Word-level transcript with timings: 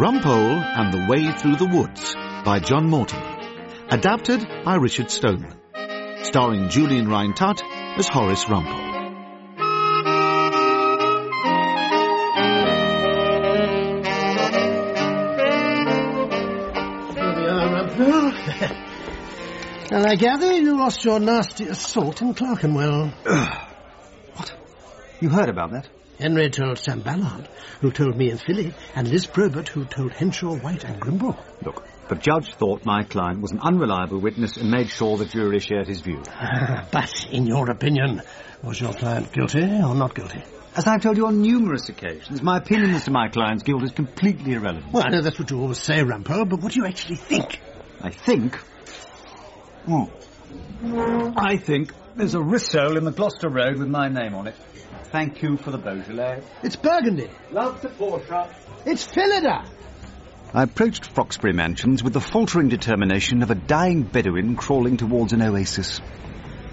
Rumpole 0.00 0.56
and 0.56 0.94
the 0.94 1.06
Way 1.10 1.30
Through 1.30 1.56
the 1.56 1.66
Woods 1.66 2.14
by 2.42 2.58
John 2.58 2.88
Mortimer. 2.88 3.36
Adapted 3.90 4.40
by 4.64 4.76
Richard 4.76 5.10
Stoneman. 5.10 5.54
Starring 6.22 6.70
Julian 6.70 7.06
Rhind-Tutt 7.06 7.62
as 7.98 8.08
Horace 8.08 8.46
Rumpole. 8.46 8.80
Here 17.12 17.34
we 17.36 17.46
are, 17.46 17.68
Rumpole. 17.68 18.32
and 19.92 20.06
I 20.06 20.14
gather 20.16 20.56
you 20.56 20.78
lost 20.78 21.04
your 21.04 21.20
nasty 21.20 21.66
assault 21.66 22.22
in 22.22 22.32
Clerkenwell. 22.32 23.12
What? 24.34 24.56
You 25.20 25.28
heard 25.28 25.50
about 25.50 25.72
that? 25.72 25.99
Henry 26.20 26.50
told 26.50 26.78
Sam 26.78 27.00
Ballard, 27.00 27.48
who 27.80 27.90
told 27.90 28.16
me 28.16 28.30
and 28.30 28.40
Philly, 28.40 28.74
and 28.94 29.08
Liz 29.08 29.26
Probert, 29.26 29.68
who 29.68 29.84
told 29.86 30.12
Henshaw, 30.12 30.54
White, 30.56 30.84
and 30.84 31.00
Grimble. 31.00 31.36
Look, 31.64 31.82
the 32.08 32.14
judge 32.14 32.54
thought 32.54 32.84
my 32.84 33.04
client 33.04 33.40
was 33.40 33.52
an 33.52 33.60
unreliable 33.60 34.18
witness 34.18 34.56
and 34.56 34.70
made 34.70 34.90
sure 34.90 35.16
the 35.16 35.24
jury 35.24 35.60
shared 35.60 35.88
his 35.88 36.00
view. 36.00 36.22
but, 36.92 37.26
in 37.30 37.46
your 37.46 37.70
opinion, 37.70 38.20
was 38.62 38.80
your 38.80 38.92
client 38.92 39.32
guilty 39.32 39.62
or 39.62 39.94
not 39.94 40.14
guilty? 40.14 40.42
As 40.76 40.86
I've 40.86 41.02
told 41.02 41.16
you 41.16 41.26
on 41.26 41.40
numerous 41.40 41.88
occasions, 41.88 42.42
my 42.42 42.58
opinion 42.58 42.90
as 42.94 43.04
to 43.04 43.10
my 43.10 43.28
client's 43.28 43.62
guilt 43.62 43.82
is 43.82 43.92
completely 43.92 44.52
irrelevant. 44.52 44.92
Well, 44.92 45.04
I 45.04 45.10
know 45.10 45.22
that's 45.22 45.38
what 45.38 45.50
you 45.50 45.60
always 45.60 45.78
say, 45.78 46.04
Rumpole, 46.04 46.48
but 46.48 46.60
what 46.60 46.72
do 46.72 46.80
you 46.80 46.86
actually 46.86 47.16
think? 47.16 47.58
I 48.00 48.10
think... 48.10 48.58
Oh. 49.88 50.10
I 51.36 51.56
think 51.56 51.92
there's 52.14 52.34
a 52.34 52.38
rissole 52.38 52.96
in 52.96 53.04
the 53.04 53.10
Gloucester 53.10 53.48
Road 53.48 53.78
with 53.78 53.88
my 53.88 54.08
name 54.08 54.34
on 54.34 54.46
it. 54.46 54.54
Thank 55.10 55.42
you 55.42 55.56
for 55.56 55.72
the 55.72 55.78
Beaujolais. 55.78 56.40
It's 56.62 56.76
Burgundy. 56.76 57.28
Love 57.50 57.80
to 57.80 57.88
Portia. 57.88 58.48
It's 58.86 59.04
Phillida. 59.04 59.64
I 60.54 60.62
approached 60.62 61.12
Froxbury 61.12 61.52
Mansions 61.52 62.04
with 62.04 62.12
the 62.12 62.20
faltering 62.20 62.68
determination 62.68 63.42
of 63.42 63.50
a 63.50 63.56
dying 63.56 64.02
Bedouin 64.02 64.54
crawling 64.54 64.96
towards 64.96 65.32
an 65.32 65.42
oasis. 65.42 66.00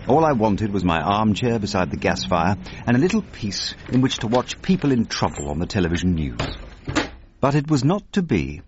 All 0.08 0.24
I 0.24 0.34
wanted 0.34 0.72
was 0.72 0.84
my 0.84 1.02
armchair 1.02 1.58
beside 1.58 1.90
the 1.90 1.98
gas 1.98 2.26
fire 2.26 2.58
and 2.86 2.96
a 2.96 3.00
little 3.00 3.24
peace 3.24 3.74
in 3.90 4.02
which 4.02 4.20
to 4.20 4.28
watch 4.28 4.62
people 4.62 4.92
in 4.92 5.08
trouble 5.08 5.50
on 5.50 5.58
the 5.58 5.66
television 5.66 6.14
news. 6.14 6.40
But 7.42 7.56
it 7.56 7.70
was 7.70 7.84
not 7.84 8.14
to 8.14 8.22
be. 8.22 8.62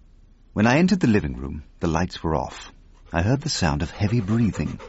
When 0.54 0.66
I 0.66 0.80
entered 0.80 1.00
the 1.00 1.08
living 1.08 1.38
room, 1.38 1.64
the 1.80 1.88
lights 1.88 2.24
were 2.24 2.36
off. 2.36 2.72
I 3.14 3.22
heard 3.22 3.42
the 3.42 3.50
sound 3.50 3.84
of 3.84 3.92
heavy 3.92 4.20
breathing. 4.20 4.80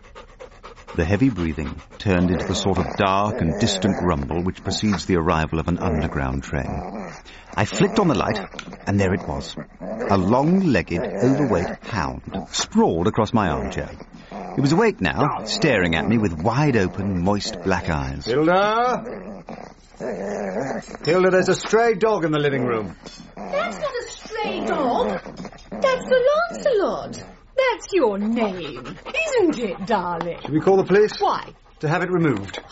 The 0.97 1.05
heavy 1.05 1.31
breathing 1.31 1.81
turned 1.99 2.31
into 2.31 2.47
the 2.47 2.55
sort 2.55 2.79
of 2.79 2.97
dark 2.97 3.41
and 3.41 3.61
distant 3.61 3.97
rumble 4.03 4.43
which 4.43 4.63
precedes 4.63 5.07
the 5.07 5.17
arrival 5.17 5.61
of 5.61 5.69
an 5.69 5.79
underground 5.79 6.43
train. 6.43 7.13
I 7.55 7.65
flicked 7.65 7.99
on 7.99 8.09
the 8.09 8.15
light, 8.15 8.39
and 8.87 8.99
there 8.99 9.15
it 9.15 9.27
was. 9.27 9.57
A 9.81 10.19
long-legged, 10.19 11.01
overweight 11.01 11.85
hound 11.85 12.23
sprawled 12.51 13.07
across 13.07 13.33
my 13.33 13.49
armchair. 13.49 13.91
He 14.57 14.61
was 14.61 14.73
awake 14.73 15.01
now, 15.01 15.45
staring 15.45 15.95
at 15.95 16.09
me 16.09 16.19
with 16.19 16.43
wide-open, 16.43 17.23
moist 17.23 17.63
black 17.63 17.89
eyes. 17.89 18.27
Hilda? 18.27 19.05
Hilda, 21.05 21.31
there's 21.31 21.49
a 21.49 21.55
stray 21.55 21.95
dog 21.95 22.25
in 22.25 22.33
the 22.33 22.39
living 22.39 22.65
room. 22.65 22.97
That's 23.37 23.79
not 23.79 23.93
a 23.93 24.09
stray 24.09 24.65
dog. 24.67 25.21
That's 25.71 26.09
Sir 26.09 26.21
Lancelot. 26.51 27.25
That's 27.61 27.93
your 27.93 28.19
name, 28.19 28.97
isn't 29.29 29.59
it, 29.59 29.87
darling? 29.87 30.41
Should 30.41 30.53
we 30.53 30.61
call 30.61 30.77
the 30.77 30.85
police? 30.85 31.21
Why? 31.21 31.53
To 31.81 31.89
have 31.89 32.03
it 32.03 32.11
removed. 32.11 32.57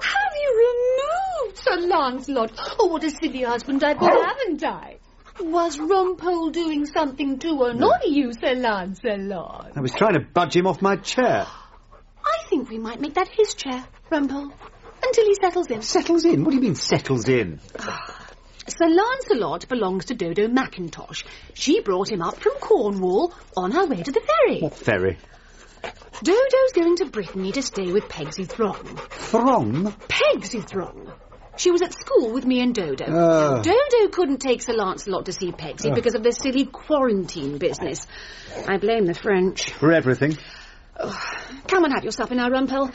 Have 0.00 0.32
you 0.42 1.00
removed 1.42 1.58
Sir 1.58 1.76
Lancelot? 1.86 2.52
Oh, 2.78 2.86
what 2.86 3.04
a 3.04 3.10
silly 3.10 3.42
husband 3.42 3.82
I've 3.82 3.98
been, 3.98 4.10
oh. 4.12 4.22
haven't 4.22 4.64
I? 4.64 4.98
Was 5.40 5.78
Rumpole 5.78 6.52
doing 6.52 6.86
something 6.86 7.38
to 7.40 7.64
annoy 7.64 8.06
you, 8.06 8.32
Sir 8.32 8.54
Lancelot? 8.54 9.72
I 9.76 9.80
was 9.80 9.92
trying 9.92 10.14
to 10.14 10.20
budge 10.20 10.56
him 10.56 10.66
off 10.66 10.82
my 10.82 10.96
chair. 10.96 11.46
I 12.24 12.48
think 12.48 12.68
we 12.70 12.78
might 12.78 13.00
make 13.00 13.14
that 13.14 13.28
his 13.28 13.54
chair, 13.54 13.84
Rumpole, 14.10 14.52
until 15.02 15.24
he 15.24 15.34
settles 15.34 15.70
in. 15.70 15.82
Settles 15.82 16.24
in? 16.24 16.44
What 16.44 16.50
do 16.50 16.56
you 16.56 16.62
mean 16.62 16.74
settles 16.74 17.28
in? 17.28 17.60
Sir 18.68 18.88
Lancelot 18.88 19.68
belongs 19.68 20.06
to 20.06 20.14
Dodo 20.14 20.48
Mackintosh. 20.48 21.24
She 21.54 21.80
brought 21.80 22.10
him 22.10 22.20
up 22.20 22.36
from 22.38 22.54
Cornwall 22.54 23.32
on 23.56 23.70
her 23.70 23.86
way 23.86 24.02
to 24.02 24.12
the 24.12 24.20
ferry. 24.20 24.60
What 24.60 24.74
ferry? 24.74 25.18
Dodo's 26.22 26.72
going 26.74 26.96
to 26.96 27.06
Brittany 27.06 27.52
to 27.52 27.62
stay 27.62 27.92
with 27.92 28.08
Pegsy 28.08 28.48
Throng. 28.48 28.98
Throng? 29.10 29.92
Pegsy 30.08 30.66
Throng. 30.66 31.12
She 31.56 31.70
was 31.70 31.80
at 31.82 31.92
school 31.94 32.32
with 32.32 32.44
me 32.44 32.60
and 32.60 32.74
Dodo. 32.74 33.04
Ah. 33.08 33.62
Dodo 33.62 34.08
couldn't 34.10 34.38
take 34.38 34.62
Sir 34.62 34.74
Lancelot 34.74 35.26
to 35.26 35.32
see 35.32 35.52
Pegsy 35.52 35.94
because 35.94 36.14
of 36.14 36.22
the 36.22 36.32
silly 36.32 36.66
quarantine 36.66 37.58
business. 37.58 38.06
I 38.66 38.78
blame 38.78 39.06
the 39.06 39.14
French. 39.14 39.70
For 39.72 39.92
everything. 39.92 40.36
Come 41.68 41.84
and 41.84 41.92
have 41.92 42.04
your 42.04 42.12
supper 42.12 42.34
now, 42.34 42.48
Rumpole. 42.48 42.92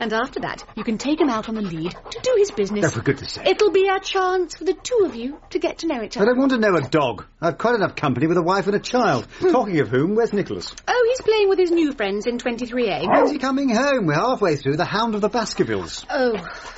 And 0.00 0.12
after 0.12 0.40
that, 0.40 0.64
you 0.76 0.84
can 0.84 0.96
take 0.96 1.20
him 1.20 1.28
out 1.28 1.48
on 1.48 1.54
the 1.56 1.62
lead 1.62 1.90
to 1.90 2.20
do 2.22 2.34
his 2.38 2.50
business. 2.52 2.84
Oh, 2.86 2.90
for 2.90 3.02
goodness 3.02 3.32
sake. 3.32 3.46
It'll 3.46 3.72
be 3.72 3.88
a 3.88 3.98
chance 3.98 4.56
for 4.56 4.64
the 4.64 4.74
two 4.74 5.02
of 5.04 5.16
you 5.16 5.40
to 5.50 5.58
get 5.58 5.78
to 5.78 5.86
know 5.88 6.02
each 6.02 6.16
other. 6.16 6.24
I 6.24 6.28
don't 6.28 6.38
want 6.38 6.52
to 6.52 6.58
know 6.58 6.76
a 6.76 6.82
dog. 6.82 7.24
I've 7.40 7.58
quite 7.58 7.74
enough 7.74 7.96
company 7.96 8.26
with 8.26 8.36
a 8.36 8.42
wife 8.42 8.66
and 8.66 8.76
a 8.76 8.80
child. 8.80 9.26
Hmm. 9.40 9.50
Talking 9.50 9.80
of 9.80 9.88
whom, 9.88 10.14
where's 10.14 10.32
Nicholas? 10.32 10.72
Oh, 10.86 11.06
he's 11.10 11.22
playing 11.22 11.48
with 11.48 11.58
his 11.58 11.70
new 11.70 11.92
friends 11.92 12.26
in 12.26 12.38
23A. 12.38 13.08
When's 13.10 13.30
he 13.32 13.38
coming 13.38 13.70
home? 13.70 14.06
We're 14.06 14.14
halfway 14.14 14.56
through 14.56 14.76
The 14.76 14.84
Hound 14.84 15.14
of 15.14 15.20
the 15.20 15.28
Baskervilles. 15.28 16.04
Oh, 16.08 16.32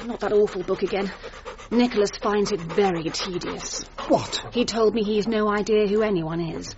not 0.06 0.20
that 0.20 0.32
awful 0.32 0.62
book 0.62 0.82
again. 0.82 1.12
Nicholas 1.70 2.10
finds 2.20 2.52
it 2.52 2.60
very 2.60 3.04
tedious. 3.04 3.84
What? 4.08 4.42
He 4.52 4.64
told 4.64 4.94
me 4.94 5.04
he's 5.04 5.28
no 5.28 5.48
idea 5.48 5.86
who 5.86 6.02
anyone 6.02 6.40
is. 6.40 6.74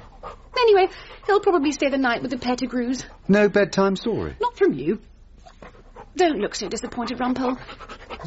Anyway, 0.59 0.89
he'll 1.27 1.41
probably 1.41 1.73
stay 1.73 1.89
the 1.89 1.99
night 1.99 2.21
with 2.21 2.31
the 2.31 2.39
Pettigrews. 2.39 3.05
No 3.27 3.49
bedtime 3.49 3.97
story. 3.97 4.37
Not 4.41 4.57
from 4.59 4.75
you. 4.75 5.01
Don't 6.17 6.39
look 6.39 6.55
so 6.55 6.69
disappointed, 6.69 7.19
Rumpole. 7.19 7.59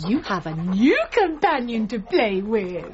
You 0.08 0.20
have 0.22 0.48
a 0.48 0.56
new 0.56 0.98
companion 1.12 1.88
to 1.90 2.00
play 2.00 2.42
with. 2.42 2.86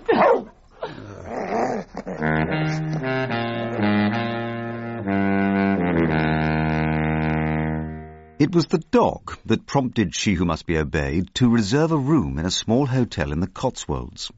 It 8.40 8.56
was 8.56 8.66
the 8.66 8.84
dog 8.92 9.38
that 9.46 9.66
prompted 9.66 10.16
She 10.16 10.34
Who 10.34 10.46
Must 10.46 10.66
Be 10.66 10.78
Obeyed 10.78 11.34
to 11.36 11.50
reserve 11.50 11.92
a 11.92 11.98
room 11.98 12.38
in 12.40 12.46
a 12.46 12.52
small 12.52 12.86
hotel 12.86 13.32
in 13.32 13.40
the 13.40 13.48
Cotswolds. 13.48 14.32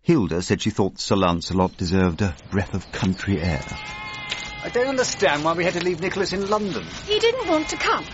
Hilda 0.00 0.42
said 0.42 0.62
she 0.62 0.70
thought 0.70 0.98
Sir 0.98 1.16
Lancelot 1.16 1.76
deserved 1.76 2.22
a 2.22 2.34
breath 2.50 2.72
of 2.72 2.90
country 2.92 3.42
air. 3.42 3.64
I 4.62 4.70
don't 4.72 4.88
understand 4.88 5.44
why 5.44 5.52
we 5.52 5.64
had 5.64 5.74
to 5.74 5.84
leave 5.84 6.00
Nicholas 6.00 6.32
in 6.32 6.48
London. 6.48 6.84
he 7.04 7.18
didn't 7.18 7.48
want 7.48 7.68
to 7.68 7.76
come. 7.76 8.04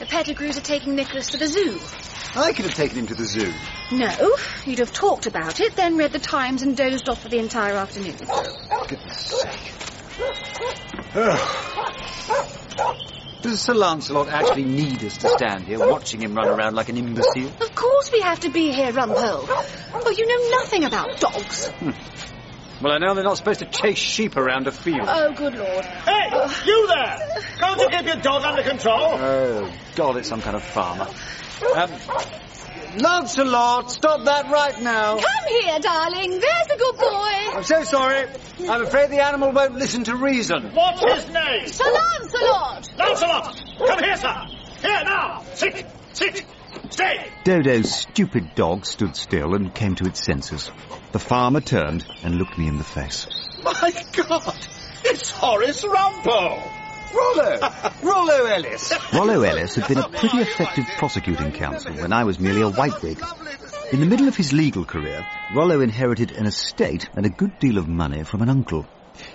The 0.00 0.06
Pettigrews 0.06 0.56
are 0.56 0.62
taking 0.62 0.94
Nicholas 0.94 1.26
to 1.28 1.36
the 1.36 1.46
zoo. 1.46 1.78
I 2.34 2.54
could 2.54 2.64
have 2.64 2.74
taken 2.74 3.00
him 3.00 3.06
to 3.08 3.14
the 3.14 3.26
zoo. 3.26 3.52
No, 3.92 4.34
you'd 4.64 4.78
have 4.78 4.94
talked 4.94 5.26
about 5.26 5.60
it, 5.60 5.76
then 5.76 5.98
read 5.98 6.12
the 6.12 6.18
Times 6.18 6.62
and 6.62 6.74
dozed 6.74 7.06
off 7.10 7.20
for 7.20 7.28
the 7.28 7.38
entire 7.38 7.74
afternoon. 7.74 8.16
Oh, 8.30 8.86
Goodness 8.88 9.18
sake. 9.18 9.72
Does 13.42 13.60
Sir 13.60 13.74
Lancelot 13.74 14.28
actually 14.28 14.64
need 14.64 15.04
us 15.04 15.18
to 15.18 15.28
stand 15.28 15.64
here 15.64 15.78
watching 15.78 16.22
him 16.22 16.34
run 16.34 16.48
around 16.48 16.76
like 16.76 16.88
an 16.88 16.96
imbecile? 16.96 17.48
Of 17.60 17.74
course 17.74 18.10
we 18.10 18.22
have 18.22 18.40
to 18.40 18.48
be 18.50 18.72
here, 18.72 18.92
Rumpole. 18.92 19.44
Oh, 19.92 20.10
you 20.16 20.26
know 20.26 20.56
nothing 20.56 20.84
about 20.84 21.20
dogs. 21.20 21.66
Hmm. 21.68 21.90
Well, 22.80 22.92
I 22.94 22.98
know 22.98 23.14
they're 23.14 23.24
not 23.24 23.36
supposed 23.36 23.58
to 23.58 23.66
chase 23.66 23.98
sheep 23.98 24.38
around 24.38 24.66
a 24.66 24.72
field. 24.72 25.06
Oh, 25.06 25.32
good 25.34 25.54
lord. 25.54 25.84
Hey, 25.84 26.30
you 26.64 26.86
there! 26.86 27.42
Can't 27.58 27.80
you 27.80 27.88
keep 27.90 28.06
your 28.06 28.16
dog 28.16 28.42
under 28.42 28.62
control? 28.62 29.12
Oh, 29.12 29.72
God, 29.96 30.16
it's 30.16 30.28
some 30.28 30.40
kind 30.40 30.56
of 30.56 30.62
farmer. 30.62 31.06
Um, 31.76 31.90
Lancelot, 32.98 33.90
stop 33.90 34.24
that 34.24 34.50
right 34.50 34.80
now. 34.80 35.18
Come 35.18 35.48
here, 35.48 35.78
darling. 35.78 36.30
There's 36.30 36.66
a 36.74 36.78
good 36.78 36.96
boy. 36.96 37.56
I'm 37.56 37.64
so 37.64 37.84
sorry. 37.84 38.26
I'm 38.68 38.82
afraid 38.82 39.10
the 39.10 39.22
animal 39.22 39.52
won't 39.52 39.74
listen 39.74 40.04
to 40.04 40.16
reason. 40.16 40.74
What's 40.74 41.00
his 41.00 41.34
name? 41.34 41.66
Sir 41.68 41.84
Lancelot. 41.84 42.88
Lancelot! 42.96 43.62
Come 43.76 43.98
here, 44.02 44.16
sir! 44.16 44.46
Here, 44.80 45.04
now! 45.04 45.44
Sit! 45.52 45.86
Sit! 46.14 46.46
Stay! 46.88 47.30
Dodo's 47.44 47.94
stupid 47.94 48.54
dog 48.54 48.86
stood 48.86 49.14
still 49.16 49.54
and 49.54 49.74
came 49.74 49.94
to 49.96 50.06
its 50.06 50.24
senses. 50.24 50.70
The 51.12 51.18
farmer 51.18 51.60
turned 51.60 52.04
and 52.22 52.36
looked 52.36 52.56
me 52.56 52.68
in 52.68 52.78
the 52.78 52.84
face. 52.84 53.26
My 53.64 53.92
God! 54.12 54.54
It's 55.04 55.30
Horace 55.30 55.84
Rumpole! 55.84 56.62
Rollo! 57.12 57.58
Rollo 58.02 58.44
Ellis! 58.46 58.92
Rollo 59.12 59.42
Ellis 59.42 59.74
had 59.74 59.88
been 59.88 59.98
a 59.98 60.08
pretty 60.08 60.38
effective 60.38 60.86
prosecuting 60.98 61.50
counsel 61.50 61.94
when 61.94 62.12
I 62.12 62.22
was 62.22 62.38
merely 62.38 62.62
a 62.62 62.70
whitewig. 62.70 63.20
In 63.92 63.98
the 63.98 64.06
middle 64.06 64.28
of 64.28 64.36
his 64.36 64.52
legal 64.52 64.84
career, 64.84 65.26
Rollo 65.52 65.80
inherited 65.80 66.30
an 66.30 66.46
estate 66.46 67.08
and 67.16 67.26
a 67.26 67.30
good 67.30 67.58
deal 67.58 67.78
of 67.78 67.88
money 67.88 68.22
from 68.22 68.42
an 68.42 68.48
uncle. 68.48 68.86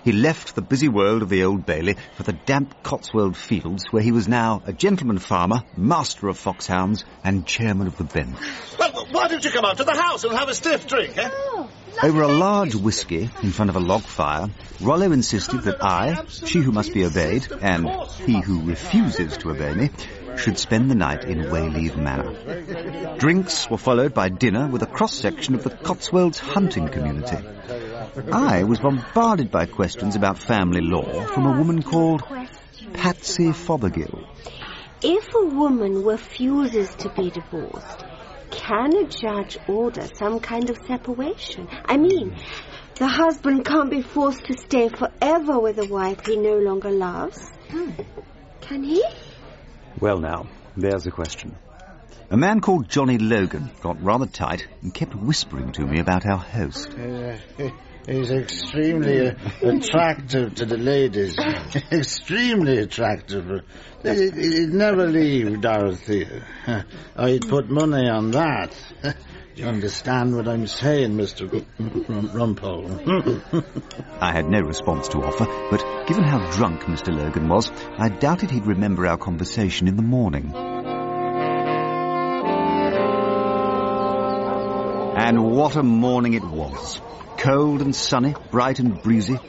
He 0.06 0.12
left 0.12 0.54
the 0.54 0.62
busy 0.62 0.88
world 0.88 1.24
of 1.24 1.30
the 1.30 1.46
Old 1.46 1.66
Bailey 1.66 1.96
for 2.13 2.22
the 2.22 2.34
damp 2.34 2.84
Cotswold 2.84 3.36
fields, 3.36 3.86
where 3.92 4.04
he 4.04 4.12
was 4.12 4.28
now 4.28 4.62
a 4.68 4.72
gentleman 4.72 5.18
farmer, 5.18 5.63
master 5.75 6.28
of 6.28 6.38
foxhounds, 6.38 7.04
and 7.24 7.44
chairman 7.48 7.88
of 7.88 7.98
the 7.98 8.04
bench. 8.04 8.38
Well, 8.78 9.07
why 9.10 9.28
don't 9.28 9.44
you 9.44 9.50
come 9.50 9.66
out 9.66 9.78
to 9.78 9.84
the 9.84 10.00
house 10.00 10.24
and 10.24 10.34
have 10.34 10.48
a 10.48 10.54
stiff 10.54 10.86
drink, 10.86 11.18
eh? 11.18 11.28
Oh, 11.34 11.68
Over 12.04 12.22
a 12.22 12.28
large 12.28 12.75
whisky 12.75 13.31
in 13.42 13.52
front 13.52 13.69
of 13.72 13.78
a 13.78 13.80
log 13.80 14.04
fire, 14.04 14.52
Rollo 14.80 15.12
insisted 15.12 15.63
that 15.63 15.84
I, 15.84 16.24
she 16.28 16.60
who 16.60 16.72
must 16.72 16.94
be 16.94 17.04
obeyed, 17.04 17.48
and 17.62 17.90
he 18.28 18.40
who 18.42 18.62
refuses 18.62 19.38
to 19.38 19.50
obey 19.50 19.74
me, 19.74 19.90
should 20.38 20.60
spend 20.60 20.92
the 20.92 20.96
night 20.96 21.24
in 21.24 21.46
Wayleave 21.46 21.98
Manor. 21.98 23.18
Drinks 23.18 23.68
were 23.72 23.80
followed 23.80 24.13
by 24.13 24.30
dinner 24.30 24.68
with 24.68 24.84
a 24.84 24.88
cross-section 24.88 25.56
of 25.56 25.63
the 25.63 25.72
Cotswolds 25.72 26.38
hunting 26.38 26.90
community. 26.90 27.38
I 28.31 28.63
was 28.63 28.79
bombarded 28.79 29.51
by 29.51 29.65
questions 29.65 30.15
about 30.15 30.38
family 30.38 30.79
law 30.79 31.25
from 31.25 31.45
a 31.45 31.57
woman 31.57 31.83
called 31.83 32.23
Patsy 32.94 33.51
Fothergill. 33.51 34.25
If 35.01 35.35
a 35.35 35.45
woman 35.45 36.01
refuses 36.01 36.95
to 36.95 37.09
be 37.09 37.29
divorced, 37.29 38.06
can 38.51 38.95
a 38.95 39.03
judge 39.03 39.57
order 39.67 40.07
some 40.15 40.39
kind 40.39 40.69
of 40.69 40.77
separation? 40.88 41.67
I 41.83 41.97
mean, 41.97 42.38
the 42.95 43.07
husband 43.07 43.65
can't 43.65 43.89
be 43.89 44.01
forced 44.01 44.45
to 44.45 44.57
stay 44.57 44.88
forever 44.88 45.59
with 45.59 45.77
a 45.79 45.85
wife 45.85 46.25
he 46.25 46.38
no 46.38 46.57
longer 46.57 46.91
loves. 46.91 47.41
Hmm. 47.69 47.91
Can 48.61 48.83
he? 48.85 49.03
Well, 50.00 50.19
now, 50.19 50.47
there's 50.77 51.06
a 51.06 51.11
question. 51.11 51.57
A 52.29 52.38
man 52.38 52.61
called 52.61 52.88
Johnny 52.88 53.18
Logan 53.18 53.71
got 53.81 54.01
rather 54.01 54.25
tight 54.25 54.65
and 54.81 54.94
kept 54.94 55.13
whispering 55.13 55.73
to 55.73 55.85
me 55.85 56.00
about 56.00 56.25
our 56.25 56.38
host. 56.38 56.95
He's 58.07 58.30
extremely 58.30 59.36
attractive 59.63 60.56
to 60.56 60.66
the 60.66 60.78
ladies. 60.78 61.36
extremely 61.92 62.78
attractive. 62.78 63.63
He'd 64.04 64.74
never 64.74 65.07
leave 65.07 65.62
Dorothea. 65.62 66.46
I'd 67.16 67.48
put 67.48 67.69
money 67.69 68.07
on 68.07 68.30
that. 68.31 68.75
Do 69.02 69.13
you 69.56 69.68
understand 69.68 70.36
what 70.36 70.48
I'm 70.48 70.68
saying, 70.68 71.18
Mr. 71.18 71.66
Rumpole? 71.80 73.63
I 74.22 74.31
had 74.31 74.50
no 74.50 74.60
response 74.60 75.07
to 75.10 75.24
offer, 75.24 75.46
but 75.72 76.07
given 76.07 76.24
how 76.25 76.52
drunk 76.52 76.81
Mr. 76.84 77.16
Logan 77.16 77.50
was, 77.50 77.72
I 77.98 78.10
doubted 78.10 78.52
he'd 78.52 78.68
remember 78.68 79.07
our 79.07 79.18
conversation 79.18 79.88
in 79.88 79.96
the 79.96 80.04
morning. 80.04 80.75
And 85.15 85.41
what 85.56 85.77
a 85.77 85.81
morning 85.81 86.33
it 86.33 86.44
was. 86.44 87.00
Cold 87.38 87.81
and 87.81 87.95
sunny, 87.95 88.35
bright 88.51 88.79
and 88.79 89.01
breezy. 89.01 89.39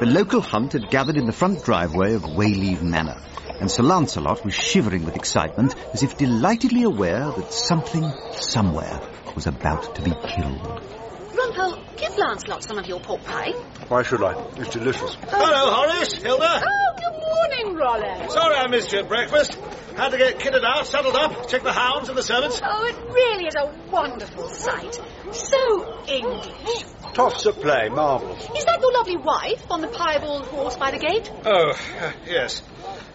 The 0.00 0.06
local 0.06 0.40
hunt 0.40 0.72
had 0.72 0.90
gathered 0.90 1.16
in 1.16 1.26
the 1.26 1.32
front 1.32 1.62
driveway 1.62 2.14
of 2.14 2.22
Wayleave 2.22 2.82
Manor, 2.82 3.22
and 3.60 3.70
Sir 3.70 3.84
Lancelot 3.84 4.44
was 4.44 4.52
shivering 4.52 5.04
with 5.04 5.14
excitement 5.14 5.76
as 5.94 6.02
if 6.02 6.16
delightedly 6.16 6.82
aware 6.82 7.30
that 7.30 7.52
something, 7.52 8.12
somewhere, 8.32 9.00
was 9.36 9.46
about 9.46 9.82
to 9.94 10.02
be 10.02 10.10
killed. 10.10 11.01
Rumpole, 11.32 11.96
give 11.96 12.16
Lancelot 12.18 12.62
some 12.62 12.78
of 12.78 12.86
your 12.86 13.00
pork 13.00 13.24
pie. 13.24 13.52
Why 13.88 14.02
should 14.02 14.22
I? 14.22 14.32
It's 14.56 14.70
delicious. 14.70 15.16
Hello, 15.28 15.70
Horace, 15.70 16.14
Hilda. 16.14 16.62
Oh, 16.64 16.96
good 16.96 17.66
morning, 17.66 17.76
Rollo. 17.76 18.28
Sorry 18.28 18.56
I 18.56 18.66
missed 18.68 18.92
you 18.92 19.00
at 19.00 19.08
breakfast. 19.08 19.54
Had 19.96 20.10
to 20.10 20.18
get 20.18 20.38
kitted 20.38 20.64
out, 20.64 20.86
saddled 20.86 21.16
up, 21.16 21.48
check 21.48 21.62
the 21.62 21.72
hounds 21.72 22.08
and 22.08 22.16
the 22.16 22.22
servants. 22.22 22.60
Oh, 22.64 22.84
it 22.84 22.96
really 23.12 23.46
is 23.46 23.54
a 23.54 23.74
wonderful 23.90 24.48
sight. 24.48 24.98
So 25.32 26.04
English. 26.06 26.84
Toffs 27.14 27.46
at 27.46 27.54
play, 27.56 27.88
marvellous. 27.90 28.42
Is 28.56 28.64
that 28.64 28.80
your 28.80 28.92
lovely 28.92 29.18
wife 29.18 29.70
on 29.70 29.82
the 29.82 29.88
piebald 29.88 30.46
horse 30.46 30.76
by 30.76 30.90
the 30.90 30.98
gate? 30.98 31.30
Oh, 31.44 31.72
uh, 32.00 32.12
yes. 32.26 32.62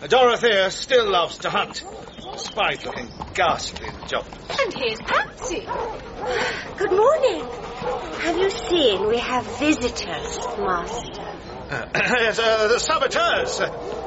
Dorothea 0.08 0.70
still 0.70 1.10
loves 1.10 1.40
to 1.40 1.50
hunt 1.50 1.84
despite 2.34 2.86
looking 2.86 3.10
ghastly 3.34 3.88
in 3.88 4.00
the 4.00 4.06
job. 4.06 4.26
And 4.60 4.74
here's 4.74 5.00
Patsy. 5.00 5.66
Good 6.78 6.92
morning. 6.92 7.42
Have 8.22 8.38
you 8.38 8.50
seen 8.50 9.08
we 9.08 9.18
have 9.18 9.46
visitors, 9.58 10.38
Master? 10.58 11.22
Uh, 11.70 11.86
yes, 11.96 12.40
uh, 12.40 12.68
the 12.70 12.80
saboteurs. 12.80 13.60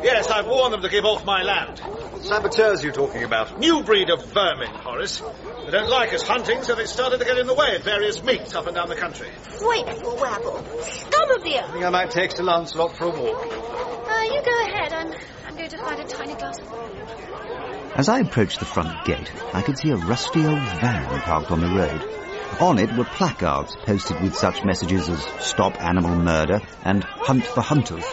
Yes, 0.03 0.31
I've 0.31 0.47
warned 0.47 0.73
them 0.73 0.83
to 0.83 0.89
give 0.89 1.05
off 1.05 1.25
my 1.25 1.43
land. 1.43 1.79
What 1.79 2.23
saboteurs 2.23 2.83
are 2.83 2.87
you 2.87 2.93
talking 2.93 3.23
about? 3.23 3.59
New 3.59 3.83
breed 3.83 4.09
of 4.09 4.25
vermin, 4.33 4.75
Horace. 4.75 5.21
They 5.65 5.71
don't 5.71 5.91
like 5.91 6.15
us 6.15 6.27
hunting, 6.27 6.63
so 6.63 6.75
they 6.75 6.87
started 6.87 7.19
to 7.21 7.25
get 7.27 7.37
in 7.39 7.47
the 7.47 7.55
way 7.55 7.77
of 7.77 7.83
various 7.83 8.23
meets 8.23 8.55
up 8.55 8.67
and 8.67 8.75
down 8.75 8.89
the 8.89 8.97
country. 8.97 9.29
Frightful 9.43 10.17
rabble. 10.17 10.65
Come 11.11 11.31
of 11.39 11.47
you. 11.47 11.59
I 11.59 11.71
think 11.71 11.85
I 11.85 11.91
might 11.91 12.11
take 12.11 12.33
Sir 12.33 12.45
Lancelot 12.45 12.97
for 12.97 13.05
a 13.05 13.11
walk. 13.11 13.47
Uh, 13.47 14.23
you 14.25 14.43
go 14.43 14.65
ahead. 14.67 14.93
I'm, 14.93 15.13
I'm 15.47 15.57
going 15.57 15.71
to 15.71 15.79
find 15.79 16.01
a 16.01 16.05
tiny 16.05 16.35
glass 16.35 16.59
of 16.61 16.71
water. 16.71 17.91
As 17.95 18.09
I 18.09 18.21
approached 18.21 18.61
the 18.61 18.65
front 18.65 19.05
gate, 19.05 19.31
I 19.53 19.63
could 19.63 19.77
see 19.77 19.91
a 19.91 19.97
rusty 19.97 20.47
old 20.47 20.59
van 20.59 21.21
parked 21.21 21.51
on 21.51 21.61
the 21.61 21.69
road. 21.69 22.20
On 22.59 22.79
it 22.79 22.93
were 22.97 23.05
placards 23.05 23.77
posted 23.77 24.21
with 24.21 24.35
such 24.35 24.65
messages 24.65 25.09
as 25.09 25.23
Stop 25.39 25.81
Animal 25.81 26.17
Murder 26.17 26.61
and 26.85 27.05
Hunt 27.05 27.47
for 27.47 27.61
Hunters. 27.63 28.05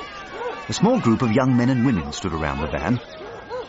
A 0.70 0.74
small 0.74 1.00
group 1.00 1.22
of 1.22 1.32
young 1.32 1.58
men 1.58 1.70
and 1.70 1.86
women 1.86 2.14
stood 2.14 2.34
around 2.34 2.62
the 2.62 2.68
van. 2.68 3.00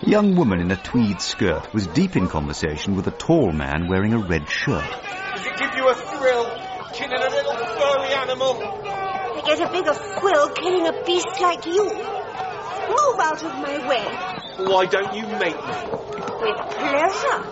A 0.03 0.09
young 0.09 0.37
woman 0.37 0.61
in 0.61 0.71
a 0.71 0.77
tweed 0.77 1.21
skirt 1.21 1.73
was 1.73 1.87
deep 1.89 2.17
in 2.17 2.29
conversation 2.29 2.95
with 2.95 3.07
a 3.09 3.13
tall 3.13 3.51
man 3.51 3.89
wearing 3.89 4.13
a 4.13 4.19
red 4.19 4.49
shirt. 4.49 4.85
Does 5.35 5.47
it 5.47 5.59
give 5.59 5.75
you 5.75 5.89
a 5.89 5.95
thrill, 5.95 6.45
killing 6.93 7.23
a 7.23 7.31
little 7.31 7.57
furry 7.57 8.15
animal? 8.15 8.63
I 8.63 9.43
get 9.45 9.61
a 9.61 9.73
bigger 9.73 9.95
thrill 9.95 10.49
killing 10.51 10.87
a 10.87 11.05
beast 11.05 11.41
like 11.41 11.67
you. 11.67 11.85
Move 11.85 13.19
out 13.21 13.43
of 13.43 13.53
my 13.55 13.89
way. 13.89 14.65
Why 14.65 14.87
don't 14.87 15.15
you 15.15 15.27
make 15.27 15.57
me? 15.57 15.75
With 16.41 16.59
pleasure. 16.79 17.43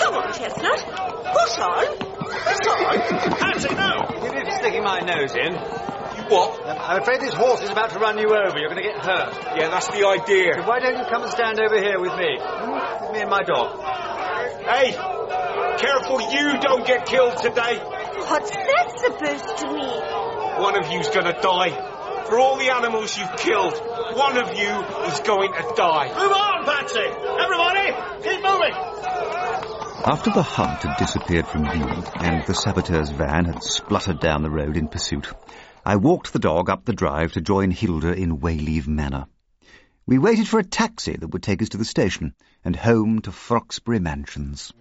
Come 0.00 0.14
on, 0.14 0.32
Chestnut. 0.34 1.05
Push 1.32 1.58
on. 1.58 1.86
Push 1.96 2.66
on. 2.68 2.98
Patsy, 3.38 3.74
no! 3.74 4.06
You 4.22 4.30
need 4.32 4.52
sticking 4.52 4.84
my 4.84 5.00
nose 5.00 5.34
in. 5.34 5.52
You 5.52 6.22
what? 6.30 6.60
I'm 6.66 7.02
afraid 7.02 7.20
this 7.20 7.34
horse 7.34 7.62
is 7.62 7.70
about 7.70 7.90
to 7.90 7.98
run 7.98 8.18
you 8.18 8.28
over. 8.28 8.58
You're 8.58 8.70
going 8.70 8.82
to 8.82 8.88
get 8.88 8.98
hurt. 8.98 9.34
Yeah, 9.56 9.68
that's 9.68 9.88
the 9.88 10.06
idea. 10.06 10.54
So 10.54 10.68
why 10.68 10.80
don't 10.80 10.96
you 10.96 11.04
come 11.10 11.22
and 11.22 11.30
stand 11.30 11.60
over 11.60 11.76
here 11.76 11.98
with 12.00 12.16
me? 12.16 12.38
With 12.38 13.12
me 13.12 13.20
and 13.20 13.30
my 13.30 13.42
dog. 13.42 13.80
Hey, 14.66 14.92
careful 15.78 16.20
you 16.32 16.58
don't 16.60 16.86
get 16.86 17.06
killed 17.06 17.36
today. 17.38 17.78
What's 17.78 18.50
that 18.50 18.92
supposed 18.98 19.58
to 19.58 19.66
mean? 19.72 20.02
One 20.60 20.76
of 20.76 20.90
you's 20.90 21.08
going 21.08 21.26
to 21.26 21.38
die. 21.40 21.94
For 22.26 22.40
all 22.40 22.56
the 22.56 22.74
animals 22.74 23.16
you've 23.16 23.36
killed, 23.36 23.78
one 24.16 24.36
of 24.36 24.56
you 24.58 24.72
is 25.06 25.20
going 25.20 25.52
to 25.52 25.74
die. 25.76 26.08
Move 26.08 26.32
on, 26.32 26.64
Patsy! 26.64 27.06
Everybody, 27.38 27.94
keep 28.24 28.42
moving! 28.42 28.74
After 30.08 30.30
the 30.30 30.42
hunt 30.42 30.84
had 30.84 30.96
disappeared 30.98 31.48
from 31.48 31.68
view 31.68 31.84
and 32.20 32.46
the 32.46 32.54
saboteur's 32.54 33.10
van 33.10 33.44
had 33.44 33.60
spluttered 33.60 34.20
down 34.20 34.42
the 34.42 34.50
road 34.50 34.76
in 34.76 34.86
pursuit, 34.86 35.26
I 35.84 35.96
walked 35.96 36.32
the 36.32 36.38
dog 36.38 36.70
up 36.70 36.84
the 36.84 36.92
drive 36.92 37.32
to 37.32 37.40
join 37.40 37.72
Hilda 37.72 38.12
in 38.12 38.38
Wayleave 38.38 38.86
Manor. 38.86 39.26
We 40.06 40.18
waited 40.18 40.46
for 40.46 40.60
a 40.60 40.64
taxi 40.64 41.16
that 41.16 41.26
would 41.32 41.42
take 41.42 41.60
us 41.60 41.70
to 41.70 41.76
the 41.76 41.84
station 41.84 42.34
and 42.64 42.76
home 42.76 43.20
to 43.22 43.32
Froxbury 43.32 43.98
Mansions. 43.98 44.72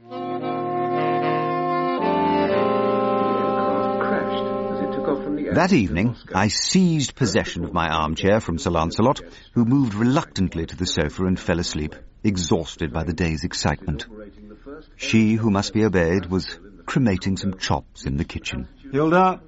That 5.56 5.74
evening, 5.74 6.18
I 6.36 6.50
seized 6.50 7.16
possession 7.16 7.64
of 7.64 7.74
my 7.74 7.90
armchair 7.90 8.40
from 8.42 8.60
Sir 8.60 8.70
Lancelot, 8.70 9.22
who 9.54 9.66
moved 9.66 9.96
reluctantly 9.96 10.68
to 10.68 10.76
the 10.76 10.86
sofa 10.86 11.26
and 11.26 11.40
fell 11.40 11.60
asleep, 11.60 11.96
exhausted 12.24 12.94
by 12.94 13.06
the 13.06 13.14
day's 13.14 13.44
excitement. 13.44 14.06
She 14.96 15.34
who 15.34 15.50
must 15.52 15.74
be 15.74 15.84
obeyed 15.84 16.28
was 16.28 16.60
cremating 16.86 17.38
some 17.38 17.58
chops 17.58 18.06
in 18.06 18.18
the 18.18 18.26
kitchen. 18.26 18.68
Hilda! 18.92 19.42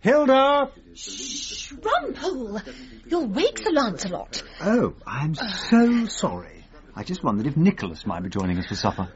Hilda! 0.00 0.70
Shh, 0.94 1.72
Rumpole! 1.72 2.62
You'll 3.06 3.26
wake 3.26 3.58
Sir 3.58 3.70
Lancelot. 3.70 4.42
Oh, 4.62 4.94
I'm 5.06 5.34
so 5.34 6.06
sorry. 6.06 6.64
I 6.96 7.04
just 7.04 7.22
wondered 7.22 7.46
if 7.46 7.56
Nicholas 7.56 8.06
might 8.06 8.22
be 8.22 8.30
joining 8.30 8.58
us 8.58 8.66
for 8.66 8.74
supper. 8.74 9.08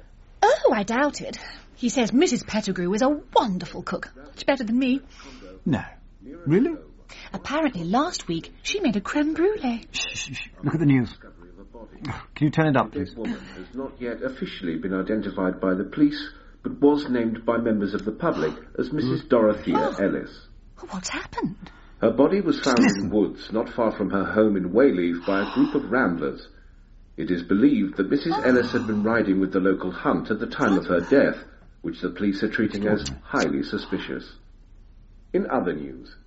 Oh, 0.42 0.72
I 0.74 0.82
doubt 0.82 1.22
it. 1.22 1.38
He 1.76 1.88
says 1.88 2.10
Mrs. 2.10 2.46
Pettigrew 2.46 2.92
is 2.92 3.02
a 3.02 3.08
wonderful 3.08 3.82
cook. 3.82 4.12
Much 4.16 4.44
better 4.46 4.64
than 4.64 4.78
me. 4.78 5.00
No. 5.64 5.82
Really? 6.22 6.76
Apparently 7.32 7.84
last 7.84 8.28
week 8.28 8.52
she 8.62 8.80
made 8.80 8.96
a 8.96 9.00
creme 9.00 9.34
brulee. 9.34 9.86
Shh, 9.90 10.14
shh, 10.14 10.32
shh. 10.34 10.48
Look 10.62 10.74
at 10.74 10.80
the 10.80 10.86
news. 10.86 11.14
Can 12.34 12.46
you 12.46 12.50
turn 12.50 12.66
it 12.68 12.76
up, 12.76 12.92
please? 12.92 13.08
This 13.08 13.16
woman 13.16 13.40
has 13.56 13.74
not 13.74 13.92
yet 14.00 14.22
officially 14.22 14.76
been 14.76 14.94
identified 14.94 15.60
by 15.60 15.74
the 15.74 15.84
police, 15.84 16.30
but 16.62 16.80
was 16.80 17.08
named 17.08 17.44
by 17.44 17.58
members 17.58 17.94
of 17.94 18.04
the 18.04 18.12
public 18.12 18.52
as 18.78 18.88
hmm. 18.88 18.98
Mrs. 18.98 19.28
Dorothea 19.28 19.76
oh. 19.78 19.96
Ellis. 20.02 20.46
What's 20.90 21.08
happened? 21.08 21.70
Her 22.00 22.10
body 22.10 22.40
was 22.40 22.60
found 22.60 22.78
in 22.80 23.10
woods 23.10 23.52
not 23.52 23.70
far 23.70 23.92
from 23.96 24.10
her 24.10 24.24
home 24.24 24.56
in 24.56 24.72
Wayleave 24.72 25.24
by 25.26 25.42
a 25.42 25.54
group 25.54 25.74
of 25.74 25.90
ramblers. 25.90 26.48
It 27.16 27.30
is 27.30 27.42
believed 27.42 27.96
that 27.96 28.10
Mrs. 28.10 28.32
Oh. 28.38 28.42
Ellis 28.42 28.72
had 28.72 28.86
been 28.86 29.02
riding 29.02 29.40
with 29.40 29.52
the 29.52 29.60
local 29.60 29.90
hunt 29.90 30.30
at 30.30 30.40
the 30.40 30.46
time 30.46 30.76
of 30.78 30.86
her 30.86 31.00
death, 31.00 31.44
which 31.82 32.00
the 32.00 32.10
police 32.10 32.42
are 32.42 32.50
treating 32.50 32.86
as 32.86 33.04
highly 33.22 33.62
suspicious. 33.62 34.32
In 35.32 35.48
other 35.50 35.72
news, 35.72 36.14
A 36.14 36.14
three 36.14 36.23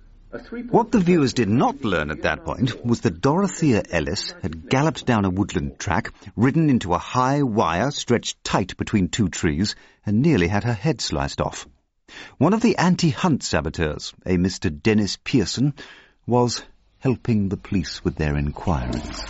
What 0.70 0.92
the 0.92 1.00
viewers 1.00 1.32
did 1.32 1.48
not 1.48 1.84
learn 1.84 2.10
at 2.10 2.22
that 2.22 2.44
point 2.44 2.84
was 2.84 3.00
that 3.00 3.22
Dorothea 3.22 3.82
Ellis 3.90 4.34
had 4.42 4.68
galloped 4.68 5.06
down 5.06 5.24
a 5.24 5.30
woodland 5.30 5.78
track, 5.78 6.12
ridden 6.36 6.68
into 6.68 6.92
a 6.92 6.98
high 6.98 7.42
wire 7.42 7.90
stretched 7.90 8.44
tight 8.44 8.76
between 8.76 9.08
two 9.08 9.28
trees, 9.28 9.74
and 10.04 10.20
nearly 10.20 10.48
had 10.48 10.64
her 10.64 10.74
head 10.74 11.00
sliced 11.00 11.40
off. 11.40 11.66
One 12.36 12.52
of 12.52 12.60
the 12.60 12.76
anti-hunt 12.76 13.42
saboteurs, 13.42 14.12
a 14.26 14.36
Mr. 14.36 14.70
Dennis 14.70 15.16
Pearson, 15.16 15.72
was 16.26 16.62
helping 16.98 17.48
the 17.48 17.56
police 17.56 18.04
with 18.04 18.16
their 18.16 18.36
inquiries. 18.36 19.24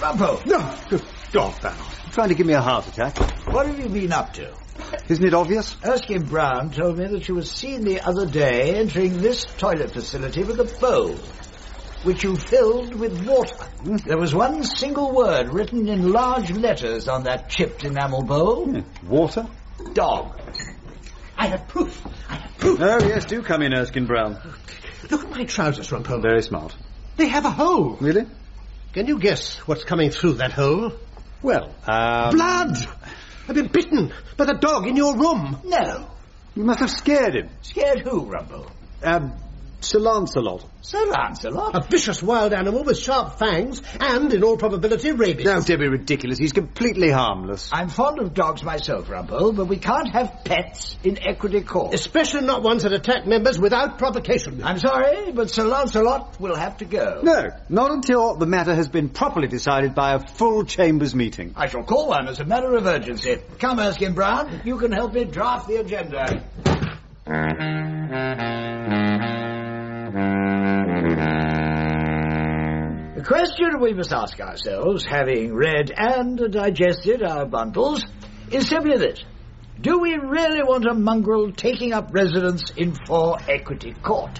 Rumpo! 0.00 0.46
No, 0.46 0.74
good 0.88 1.04
dog, 1.32 1.60
Bernard. 1.60 1.80
Trying 2.12 2.28
to 2.30 2.34
give 2.34 2.46
me 2.46 2.54
a 2.54 2.62
heart 2.62 2.86
attack. 2.88 3.18
What 3.48 3.66
have 3.66 3.78
you 3.78 3.90
been 3.90 4.12
up 4.12 4.32
to? 4.34 4.63
Isn't 5.08 5.24
it 5.24 5.34
obvious? 5.34 5.76
Erskine 5.84 6.24
Brown 6.24 6.70
told 6.70 6.98
me 6.98 7.06
that 7.06 7.28
you 7.28 7.34
were 7.34 7.42
seen 7.42 7.84
the 7.84 8.00
other 8.00 8.26
day 8.26 8.74
entering 8.76 9.20
this 9.20 9.44
toilet 9.44 9.92
facility 9.92 10.42
with 10.42 10.58
a 10.60 10.80
bowl, 10.80 11.14
which 12.04 12.24
you 12.24 12.36
filled 12.36 12.94
with 12.94 13.26
water. 13.26 13.64
Hmm. 13.82 13.96
There 13.96 14.18
was 14.18 14.34
one 14.34 14.64
single 14.64 15.12
word 15.12 15.52
written 15.52 15.88
in 15.88 16.10
large 16.12 16.50
letters 16.50 17.08
on 17.08 17.24
that 17.24 17.48
chipped 17.50 17.84
enamel 17.84 18.22
bowl. 18.22 18.66
Hmm. 18.66 19.08
Water? 19.08 19.46
Dog. 19.92 20.40
I 21.36 21.48
have 21.48 21.68
proof. 21.68 22.04
I 22.28 22.36
have 22.36 22.58
proof. 22.58 22.80
Oh, 22.80 23.06
yes, 23.06 23.24
do 23.26 23.42
come 23.42 23.62
in, 23.62 23.74
Erskine 23.74 24.06
Brown. 24.06 24.38
Look 25.10 25.24
at 25.24 25.30
my 25.30 25.44
trousers, 25.44 25.90
Rumpole. 25.90 26.22
Very 26.22 26.42
smart. 26.42 26.74
They 27.16 27.28
have 27.28 27.44
a 27.44 27.50
hole. 27.50 27.96
Really? 28.00 28.26
Can 28.92 29.06
you 29.06 29.18
guess 29.18 29.58
what's 29.66 29.84
coming 29.84 30.10
through 30.10 30.34
that 30.34 30.52
hole? 30.52 30.92
Well, 31.42 31.74
um... 31.86 32.30
Blood! 32.30 32.76
I've 33.48 33.54
been 33.54 33.68
bitten 33.68 34.12
by 34.36 34.46
the 34.46 34.54
dog 34.54 34.86
in 34.86 34.96
your 34.96 35.16
room. 35.16 35.60
No. 35.64 36.10
You 36.54 36.64
must 36.64 36.80
have 36.80 36.90
scared 36.90 37.34
him. 37.34 37.50
Scared 37.62 38.00
who, 38.00 38.26
Rumpole? 38.26 38.70
Um, 39.02 39.34
Sir 39.84 39.98
Lancelot. 39.98 40.64
Sir 40.80 41.04
Lancelot? 41.06 41.74
A 41.74 41.80
vicious 41.82 42.22
wild 42.22 42.52
animal 42.52 42.84
with 42.84 42.98
sharp 42.98 43.38
fangs 43.38 43.82
and, 44.00 44.32
in 44.32 44.42
all 44.42 44.56
probability, 44.56 45.12
rabies. 45.12 45.44
Don't 45.44 45.66
be 45.66 45.88
ridiculous. 45.88 46.38
He's 46.38 46.52
completely 46.52 47.10
harmless. 47.10 47.70
I'm 47.72 47.88
fond 47.88 48.18
of 48.18 48.34
dogs 48.34 48.62
myself, 48.62 49.08
Rumpo, 49.08 49.54
but 49.54 49.66
we 49.66 49.76
can't 49.76 50.10
have 50.12 50.44
pets 50.44 50.96
in 51.04 51.18
equity 51.22 51.60
court. 51.60 51.94
Especially 51.94 52.42
not 52.46 52.62
ones 52.62 52.82
that 52.82 52.92
attack 52.92 53.26
members 53.26 53.58
without 53.58 53.98
provocation. 53.98 54.64
I'm 54.64 54.78
sorry, 54.78 55.32
but 55.32 55.50
Sir 55.50 55.64
Lancelot 55.64 56.40
will 56.40 56.56
have 56.56 56.78
to 56.78 56.84
go. 56.84 57.20
No, 57.22 57.50
not 57.68 57.90
until 57.90 58.36
the 58.36 58.46
matter 58.46 58.74
has 58.74 58.88
been 58.88 59.10
properly 59.10 59.48
decided 59.48 59.94
by 59.94 60.14
a 60.14 60.18
full 60.18 60.64
Chambers 60.64 61.14
meeting. 61.14 61.52
I 61.56 61.68
shall 61.68 61.84
call 61.84 62.08
one 62.08 62.28
as 62.28 62.40
a 62.40 62.44
matter 62.44 62.74
of 62.74 62.86
urgency. 62.86 63.38
Come, 63.58 63.78
Erskine 63.80 64.14
Brown, 64.14 64.62
you 64.64 64.78
can 64.78 64.92
help 64.92 65.12
me 65.12 65.24
draft 65.24 65.68
the 65.68 65.76
agenda. 65.76 66.42
The 70.14 70.20
question 73.26 73.80
we 73.80 73.94
must 73.94 74.12
ask 74.12 74.38
ourselves, 74.40 75.04
having 75.04 75.52
read 75.52 75.90
and 75.96 76.38
digested 76.52 77.20
our 77.24 77.46
bundles, 77.46 78.04
is 78.52 78.68
simply 78.68 78.96
this. 78.96 79.24
Do 79.80 79.98
we 79.98 80.14
really 80.14 80.62
want 80.62 80.86
a 80.86 80.94
mongrel 80.94 81.50
taking 81.50 81.92
up 81.92 82.14
residence 82.14 82.70
in 82.76 82.94
Four 83.06 83.38
Equity 83.48 83.92
Court? 83.94 84.38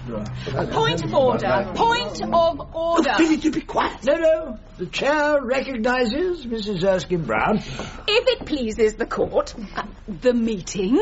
Point 0.71 1.03
of 1.03 1.13
order. 1.13 1.69
Point 1.75 2.23
of 2.23 2.73
order. 2.73 3.13
Billy, 3.17 3.35
you 3.41 3.51
be 3.51 3.59
quiet. 3.59 4.01
No, 4.05 4.15
no. 4.15 4.57
The 4.77 4.87
chair 4.87 5.41
recognizes 5.41 6.45
Mrs. 6.45 6.83
Erskine 6.83 7.23
Brown. 7.23 7.59
If 7.59 8.27
it 8.27 8.45
pleases 8.45 8.95
the 8.95 9.05
court, 9.05 9.55
uh, 9.73 9.83
the 10.21 10.33
meeting, 10.33 10.95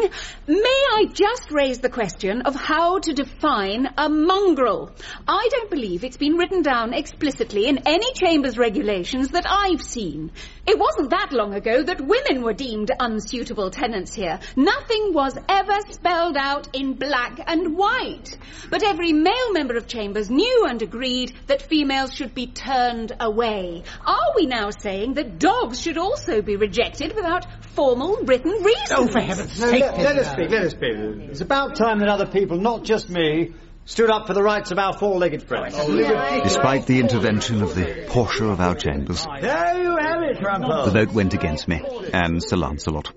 may 0.46 0.84
I 0.94 1.06
just 1.12 1.50
raise 1.50 1.80
the 1.80 1.90
question 1.90 2.44
of 2.44 2.54
how 2.54 3.00
to 3.00 3.14
define 3.14 3.90
a 3.98 4.10
mongrel? 4.10 4.92
I 5.28 5.50
don't 5.50 5.72
believe 5.72 6.04
it's 6.04 6.18
been 6.18 6.36
written 6.36 6.62
down 6.62 6.94
explicitly 6.94 7.66
in 7.66 7.80
any 7.88 8.14
Chambers 8.14 8.60
regulations 8.60 9.30
that 9.30 9.48
I've 9.50 9.82
seen. 9.82 10.32
It 10.68 10.78
wasn't 10.78 11.10
that 11.10 11.34
long 11.34 11.56
ago 11.56 11.82
that 11.82 12.00
women 12.00 12.44
were 12.44 12.54
deemed 12.54 12.92
unsuitable 13.00 13.72
tenants 13.72 14.14
here. 14.14 14.40
Nothing 14.56 15.14
was 15.14 15.36
ever 15.50 15.80
spelled 15.90 16.38
out 16.38 16.68
in 16.76 16.94
black 16.94 17.40
and 17.48 17.76
white. 17.76 18.38
But 18.70 18.84
every 18.84 19.14
male 19.14 19.52
member 19.52 19.78
of 19.78 19.88
Chambers 19.88 20.30
knew 20.30 20.66
and 20.70 20.80
agreed 20.82 21.34
that 21.48 21.64
females 21.64 22.14
should 22.14 22.36
be 22.36 22.46
turned 22.46 23.14
away. 23.20 23.63
Are 24.06 24.34
we 24.36 24.46
now 24.46 24.70
saying 24.70 25.14
that 25.16 25.40
dogs 25.40 25.80
should 25.82 25.98
also 25.98 26.42
be 26.42 26.56
rejected 26.56 27.16
without 27.16 27.46
formal 27.76 28.18
written 28.24 28.52
reasons? 28.52 28.92
Oh, 28.92 29.08
for 29.08 29.20
heaven's 29.22 29.60
No, 29.60 29.68
sake. 29.70 29.82
let, 29.82 29.98
let 29.98 30.18
us 30.18 30.32
speak, 30.32 30.50
let 30.50 30.64
us 30.64 30.72
speak. 30.72 30.96
It's 31.32 31.42
about 31.42 31.76
time 31.76 32.00
that 32.00 32.10
other 32.10 32.26
people, 32.28 32.58
not 32.58 32.84
just 32.84 33.10
me, 33.10 33.54
stood 33.86 34.10
up 34.10 34.28
for 34.28 34.34
the 34.34 34.44
rights 34.44 34.72
of 34.72 34.80
our 34.80 34.94
four-legged 34.98 35.44
friends. 35.44 35.76
Oh, 35.78 36.42
Despite 36.44 36.86
the 36.86 37.00
intervention 37.00 37.62
of 37.62 37.76
the 37.76 38.06
Portia 38.10 38.46
of 38.46 38.60
our 38.60 38.76
chambers, 38.76 39.26
There 39.26 39.82
you 39.84 39.98
have 39.98 40.22
it, 40.24 40.38
Rumpo. 40.38 40.86
the 40.86 40.92
vote 40.92 41.14
went 41.14 41.34
against 41.34 41.68
me 41.68 41.82
and 42.14 42.42
Sir 42.44 42.58
Lancelot. 42.58 43.12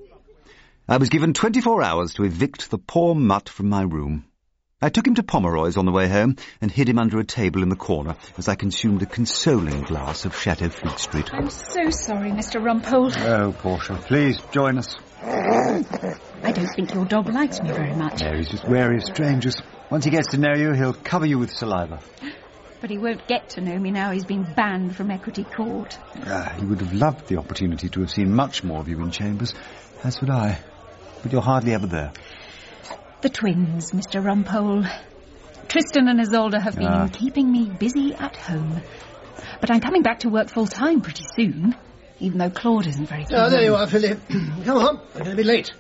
I 0.89 0.99
was 0.99 1.09
given 1.09 1.33
24 1.35 1.83
hours 1.83 2.15
to 2.15 2.25
evict 2.25 2.71
the 2.71 2.79
poor 2.79 3.15
mutt 3.15 3.49
from 3.49 3.69
my 3.69 3.83
room. 3.83 4.25
I 4.87 4.89
took 4.89 5.05
him 5.05 5.17
to 5.17 5.25
Pomeroy's 5.25 5.77
on 5.77 5.85
the 5.85 5.91
way 5.91 6.07
home 6.07 6.37
and 6.61 6.71
hid 6.71 6.89
him 6.89 7.01
under 7.01 7.19
a 7.19 7.25
table 7.25 7.65
in 7.65 7.69
the 7.71 7.75
corner 7.75 8.15
as 8.39 8.47
I 8.47 8.55
consumed 8.55 9.03
a 9.03 9.07
consoling 9.07 9.83
glass 9.83 10.27
of 10.27 10.39
Chateau 10.39 10.69
Fleet 10.69 10.97
Street. 11.01 11.29
I'm 11.33 11.51
so 11.51 11.91
sorry, 11.91 12.31
Mr. 12.31 12.63
Rumpole. 12.63 13.11
Oh, 13.19 13.51
Portia, 13.51 13.97
please 14.07 14.41
join 14.53 14.79
us. 14.79 14.95
I 15.25 16.53
don't 16.55 16.69
think 16.77 16.95
your 16.95 17.05
dog 17.05 17.29
likes 17.29 17.61
me 17.61 17.73
very 17.73 17.97
much. 17.97 18.23
No, 18.23 18.37
he's 18.37 18.49
just 18.49 18.69
wary 18.69 18.99
of 18.99 19.03
strangers. 19.03 19.57
Once 19.91 20.05
he 20.05 20.13
gets 20.13 20.29
to 20.29 20.39
know 20.39 20.55
you, 20.55 20.73
he'll 20.73 20.95
cover 20.95 21.27
you 21.27 21.41
with 21.41 21.51
saliva. 21.51 21.99
But 22.81 22.91
he 22.91 22.99
won't 22.99 23.27
get 23.27 23.49
to 23.51 23.61
know 23.61 23.77
me 23.77 23.91
now 23.91 24.13
he's 24.13 24.25
been 24.25 24.45
banned 24.55 24.95
from 24.95 25.11
Equity 25.11 25.43
Court. 25.43 25.99
Ah, 26.27 26.55
he 26.61 26.65
would 26.65 26.81
have 26.81 26.93
loved 26.93 27.27
the 27.27 27.39
opportunity 27.39 27.89
to 27.89 28.03
have 28.03 28.11
seen 28.13 28.33
much 28.33 28.63
more 28.63 28.79
of 28.79 28.89
you 28.89 29.01
in 29.01 29.11
chambers, 29.11 29.53
as 30.05 30.21
would 30.21 30.31
I. 30.31 30.61
But 31.25 31.33
you're 31.33 31.43
hardly 31.43 31.75
ever 31.75 31.89
there. 31.89 32.13
The 33.23 33.29
twins, 33.31 33.91
Mr. 33.93 34.23
Rumpole. 34.23 34.87
Tristan 35.69 36.09
and 36.09 36.21
Isolde 36.21 36.55
have 36.61 36.77
been 36.77 36.87
Ah. 36.87 37.09
keeping 37.13 37.51
me 37.51 37.65
busy 37.67 38.15
at 38.15 38.37
home. 38.37 38.81
But 39.61 39.71
I'm 39.71 39.81
coming 39.81 40.03
back 40.03 40.21
to 40.21 40.29
work 40.29 40.49
full 40.49 40.67
time 40.67 41.01
pretty 41.01 41.25
soon, 41.35 41.75
even 42.21 42.39
though 42.39 42.51
Claude 42.51 42.87
isn't 42.87 43.07
very 43.09 43.25
keen. 43.25 43.37
Oh, 43.39 43.51
there 43.51 43.63
you 43.63 43.75
are, 43.75 43.87
Philly. 43.87 44.17
Come 44.65 44.77
on, 44.77 45.01
we're 45.15 45.21
going 45.25 45.31
to 45.31 45.37
be 45.37 45.43
late. 45.45 45.73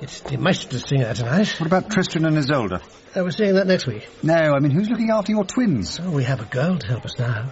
It's 0.00 0.20
the 0.20 0.36
Meistersinger 0.36 1.14
tonight. 1.14 1.48
What 1.60 1.66
about 1.66 1.90
Tristan 1.90 2.24
and 2.26 2.36
Isolde? 2.38 2.74
Uh, 2.74 2.78
we're 3.16 3.30
seeing 3.30 3.54
that 3.54 3.66
next 3.66 3.86
week. 3.86 4.06
No, 4.22 4.34
I 4.34 4.58
mean, 4.60 4.70
who's 4.70 4.88
looking 4.90 5.10
after 5.10 5.32
your 5.32 5.44
twins? 5.44 5.98
Oh, 6.02 6.10
we 6.10 6.24
have 6.24 6.40
a 6.40 6.44
girl 6.44 6.78
to 6.78 6.86
help 6.86 7.04
us 7.04 7.18
now. 7.18 7.50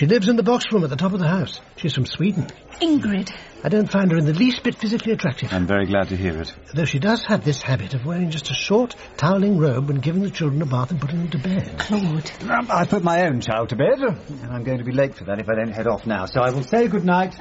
She 0.00 0.06
lives 0.06 0.28
in 0.28 0.36
the 0.36 0.42
box 0.42 0.64
room 0.72 0.82
at 0.82 0.88
the 0.88 0.96
top 0.96 1.12
of 1.12 1.18
the 1.18 1.28
house. 1.28 1.60
She's 1.76 1.92
from 1.92 2.06
Sweden. 2.06 2.46
Ingrid. 2.80 3.30
I 3.62 3.68
don't 3.68 3.92
find 3.92 4.10
her 4.10 4.16
in 4.16 4.24
the 4.24 4.32
least 4.32 4.62
bit 4.62 4.76
physically 4.76 5.12
attractive. 5.12 5.52
I'm 5.52 5.66
very 5.66 5.84
glad 5.84 6.08
to 6.08 6.16
hear 6.16 6.40
it. 6.40 6.54
Though 6.72 6.86
she 6.86 6.98
does 6.98 7.22
have 7.26 7.44
this 7.44 7.60
habit 7.60 7.92
of 7.92 8.06
wearing 8.06 8.30
just 8.30 8.50
a 8.50 8.54
short, 8.54 8.96
toweling 9.18 9.58
robe 9.58 9.88
when 9.88 10.00
giving 10.00 10.22
the 10.22 10.30
children 10.30 10.62
a 10.62 10.64
bath 10.64 10.90
and 10.90 11.02
putting 11.02 11.18
them 11.18 11.30
to 11.32 11.38
bed. 11.38 11.78
Claude. 11.80 12.30
Um, 12.48 12.70
I 12.70 12.86
put 12.86 13.04
my 13.04 13.26
own 13.26 13.42
child 13.42 13.68
to 13.68 13.76
bed, 13.76 13.98
and 14.00 14.50
I'm 14.50 14.64
going 14.64 14.78
to 14.78 14.84
be 14.84 14.92
late 14.92 15.16
for 15.16 15.24
that 15.24 15.38
if 15.38 15.50
I 15.50 15.54
don't 15.54 15.70
head 15.70 15.86
off 15.86 16.06
now. 16.06 16.24
So 16.24 16.40
I 16.40 16.48
will 16.48 16.64
say 16.64 16.88
good 16.88 17.04
night. 17.04 17.36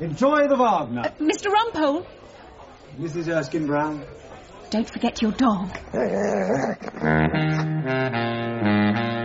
Enjoy 0.00 0.48
the 0.48 0.56
Wagner. 0.56 1.02
Mr. 1.20 1.46
Rumpole, 1.46 2.04
Mrs. 2.98 3.28
Erskine 3.28 3.68
Brown. 3.68 4.04
don't 4.70 4.90
forget 4.90 5.22
your 5.22 5.30
dog. 5.30 5.78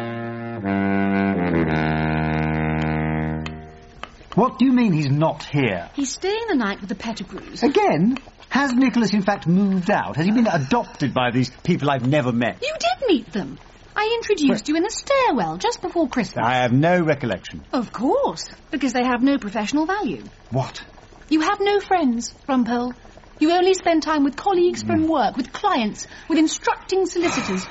What 4.36 4.58
do 4.58 4.66
you 4.66 4.72
mean 4.72 4.94
he's 4.94 5.12
not 5.12 5.44
here? 5.44 5.90
He's 5.94 6.12
staying 6.12 6.48
the 6.50 6.56
night 6.56 6.80
with 6.80 6.90
the 6.90 6.96
Pettigrews. 6.96 7.62
Again? 7.62 8.18
Has 8.50 8.74
Nicholas 8.74 9.14
in 9.14 9.22
fact 9.22 9.48
moved 9.48 9.92
out? 9.92 10.16
Has 10.16 10.26
he 10.26 10.32
been 10.32 10.48
adopted 10.48 11.14
by 11.14 11.32
these 11.32 11.52
people 11.64 11.90
I've 11.90 12.08
never 12.08 12.32
met? 12.32 12.62
You 12.62 12.74
did 12.80 13.08
meet 13.08 13.32
them. 13.32 13.60
I 13.96 14.18
introduced 14.20 14.68
you 14.68 14.76
in 14.76 14.84
the 14.84 14.90
stairwell 14.90 15.58
just 15.58 15.82
before 15.82 16.08
Christmas. 16.08 16.44
I 16.44 16.56
have 16.56 16.72
no 16.72 17.00
recollection. 17.00 17.64
Of 17.72 17.92
course, 17.94 18.50
because 18.72 18.94
they 18.94 19.04
have 19.04 19.22
no 19.22 19.38
professional 19.38 19.86
value. 19.86 20.24
What? 20.50 20.84
You 21.30 21.42
have 21.42 21.60
no 21.62 21.80
friends, 21.80 22.34
Rumpole. 22.50 22.94
You 23.40 23.52
only 23.52 23.74
spend 23.76 24.02
time 24.02 24.24
with 24.24 24.36
colleagues 24.36 24.82
from 24.82 25.04
hmm. 25.04 25.10
work, 25.10 25.38
with 25.38 25.54
clients, 25.54 26.08
with 26.28 26.40
instructing 26.40 27.06
solicitors. 27.06 27.66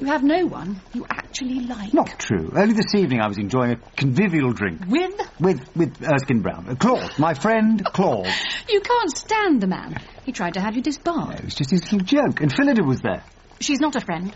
You 0.00 0.06
have 0.06 0.24
no 0.24 0.46
one 0.46 0.80
you 0.94 1.04
actually 1.10 1.60
like. 1.60 1.92
Not 1.92 2.18
true. 2.18 2.50
Only 2.56 2.72
this 2.72 2.94
evening 2.94 3.20
I 3.20 3.28
was 3.28 3.36
enjoying 3.36 3.72
a 3.72 3.76
convivial 3.98 4.50
drink. 4.54 4.80
With? 4.88 5.12
With, 5.38 5.76
with 5.76 6.02
Erskine 6.02 6.40
Brown. 6.40 6.70
Uh, 6.70 6.74
Claude, 6.74 7.18
my 7.18 7.34
friend 7.34 7.84
Claude. 7.84 8.26
You 8.70 8.80
can't 8.80 9.14
stand 9.14 9.60
the 9.60 9.66
man. 9.66 10.00
He 10.24 10.32
tried 10.32 10.54
to 10.54 10.60
have 10.60 10.74
you 10.74 10.80
disbarred. 10.80 11.40
It 11.40 11.44
was 11.44 11.54
just 11.54 11.70
his 11.70 11.82
little 11.92 12.00
joke. 12.06 12.40
And 12.40 12.50
Phillida 12.50 12.82
was 12.82 13.00
there. 13.02 13.22
She's 13.60 13.78
not 13.78 13.94
a 13.94 14.00
friend. 14.00 14.34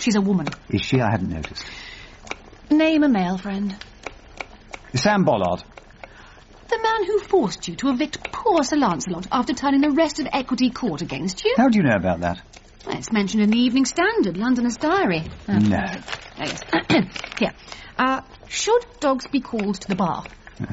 She's 0.00 0.14
a 0.14 0.22
woman. 0.22 0.46
Is 0.70 0.80
she? 0.80 0.98
I 0.98 1.10
hadn't 1.10 1.28
noticed. 1.28 1.66
Name 2.70 3.02
a 3.02 3.08
male 3.08 3.36
friend. 3.36 3.76
Sam 4.94 5.24
Bollard. 5.24 5.62
The 6.70 6.78
man 6.82 7.04
who 7.04 7.18
forced 7.18 7.68
you 7.68 7.76
to 7.76 7.90
evict 7.90 8.32
poor 8.32 8.64
Sir 8.64 8.76
Lancelot 8.76 9.26
after 9.30 9.52
turning 9.52 9.82
the 9.82 9.90
rest 9.90 10.20
of 10.20 10.28
Equity 10.32 10.70
Court 10.70 11.02
against 11.02 11.44
you. 11.44 11.54
How 11.58 11.68
do 11.68 11.76
you 11.76 11.82
know 11.82 11.96
about 11.96 12.20
that? 12.20 12.40
It's 12.88 13.12
mentioned 13.12 13.42
in 13.42 13.50
the 13.50 13.58
Evening 13.58 13.84
Standard, 13.84 14.36
Londoner's 14.36 14.76
Diary. 14.76 15.24
Oh, 15.48 15.58
No. 15.58 15.78
oh, 15.78 16.02
yes. 16.38 16.60
Here. 17.38 17.52
Uh, 17.98 18.22
should 18.48 18.84
dogs 19.00 19.26
be 19.28 19.40
called 19.40 19.80
to 19.82 19.88
the 19.88 19.96
bar? 19.96 20.24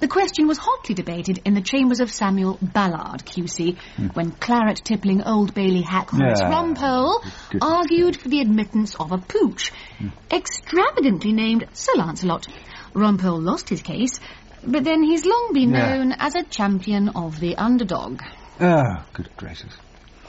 The 0.00 0.08
question 0.08 0.48
was 0.48 0.56
hotly 0.56 0.94
debated 0.94 1.42
in 1.44 1.52
the 1.52 1.60
chambers 1.60 2.00
of 2.00 2.10
Samuel 2.10 2.56
Ballard, 2.62 3.22
QC, 3.26 3.76
hmm. 3.96 4.06
when 4.14 4.30
claret 4.30 4.80
tippling 4.82 5.22
Old 5.22 5.52
Bailey 5.52 5.82
hack 5.82 6.08
Horace 6.08 6.40
Yeah. 6.40 6.50
Rumpole 6.50 7.22
argued 7.60 8.16
for 8.16 8.30
the 8.30 8.40
admittance 8.40 8.94
of 8.94 9.12
a 9.12 9.18
pooch, 9.18 9.70
hmm. 9.98 10.08
extravagantly 10.30 11.34
named 11.34 11.66
Sir 11.74 11.92
Lancelot. 11.96 12.46
Rumpole 12.94 13.44
lost 13.44 13.68
his 13.68 13.82
case, 13.82 14.18
but 14.66 14.84
then 14.84 15.02
he's 15.02 15.26
long 15.26 15.50
been 15.52 15.72
Yeah. 15.74 15.96
known 15.96 16.12
as 16.12 16.34
a 16.34 16.44
champion 16.44 17.10
of 17.10 17.38
the 17.38 17.56
underdog. 17.56 18.22
Oh, 18.58 19.04
good 19.12 19.28
gracious. 19.36 19.74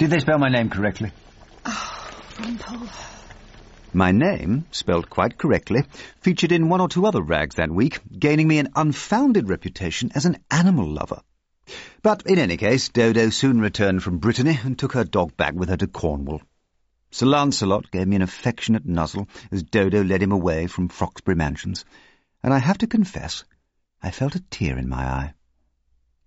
Did 0.01 0.09
they 0.09 0.19
spell 0.19 0.39
my 0.39 0.49
name 0.49 0.71
correctly? 0.71 1.11
Rumpole. 1.63 2.89
My 3.93 4.11
name, 4.11 4.65
spelled 4.71 5.11
quite 5.11 5.37
correctly, 5.37 5.83
featured 6.21 6.51
in 6.51 6.69
one 6.69 6.81
or 6.81 6.89
two 6.89 7.05
other 7.05 7.21
rags 7.21 7.57
that 7.57 7.69
week, 7.69 7.99
gaining 8.17 8.47
me 8.47 8.57
an 8.57 8.69
unfounded 8.75 9.47
reputation 9.47 10.11
as 10.15 10.25
an 10.25 10.39
animal 10.49 10.89
lover. 10.89 11.21
But 12.01 12.25
in 12.25 12.39
any 12.39 12.57
case, 12.57 12.89
Dodo 12.89 13.29
soon 13.29 13.61
returned 13.61 14.01
from 14.01 14.17
Brittany 14.17 14.59
and 14.63 14.75
took 14.75 14.93
her 14.93 15.03
dog 15.03 15.37
back 15.37 15.53
with 15.53 15.69
her 15.69 15.77
to 15.77 15.85
Cornwall. 15.85 16.41
Sir 17.11 17.27
Lancelot 17.27 17.91
gave 17.91 18.07
me 18.07 18.15
an 18.15 18.23
affectionate 18.23 18.87
nuzzle 18.87 19.27
as 19.51 19.61
Dodo 19.61 20.03
led 20.03 20.23
him 20.23 20.31
away 20.31 20.65
from 20.65 20.89
Froxbury 20.89 21.35
Mansions, 21.35 21.85
and 22.41 22.51
I 22.51 22.57
have 22.57 22.79
to 22.79 22.87
confess, 22.87 23.43
I 24.01 24.09
felt 24.09 24.33
a 24.33 24.43
tear 24.49 24.79
in 24.79 24.89
my 24.89 25.03
eye. 25.03 25.33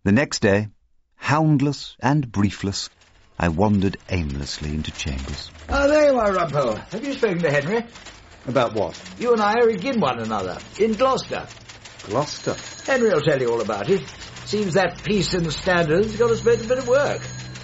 The 0.04 0.12
next 0.12 0.42
day, 0.42 0.68
houndless 1.16 1.96
and 1.98 2.30
briefless, 2.30 2.88
I 3.38 3.48
wandered 3.48 3.96
aimlessly 4.08 4.70
into 4.70 4.92
chambers. 4.92 5.50
Oh, 5.68 5.88
there 5.88 6.12
you 6.12 6.18
are, 6.18 6.32
Rumpole. 6.32 6.76
Have 6.90 7.04
you 7.04 7.14
spoken 7.14 7.42
to 7.42 7.50
Henry? 7.50 7.84
About 8.46 8.74
what? 8.74 9.00
You 9.18 9.32
and 9.32 9.42
I 9.42 9.54
are 9.54 9.68
again 9.68 10.00
one 10.00 10.20
another, 10.20 10.58
in 10.78 10.92
Gloucester. 10.92 11.48
Gloucester. 12.04 12.54
Henry 12.86 13.08
will 13.08 13.22
tell 13.22 13.40
you 13.40 13.50
all 13.50 13.60
about 13.60 13.90
it. 13.90 14.02
Seems 14.44 14.74
that 14.74 15.02
piece 15.02 15.34
in 15.34 15.42
the 15.42 15.50
standards 15.50 16.16
got 16.16 16.30
us 16.30 16.42
both 16.42 16.64
a 16.64 16.68
bit 16.68 16.78
of 16.78 16.86
work. 16.86 17.22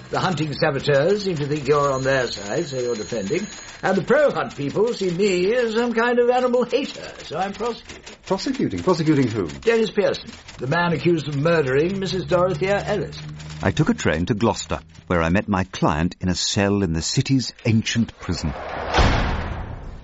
The 0.09 0.19
hunting 0.19 0.51
saboteurs 0.51 1.23
seem 1.23 1.37
to 1.37 1.47
think 1.47 1.67
you're 1.67 1.91
on 1.91 2.03
their 2.03 2.27
side, 2.27 2.65
so 2.65 2.77
you're 2.79 2.95
defending. 2.95 3.47
And 3.81 3.97
the 3.97 4.03
pro-hunt 4.03 4.57
people 4.57 4.93
see 4.93 5.09
me 5.09 5.55
as 5.55 5.73
some 5.73 5.93
kind 5.93 6.19
of 6.19 6.29
animal 6.29 6.65
hater, 6.65 7.13
so 7.23 7.37
I'm 7.37 7.53
prosecuting. 7.53 8.15
Prosecuting? 8.25 8.83
Prosecuting 8.83 9.27
whom? 9.27 9.59
Dennis 9.59 9.89
Pearson, 9.89 10.31
the 10.57 10.67
man 10.67 10.91
accused 10.91 11.29
of 11.29 11.35
murdering 11.35 11.93
Mrs. 12.01 12.27
Dorothea 12.27 12.83
Ellis. 12.83 13.21
I 13.63 13.69
took 13.69 13.89
a 13.89 13.93
train 13.93 14.25
to 14.25 14.33
Gloucester, 14.33 14.79
where 15.05 15.21
I 15.21 15.29
met 15.29 15.47
my 15.47 15.65
client 15.65 16.15
in 16.19 16.29
a 16.29 16.35
cell 16.35 16.81
in 16.81 16.93
the 16.93 17.01
city's 17.03 17.53
ancient 17.63 18.17
prison. 18.19 18.51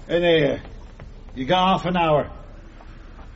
In 0.08 0.22
here. 0.22 0.62
You 1.34 1.46
got 1.46 1.80
half 1.80 1.86
an 1.88 1.98
hour. 1.98 2.32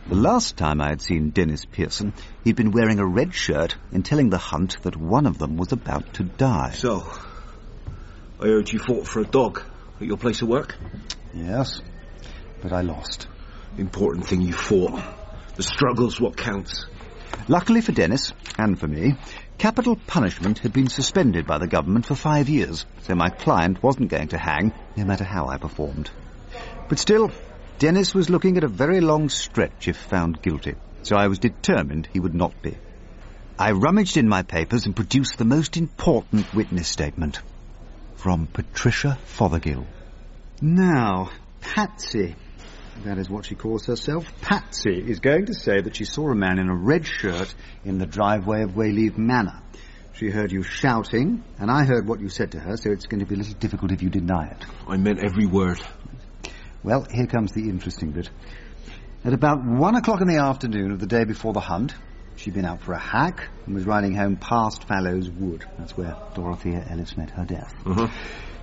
The 0.07 0.15
last 0.15 0.57
time 0.57 0.79
I 0.79 0.89
had 0.89 1.01
seen 1.01 1.31
Dennis 1.31 1.65
Pearson, 1.65 2.13
he'd 2.43 2.55
been 2.55 2.69
wearing 2.69 2.99
a 2.99 3.05
red 3.05 3.33
shirt 3.33 3.75
and 3.91 4.05
telling 4.05 4.29
the 4.29 4.37
hunt 4.37 4.83
that 4.83 4.95
one 4.95 5.25
of 5.25 5.39
them 5.39 5.57
was 5.57 5.71
about 5.71 6.13
to 6.15 6.23
die. 6.23 6.71
So, 6.71 7.03
I 8.39 8.45
heard 8.45 8.71
you 8.71 8.77
fought 8.77 9.07
for 9.07 9.21
a 9.21 9.25
dog 9.25 9.63
at 9.99 10.05
your 10.05 10.17
place 10.17 10.43
of 10.43 10.47
work. 10.49 10.75
Yes, 11.33 11.81
but 12.61 12.71
I 12.71 12.81
lost. 12.81 13.27
Important 13.75 14.27
thing 14.27 14.41
you 14.41 14.53
fought. 14.53 15.01
The 15.55 15.63
struggle's 15.63 16.21
what 16.21 16.37
counts. 16.37 16.85
Luckily 17.48 17.81
for 17.81 17.91
Dennis, 17.91 18.33
and 18.57 18.79
for 18.79 18.88
me, 18.88 19.15
capital 19.57 19.95
punishment 20.07 20.60
had 20.60 20.74
been 20.74 20.88
suspended 20.88 21.48
by 21.48 21.57
the 21.57 21.67
government 21.67 22.05
for 22.05 22.15
five 22.15 22.50
years, 22.50 22.86
so 23.01 23.15
my 23.15 23.29
client 23.29 23.81
wasn't 23.81 24.10
going 24.10 24.29
to 24.29 24.38
hang, 24.38 24.74
no 24.95 25.05
matter 25.05 25.24
how 25.24 25.48
I 25.48 25.57
performed. 25.57 26.10
But 26.88 27.00
still, 27.00 27.31
Dennis 27.79 28.13
was 28.13 28.29
looking 28.29 28.57
at 28.57 28.63
a 28.63 28.67
very 28.67 29.01
long 29.01 29.29
stretch 29.29 29.88
if 29.88 29.98
found 29.98 30.41
guilty, 30.41 30.75
so 31.03 31.15
I 31.15 31.27
was 31.27 31.39
determined 31.39 32.07
he 32.13 32.19
would 32.19 32.36
not 32.36 32.62
be. 32.62 32.77
I 33.57 33.71
rummaged 33.71 34.17
in 34.17 34.29
my 34.29 34.43
papers 34.43 34.86
and 34.86 34.95
produced 34.95 35.38
the 35.38 35.45
most 35.45 35.77
important 35.77 36.53
witness 36.53 36.88
statement. 36.88 37.39
From 38.15 38.48
Patricia 38.48 39.17
Fothergill. 39.25 39.86
Now, 40.62 41.31
Patsy, 41.60 42.36
that 43.04 43.17
is 43.17 43.30
what 43.30 43.45
she 43.45 43.56
calls 43.56 43.86
herself, 43.86 44.25
Patsy 44.41 44.97
is 44.97 45.19
going 45.19 45.47
to 45.47 45.54
say 45.54 45.82
that 45.82 45.95
she 45.95 46.06
saw 46.06 46.30
a 46.30 46.36
man 46.36 46.60
in 46.60 46.69
a 46.69 46.75
red 46.75 47.06
shirt 47.06 47.54
in 47.84 47.97
the 47.97 48.06
driveway 48.06 48.63
of 48.63 48.71
Wayleave 48.71 49.17
Manor. 49.17 49.62
She 50.13 50.30
heard 50.30 50.51
you 50.51 50.62
shouting, 50.62 51.43
and 51.58 51.71
I 51.71 51.86
heard 51.86 52.08
what 52.08 52.19
you 52.19 52.30
said 52.30 52.51
to 52.51 52.60
her, 52.60 52.77
so 52.77 52.91
it's 52.91 53.08
going 53.08 53.21
to 53.21 53.25
be 53.25 53.36
a 53.36 53.38
little 53.38 53.56
difficult 53.56 53.91
if 53.91 54.04
you 54.04 54.10
deny 54.10 54.49
it. 54.49 54.65
I 54.88 54.97
meant 54.97 55.19
every 55.19 55.47
word. 55.47 55.82
Well, 56.84 57.08
here 57.10 57.27
comes 57.27 57.54
the 57.54 57.69
interesting 57.69 58.12
bit. 58.12 58.30
At 59.23 59.34
about 59.34 59.63
one 59.63 59.95
o'clock 59.95 60.21
in 60.21 60.27
the 60.27 60.38
afternoon 60.38 60.91
of 60.91 60.99
the 60.99 61.08
day 61.08 61.23
before 61.23 61.54
the 61.54 61.60
hunt, 61.60 61.95
she'd 62.36 62.54
been 62.54 62.65
out 62.65 62.82
for 62.82 62.93
a 62.93 62.99
hack 62.99 63.47
and 63.65 63.75
was 63.75 63.86
riding 63.86 64.15
home 64.15 64.36
past 64.36 64.88
Fallows 64.88 65.30
Wood. 65.30 65.63
That's 65.77 65.95
where 65.95 66.15
Dorothea 66.36 66.86
Ellis 66.89 67.15
met 67.17 67.30
her 67.32 67.45
death. 67.45 67.73
Uh-huh. 67.86 68.08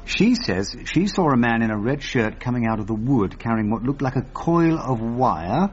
She 0.09 0.35
says 0.35 0.75
she 0.87 1.07
saw 1.07 1.31
a 1.31 1.37
man 1.37 1.61
in 1.61 1.71
a 1.71 1.77
red 1.77 2.03
shirt 2.03 2.41
coming 2.41 2.67
out 2.67 2.81
of 2.81 2.87
the 2.87 2.95
wood 2.95 3.39
carrying 3.39 3.71
what 3.71 3.83
looked 3.83 4.01
like 4.01 4.17
a 4.17 4.23
coil 4.23 4.79
of 4.79 5.03
wire. 5.03 5.71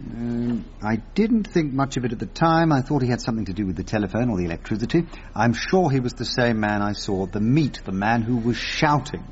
Um, 0.00 0.64
I 0.82 0.96
didn't 1.14 1.44
think 1.44 1.72
much 1.72 1.96
of 1.96 2.04
it 2.04 2.10
at 2.10 2.18
the 2.18 2.26
time. 2.26 2.72
I 2.72 2.82
thought 2.82 3.02
he 3.02 3.08
had 3.08 3.20
something 3.20 3.44
to 3.44 3.52
do 3.52 3.64
with 3.64 3.76
the 3.76 3.84
telephone 3.84 4.28
or 4.28 4.38
the 4.38 4.44
electricity. 4.44 5.06
I'm 5.36 5.52
sure 5.52 5.88
he 5.88 6.00
was 6.00 6.14
the 6.14 6.24
same 6.24 6.58
man 6.58 6.82
I 6.82 6.92
saw 6.94 7.26
at 7.26 7.32
the 7.32 7.40
meet, 7.40 7.80
the 7.84 7.92
man 7.92 8.22
who 8.22 8.36
was 8.36 8.56
shouting. 8.56 9.24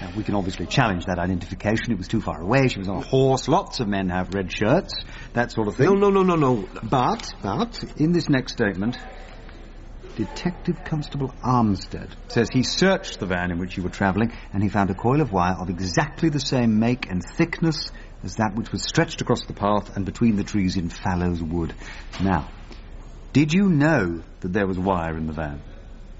Now, 0.00 0.10
we 0.16 0.24
can 0.24 0.34
obviously 0.34 0.66
challenge 0.66 1.04
that 1.06 1.20
identification. 1.20 1.92
It 1.92 1.98
was 1.98 2.08
too 2.08 2.20
far 2.20 2.40
away. 2.40 2.66
She 2.66 2.80
was 2.80 2.88
on 2.88 2.96
a 2.96 3.00
horse. 3.00 3.46
Lots 3.46 3.78
of 3.78 3.86
men 3.86 4.08
have 4.08 4.34
red 4.34 4.52
shirts. 4.52 4.92
That 5.34 5.52
sort 5.52 5.68
of 5.68 5.76
thing. 5.76 5.86
No, 5.86 5.94
no, 5.94 6.10
no, 6.10 6.22
no, 6.22 6.34
no. 6.34 6.68
But, 6.82 7.32
but, 7.42 7.82
in 7.96 8.10
this 8.10 8.28
next 8.28 8.54
statement, 8.54 8.98
Detective 10.16 10.84
Constable 10.84 11.34
Armstead 11.42 12.10
says 12.28 12.48
he 12.48 12.62
searched 12.62 13.18
the 13.18 13.26
van 13.26 13.50
in 13.50 13.58
which 13.58 13.76
you 13.76 13.82
were 13.82 13.88
travelling 13.88 14.32
and 14.52 14.62
he 14.62 14.68
found 14.68 14.90
a 14.90 14.94
coil 14.94 15.20
of 15.20 15.32
wire 15.32 15.56
of 15.58 15.68
exactly 15.70 16.28
the 16.28 16.38
same 16.38 16.78
make 16.78 17.10
and 17.10 17.22
thickness 17.36 17.90
as 18.22 18.36
that 18.36 18.54
which 18.54 18.70
was 18.70 18.82
stretched 18.82 19.20
across 19.20 19.44
the 19.46 19.52
path 19.52 19.96
and 19.96 20.06
between 20.06 20.36
the 20.36 20.44
trees 20.44 20.76
in 20.76 20.88
Fallows 20.88 21.42
Wood. 21.42 21.74
Now, 22.22 22.48
did 23.32 23.52
you 23.52 23.68
know 23.68 24.22
that 24.40 24.52
there 24.52 24.66
was 24.66 24.78
wire 24.78 25.16
in 25.16 25.26
the 25.26 25.32
van? 25.32 25.60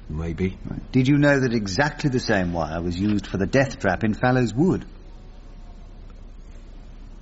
Maybe. 0.09 0.59
Right. 0.69 0.93
Did 0.93 1.09
you 1.09 1.17
know 1.17 1.41
that 1.41 1.55
exactly 1.55 2.11
the 2.11 2.21
same 2.21 2.53
wire 2.53 2.83
was 2.83 2.99
used 2.99 3.27
for 3.27 3.39
the 3.39 3.47
death 3.47 3.79
trap 3.79 4.05
in 4.05 4.15
Fallows 4.15 4.53
Wood? 4.53 4.85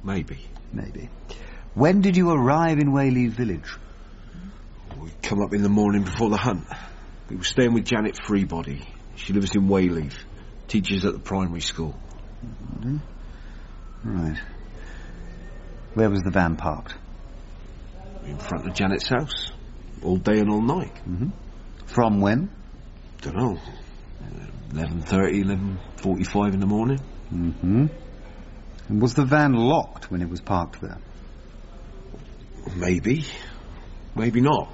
Maybe. 0.03 0.39
Maybe. 0.73 1.11
When 1.75 2.01
did 2.01 2.17
you 2.17 2.31
arrive 2.31 2.79
in 2.79 2.93
Wayleave 2.93 3.31
Village? 3.31 3.77
We 5.03 5.11
come 5.21 5.43
up 5.43 5.53
in 5.53 5.63
the 5.63 5.69
morning 5.69 6.05
before 6.05 6.31
the 6.31 6.37
hunt. 6.37 6.65
We 7.29 7.35
were 7.35 7.43
staying 7.43 7.75
with 7.75 7.85
Janet 7.85 8.17
Freebody. 8.25 8.85
She 9.17 9.33
lives 9.33 9.51
in 9.57 9.67
Wayleave. 9.67 10.15
Teaches 10.69 11.05
at 11.05 11.13
the 11.13 11.19
primary 11.19 11.61
school. 11.61 11.99
Mhm. 12.79 13.01
Right. 14.05 14.41
Where 15.95 16.09
was 16.09 16.21
the 16.23 16.31
van 16.31 16.57
parked? 16.57 16.95
In 18.27 18.39
front 18.39 18.69
of 18.69 18.75
Janet's 18.75 19.09
house. 19.09 19.51
All 20.05 20.19
day 20.19 20.39
and 20.39 20.49
all 20.49 20.63
night. 20.63 20.95
Mm-hmm. 20.95 21.31
From 21.87 22.21
when? 22.21 22.51
Don't 23.23 23.37
know. 23.37 23.59
11.30, 24.71 25.43
11.45 25.99 26.55
in 26.55 26.61
the 26.61 26.67
morning. 26.67 27.01
Mm-hmm. 27.33 27.87
And 28.89 29.03
was 29.03 29.15
the 29.15 29.25
van 29.25 29.53
locked 29.53 30.11
when 30.13 30.23
it 30.23 30.29
was 30.29 30.41
parked 30.41 30.81
there? 30.81 30.99
Maybe. 32.77 33.25
Maybe 34.15 34.41
not. 34.41 34.73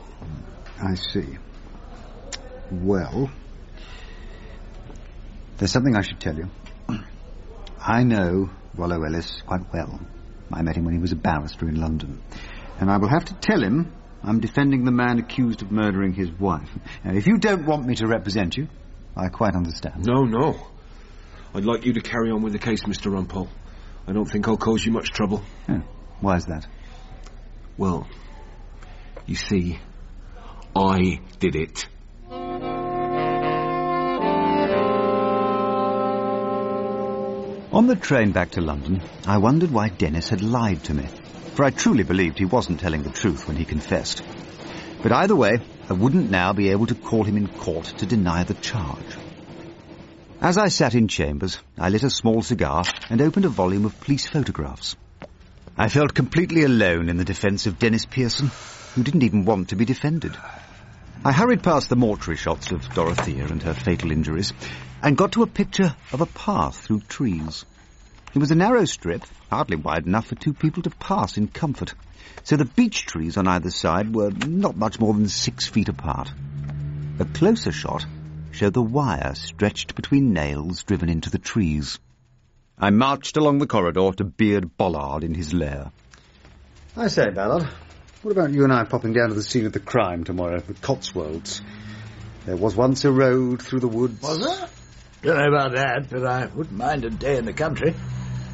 I 0.81 0.95
see. 0.95 1.39
Well, 2.71 3.31
there's 5.57 5.73
something 5.73 5.97
I 5.97 6.03
should 6.03 6.21
tell 6.21 6.37
you. 6.37 6.49
I 7.81 8.05
know 8.05 8.51
Rollo 8.77 9.03
Ellis 9.03 9.43
quite 9.47 9.73
well. 9.73 10.01
I 10.53 10.63
met 10.63 10.77
him 10.77 10.85
when 10.85 10.95
he 10.95 11.01
was 11.01 11.13
a 11.13 11.17
barrister 11.17 11.69
in 11.69 11.81
London. 11.81 12.23
And 12.81 12.91
I 12.91 12.99
will 12.99 13.09
have 13.09 13.25
to 13.27 13.35
tell 13.35 13.63
him 13.63 13.93
I'm 14.23 14.41
defending 14.41 14.85
the 14.85 14.93
man 14.93 15.19
accused 15.19 15.63
of 15.63 15.71
murdering 15.71 16.13
his 16.13 16.31
wife. 16.31 16.71
Now, 17.05 17.15
if 17.15 17.27
you 17.27 17.39
don't 17.39 17.67
want 17.67 17.87
me 17.87 17.95
to 17.97 18.07
represent 18.07 18.57
you, 18.57 18.69
I 19.17 19.29
quite 19.29 19.55
understand. 19.55 20.07
No, 20.07 20.25
no. 20.25 20.67
I'd 21.55 21.65
like 21.65 21.87
you 21.87 21.95
to 21.95 22.01
carry 22.01 22.31
on 22.31 22.43
with 22.43 22.53
the 22.53 22.59
case, 22.59 22.83
Mr. 22.83 23.11
Rumpole. 23.13 23.49
I 24.07 24.13
don't 24.13 24.27
think 24.27 24.49
I'll 24.49 24.57
cause 24.57 24.85
you 24.85 24.93
much 24.93 25.11
trouble. 25.11 25.43
Oh, 25.69 25.83
why 26.21 26.37
is 26.37 26.47
that? 26.47 26.67
Well, 27.77 28.09
you 29.27 29.35
see, 29.35 29.79
I 30.77 31.21
did 31.39 31.57
it. 31.57 31.89
On 37.71 37.87
the 37.87 37.97
train 37.97 38.33
back 38.33 38.53
to 38.53 38.61
London, 38.61 39.03
I 39.27 39.39
wondered 39.39 39.71
why 39.71 39.89
Dennis 39.89 40.29
had 40.31 40.43
lied 40.43 40.83
to 40.85 40.95
me, 40.95 41.07
for 41.55 41.65
I 41.65 41.71
truly 41.71 42.03
believed 42.03 42.39
he 42.39 42.45
wasn't 42.45 42.81
telling 42.81 43.03
the 43.03 43.11
truth 43.11 43.47
when 43.47 43.57
he 43.57 43.65
confessed. 43.65 44.23
But 45.03 45.13
either 45.13 45.37
way, 45.37 45.59
I 45.89 45.93
wouldn't 45.93 46.31
now 46.31 46.53
be 46.53 46.71
able 46.71 46.87
to 46.87 46.95
call 46.95 47.25
him 47.25 47.37
in 47.37 47.47
court 47.47 47.85
to 47.99 48.07
deny 48.07 48.45
the 48.45 48.55
charge. 48.55 49.17
As 50.41 50.57
I 50.57 50.69
sat 50.69 50.95
in 50.95 51.09
chambers, 51.09 51.59
I 51.79 51.89
lit 51.89 52.05
a 52.05 52.11
small 52.11 52.43
cigar 52.43 52.85
and 53.11 53.21
opened 53.21 53.45
a 53.45 53.49
volume 53.49 53.85
of 53.85 54.01
police 54.01 54.27
photographs. 54.27 54.97
I 55.77 55.89
felt 55.89 56.15
completely 56.15 56.63
alone 56.65 57.09
in 57.09 57.17
the 57.17 57.25
defence 57.25 57.67
of 57.67 57.79
Dennis 57.79 58.07
Pearson, 58.07 58.51
who 58.95 59.03
didn't 59.03 59.23
even 59.23 59.45
want 59.45 59.69
to 59.69 59.77
be 59.77 59.85
defended. 59.85 60.37
I 61.25 61.33
hurried 61.33 61.65
past 61.65 61.89
the 61.89 61.97
mortuary 61.97 62.37
shots 62.37 62.71
of 62.71 62.95
Dorothea 62.95 63.45
and 63.45 63.61
her 63.63 63.75
fatal 63.75 64.13
injuries, 64.13 64.53
and 65.03 65.17
got 65.17 65.33
to 65.33 65.43
a 65.43 65.49
picture 65.49 65.95
of 66.13 66.21
a 66.21 66.27
path 66.27 66.77
through 66.77 67.01
trees. 67.09 67.65
It 68.35 68.39
was 68.39 68.53
a 68.53 68.55
narrow 68.55 68.85
strip, 68.85 69.23
hardly 69.51 69.77
wide 69.77 70.07
enough 70.07 70.27
for 70.27 70.37
two 70.37 70.53
people 70.53 70.83
to 70.85 70.91
pass 70.91 71.37
in 71.37 71.49
comfort, 71.49 71.95
so 72.45 72.57
the 72.57 72.65
beech 72.65 73.03
trees 73.03 73.37
on 73.37 73.49
either 73.49 73.71
side 73.71 74.15
were 74.15 74.31
not 74.31 74.77
much 74.77 75.01
more 75.01 75.13
than 75.13 75.29
six 75.29 75.67
feet 75.67 75.89
apart. 75.89 76.31
A 77.19 77.25
closer 77.25 77.73
shot 77.73 78.07
showed 78.53 78.75
the 78.75 78.83
wire 78.83 79.35
stretched 79.35 79.97
between 79.97 80.33
nails 80.33 80.85
driven 80.85 81.09
into 81.09 81.31
the 81.31 81.39
trees. 81.39 81.99
I 82.79 82.91
marched 82.91 83.37
along 83.37 83.59
the 83.59 83.67
corridor 83.67 84.13
to 84.13 84.25
Beard 84.25 84.77
Bollard 84.77 85.25
in 85.25 85.35
his 85.35 85.53
lair. 85.53 85.91
I 86.97 87.09
say, 87.09 87.31
Ballard, 87.31 87.69
what 88.23 88.33
about 88.33 88.53
you 88.53 88.65
and 88.65 88.73
I 88.73 88.85
popping 88.85 89.13
down 89.13 89.29
to 89.29 89.35
the 89.35 89.43
scene 89.43 89.67
of 89.67 89.73
the 89.73 89.81
crime 89.81 90.25
tomorrow, 90.25 90.59
the 90.59 90.75
Cotswolds? 90.75 91.63
There 92.47 92.57
was 92.57 92.75
once 92.75 93.05
a 93.05 93.13
road 93.13 93.63
through 93.63 93.81
the 93.81 93.89
woods. 93.89 94.23
Was 94.23 94.41
there? 94.41 94.69
Don't 95.23 95.37
know 95.37 95.57
about 95.57 95.73
that, 95.73 96.09
but 96.11 96.25
I 96.25 96.47
wouldn't 96.47 96.77
mind 96.77 97.05
a 97.05 97.11
day 97.11 97.37
in 97.37 97.45
the 97.45 97.53
country. 97.53 97.95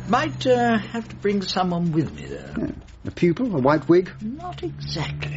Might 0.08 0.46
uh, 0.46 0.78
have 0.78 1.08
to 1.08 1.16
bring 1.16 1.42
someone 1.42 1.92
with 1.92 2.14
me, 2.14 2.26
though. 2.26 2.54
Yeah. 2.58 2.70
A 3.06 3.10
pupil? 3.10 3.54
A 3.54 3.60
white 3.60 3.88
wig? 3.88 4.10
Not 4.20 4.62
exactly. 4.62 5.36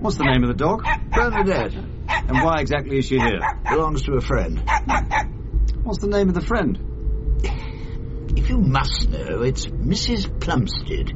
What's 0.00 0.16
the 0.16 0.24
name 0.24 0.42
of 0.42 0.48
the 0.48 0.54
dog? 0.56 0.84
Bernadette. 1.10 1.74
And 1.74 2.42
why 2.42 2.60
exactly 2.60 2.98
is 2.98 3.06
she 3.06 3.18
here? 3.18 3.40
Belongs 3.68 4.02
to 4.04 4.14
a 4.14 4.20
friend. 4.20 4.62
What's 5.82 6.00
the 6.00 6.08
name 6.08 6.28
of 6.28 6.34
the 6.34 6.40
friend? 6.40 6.87
If 8.36 8.48
you 8.48 8.58
must 8.58 9.08
know, 9.08 9.42
it's 9.42 9.66
Mrs. 9.66 10.40
Plumstead. 10.40 11.12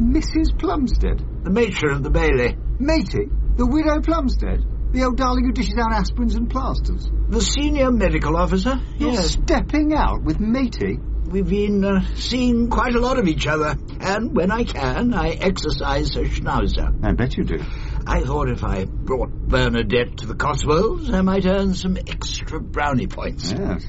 Mrs. 0.00 0.58
Plumstead? 0.58 1.44
The 1.44 1.50
matron 1.50 1.96
of 1.96 2.02
the 2.02 2.10
Bailey. 2.10 2.56
Matey? 2.78 3.28
The 3.56 3.66
widow 3.66 4.00
Plumstead? 4.00 4.64
The 4.92 5.04
old 5.04 5.16
darling 5.16 5.46
who 5.46 5.52
dishes 5.52 5.74
out 5.78 5.92
aspirins 5.92 6.36
and 6.36 6.50
plasters? 6.50 7.08
The 7.28 7.40
senior 7.40 7.90
medical 7.90 8.36
officer? 8.36 8.80
You're 8.98 9.12
yes. 9.12 9.32
stepping 9.32 9.94
out 9.94 10.22
with 10.22 10.38
Matey? 10.38 10.98
We've 11.26 11.48
been 11.48 11.82
uh, 11.84 12.04
seeing 12.14 12.68
quite 12.68 12.94
a 12.94 13.00
lot 13.00 13.18
of 13.18 13.26
each 13.26 13.46
other, 13.46 13.74
and 14.00 14.36
when 14.36 14.50
I 14.50 14.64
can, 14.64 15.14
I 15.14 15.30
exercise 15.30 16.10
a 16.16 16.24
schnauzer. 16.24 17.02
I 17.02 17.12
bet 17.12 17.38
you 17.38 17.44
do. 17.44 17.58
I 18.06 18.20
thought 18.20 18.50
if 18.50 18.62
I 18.64 18.84
brought 18.84 19.30
Bernadette 19.30 20.18
to 20.18 20.26
the 20.26 20.34
Cotswolds, 20.34 21.10
I 21.10 21.22
might 21.22 21.46
earn 21.46 21.74
some 21.74 21.96
extra 21.96 22.60
brownie 22.60 23.06
points. 23.06 23.50
Yes. 23.50 23.86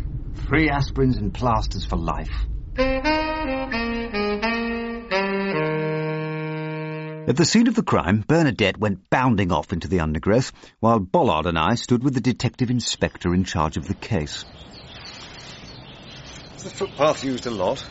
Free 0.47 0.69
aspirins 0.69 1.17
and 1.17 1.33
plasters 1.33 1.83
for 1.83 1.97
life. 1.97 2.31
At 7.25 7.37
the 7.37 7.45
scene 7.45 7.67
of 7.67 7.75
the 7.75 7.83
crime, 7.83 8.23
Bernadette 8.27 8.77
went 8.77 9.09
bounding 9.09 9.51
off 9.51 9.71
into 9.73 9.87
the 9.87 9.99
undergrowth, 9.99 10.51
while 10.79 10.99
Bollard 10.99 11.45
and 11.45 11.57
I 11.57 11.75
stood 11.75 12.03
with 12.03 12.15
the 12.15 12.21
detective 12.21 12.69
inspector 12.71 13.33
in 13.33 13.43
charge 13.43 13.77
of 13.77 13.87
the 13.87 13.93
case. 13.93 14.45
Is 16.55 16.63
The 16.63 16.69
footpath 16.69 17.23
used 17.23 17.45
a 17.45 17.51
lot. 17.51 17.85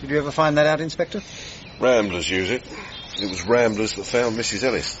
Did 0.00 0.10
you 0.10 0.18
ever 0.18 0.30
find 0.30 0.58
that 0.58 0.66
out, 0.66 0.80
Inspector? 0.80 1.20
Ramblers 1.80 2.28
use 2.28 2.50
it. 2.50 2.62
It 3.20 3.28
was 3.28 3.46
Ramblers 3.46 3.94
that 3.94 4.04
found 4.04 4.36
Mrs. 4.36 4.64
Ellis. 4.64 4.98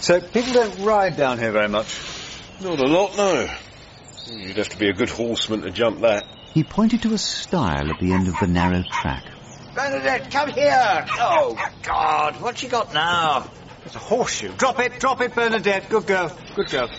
So 0.00 0.20
people 0.20 0.52
don't 0.52 0.78
ride 0.80 1.16
down 1.16 1.38
here 1.38 1.52
very 1.52 1.68
much? 1.68 1.98
Not 2.60 2.78
a 2.78 2.86
lot, 2.86 3.16
no. 3.16 3.48
You'd 4.30 4.56
have 4.58 4.68
to 4.70 4.78
be 4.78 4.88
a 4.88 4.92
good 4.92 5.10
horseman 5.10 5.62
to 5.62 5.70
jump 5.70 6.00
that. 6.00 6.26
He 6.52 6.64
pointed 6.64 7.02
to 7.02 7.14
a 7.14 7.18
stile 7.18 7.90
at 7.90 8.00
the 8.00 8.12
end 8.12 8.26
of 8.26 8.34
the 8.40 8.48
narrow 8.48 8.82
track. 8.82 9.24
Bernadette, 9.74 10.30
come 10.32 10.50
here! 10.50 11.06
Oh, 11.10 11.56
God, 11.84 12.40
what's 12.40 12.60
she 12.60 12.66
got 12.66 12.92
now? 12.92 13.48
It's 13.84 13.94
a 13.94 14.00
horseshoe. 14.00 14.52
Drop 14.56 14.80
it, 14.80 14.98
drop 14.98 15.20
it, 15.20 15.34
Bernadette. 15.34 15.88
Good 15.88 16.06
girl, 16.06 16.36
good 16.56 16.68
girl. 16.70 16.90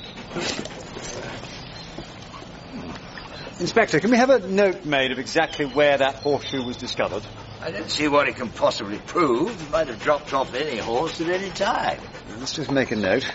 Inspector, 3.59 3.99
can 3.99 4.09
we 4.09 4.17
have 4.17 4.29
a 4.29 4.39
note 4.39 4.85
made 4.85 5.11
of 5.11 5.19
exactly 5.19 5.65
where 5.65 5.97
that 5.97 6.15
horseshoe 6.15 6.63
was 6.63 6.77
discovered? 6.77 7.23
I 7.61 7.71
don't 7.71 7.89
see 7.91 8.07
what 8.07 8.27
it 8.27 8.37
can 8.37 8.49
possibly 8.49 8.97
prove. 8.99 9.49
It 9.61 9.69
might 9.69 9.87
have 9.87 10.01
dropped 10.01 10.33
off 10.33 10.55
any 10.55 10.77
horse 10.77 11.21
at 11.21 11.29
any 11.29 11.51
time. 11.51 11.99
Let's 12.39 12.53
just 12.53 12.71
make 12.71 12.91
a 12.91 12.95
note. 12.95 13.29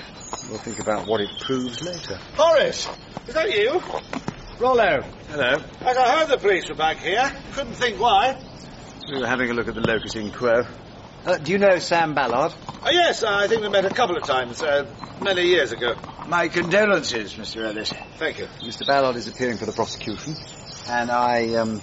We'll 0.49 0.59
think 0.59 0.81
about 0.81 1.07
what 1.07 1.21
it 1.21 1.29
proves 1.41 1.83
later. 1.85 2.19
Horace, 2.35 2.89
is 3.29 3.35
that 3.35 3.53
you? 3.53 3.81
Rollo. 4.59 5.03
Hello. 5.29 5.59
As 5.81 5.97
I 5.99 6.19
heard 6.19 6.29
the 6.29 6.39
police 6.39 6.67
were 6.69 6.75
back 6.75 6.97
here, 6.97 7.31
couldn't 7.53 7.75
think 7.75 8.01
why. 8.01 8.41
We 9.07 9.21
were 9.21 9.27
having 9.27 9.51
a 9.51 9.55
look 9.55 9.69
at 9.69 9.75
the 9.75 9.83
locus 9.83 10.15
in 10.17 10.31
Quo. 10.33 10.65
Uh, 11.27 11.37
do 11.37 11.53
you 11.53 11.59
know 11.59 11.79
Sam 11.79 12.15
Ballard? 12.15 12.55
Oh, 12.83 12.91
yes, 12.91 13.23
I 13.23 13.49
think 13.49 13.61
we 13.61 13.69
met 13.69 13.85
a 13.85 13.91
couple 13.91 14.17
of 14.17 14.23
times, 14.23 14.63
uh, 14.63 14.87
many 15.21 15.43
years 15.43 15.73
ago. 15.73 15.95
My 16.27 16.49
condolences, 16.49 17.35
Mr. 17.35 17.67
Ellis. 17.67 17.93
Thank 18.17 18.39
you. 18.39 18.47
Mr. 18.63 18.87
Ballard 18.87 19.17
is 19.17 19.29
appearing 19.29 19.59
for 19.59 19.67
the 19.67 19.73
prosecution, 19.73 20.35
and 20.89 21.11
I, 21.11 21.55
um, 21.57 21.83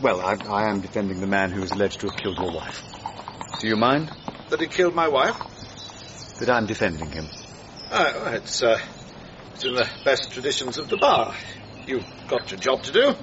well, 0.00 0.22
I, 0.22 0.36
I 0.48 0.70
am 0.70 0.80
defending 0.80 1.20
the 1.20 1.26
man 1.26 1.50
who 1.50 1.62
is 1.62 1.72
alleged 1.72 2.00
to 2.00 2.08
have 2.08 2.16
killed 2.16 2.38
your 2.38 2.52
wife. 2.52 2.82
Do 3.60 3.68
you 3.68 3.76
mind? 3.76 4.10
That 4.48 4.60
he 4.60 4.66
killed 4.66 4.94
my 4.94 5.08
wife? 5.08 5.36
That 6.38 6.48
I'm 6.48 6.64
defending 6.66 7.10
him. 7.10 7.26
Oh, 7.92 8.30
it's, 8.32 8.62
uh, 8.62 8.78
it's 9.52 9.64
in 9.64 9.74
the 9.74 9.88
best 10.06 10.32
traditions 10.32 10.78
of 10.78 10.88
the 10.88 10.96
bar. 10.96 11.34
You've 11.86 12.06
got 12.28 12.50
your 12.50 12.58
job 12.58 12.82
to 12.84 12.92
do, 12.92 13.14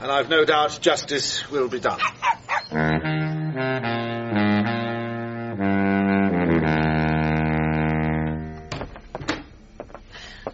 and 0.00 0.12
I've 0.12 0.28
no 0.28 0.44
doubt 0.44 0.78
justice 0.82 1.50
will 1.50 1.68
be 1.68 1.80
done. 1.80 1.98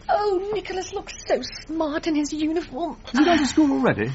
Oh, 0.09 0.51
Nicholas 0.55 0.93
looks 0.93 1.15
so 1.27 1.43
smart 1.67 2.07
in 2.07 2.15
his 2.15 2.33
uniform. 2.33 2.97
Has 3.07 3.19
he 3.19 3.25
gone 3.25 3.39
to 3.39 3.47
school 3.47 3.73
already? 3.73 4.13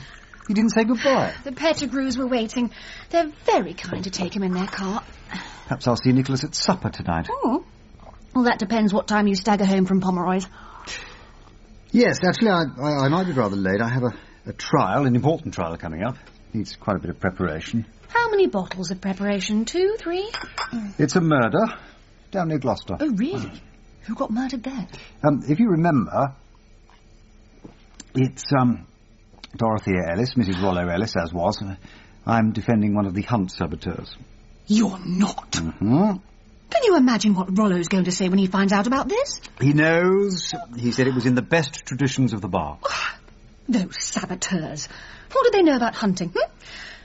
He 0.48 0.54
didn't 0.54 0.72
say 0.72 0.86
goodbye. 0.86 1.34
The 1.44 1.52
Pettigrews 1.52 2.18
were 2.18 2.28
waiting. 2.28 2.72
They're 3.10 3.32
very 3.46 3.74
kind 3.74 4.06
to 4.06 4.10
take 4.10 4.34
him 4.34 4.44
in 4.44 4.54
their 4.54 4.68
car. 4.68 5.04
Perhaps 5.64 5.86
I'll 5.86 5.98
see 5.98 6.14
Nicholas 6.14 6.46
at 6.46 6.56
supper 6.56 6.90
tonight. 6.90 7.28
Oh. 7.30 7.66
Well, 8.34 8.46
that 8.46 8.60
depends 8.60 8.94
what 8.94 9.08
time 9.08 9.28
you 9.28 9.36
stagger 9.36 9.66
home 9.66 9.86
from 9.86 10.00
Pomeroy's. 10.00 10.48
Yes, 11.98 12.20
actually, 12.24 12.50
I, 12.50 12.62
I, 12.80 13.06
I 13.06 13.08
might 13.08 13.26
be 13.26 13.32
rather 13.32 13.56
late. 13.56 13.82
I 13.82 13.90
have 13.90 14.04
a, 14.04 14.14
a 14.46 14.54
trial, 14.54 15.08
an 15.08 15.16
important 15.16 15.56
trial 15.56 15.76
coming 15.78 16.04
up. 16.04 16.16
Needs 16.54 16.76
quite 16.76 16.96
a 16.96 17.00
bit 17.00 17.10
of 17.10 17.20
preparation. 17.20 17.88
How 18.10 18.30
many 18.30 18.46
bottles 18.46 18.92
of 18.92 19.02
preparation? 19.02 19.66
Two, 19.66 19.96
three? 19.98 20.32
It's 21.00 21.16
a 21.16 21.22
murder 21.22 21.66
down 22.30 22.50
near 22.50 22.60
Gloucester. 22.60 22.98
Oh, 23.00 23.10
really? 23.16 23.64
Who 24.02 24.14
got 24.14 24.30
murdered 24.30 24.62
there? 24.62 24.88
Um, 25.24 25.42
if 25.50 25.60
you 25.60 25.70
remember, 25.70 26.36
it's 28.14 28.46
um, 28.56 28.86
Dorothea 29.56 30.12
Ellis, 30.12 30.36
Mrs. 30.36 30.62
Rollo 30.62 30.88
Ellis, 30.88 31.16
as 31.20 31.34
was. 31.34 31.64
I'm 32.28 32.52
defending 32.52 32.94
one 32.94 33.08
of 33.08 33.16
the 33.16 33.24
Hunt 33.24 33.52
saboteurs. 33.52 34.16
You're 34.68 35.00
not. 35.04 35.54
Mm-hmm. 35.54 36.18
Can 36.70 36.84
you 36.84 36.98
imagine 36.98 37.34
what 37.34 37.58
Rollo's 37.58 37.88
going 37.88 38.06
to 38.06 38.12
say 38.12 38.30
when 38.30 38.40
he 38.40 38.48
finds 38.48 38.74
out 38.74 38.88
about 38.88 39.08
this? 39.08 39.40
He 39.62 39.74
knows. 39.74 40.54
He 40.78 40.92
said 40.92 41.08
it 41.08 41.14
was 41.14 41.26
in 41.26 41.36
the 41.36 41.42
best 41.42 41.86
traditions 41.86 42.34
of 42.34 42.42
the 42.42 42.48
bar. 42.48 42.80
Those 43.70 43.96
saboteurs. 44.00 44.88
What 45.32 45.44
do 45.46 45.52
they 45.58 45.64
know 45.64 45.76
about 45.76 45.96
hunting? 45.96 46.34
Hmm? 46.36 46.52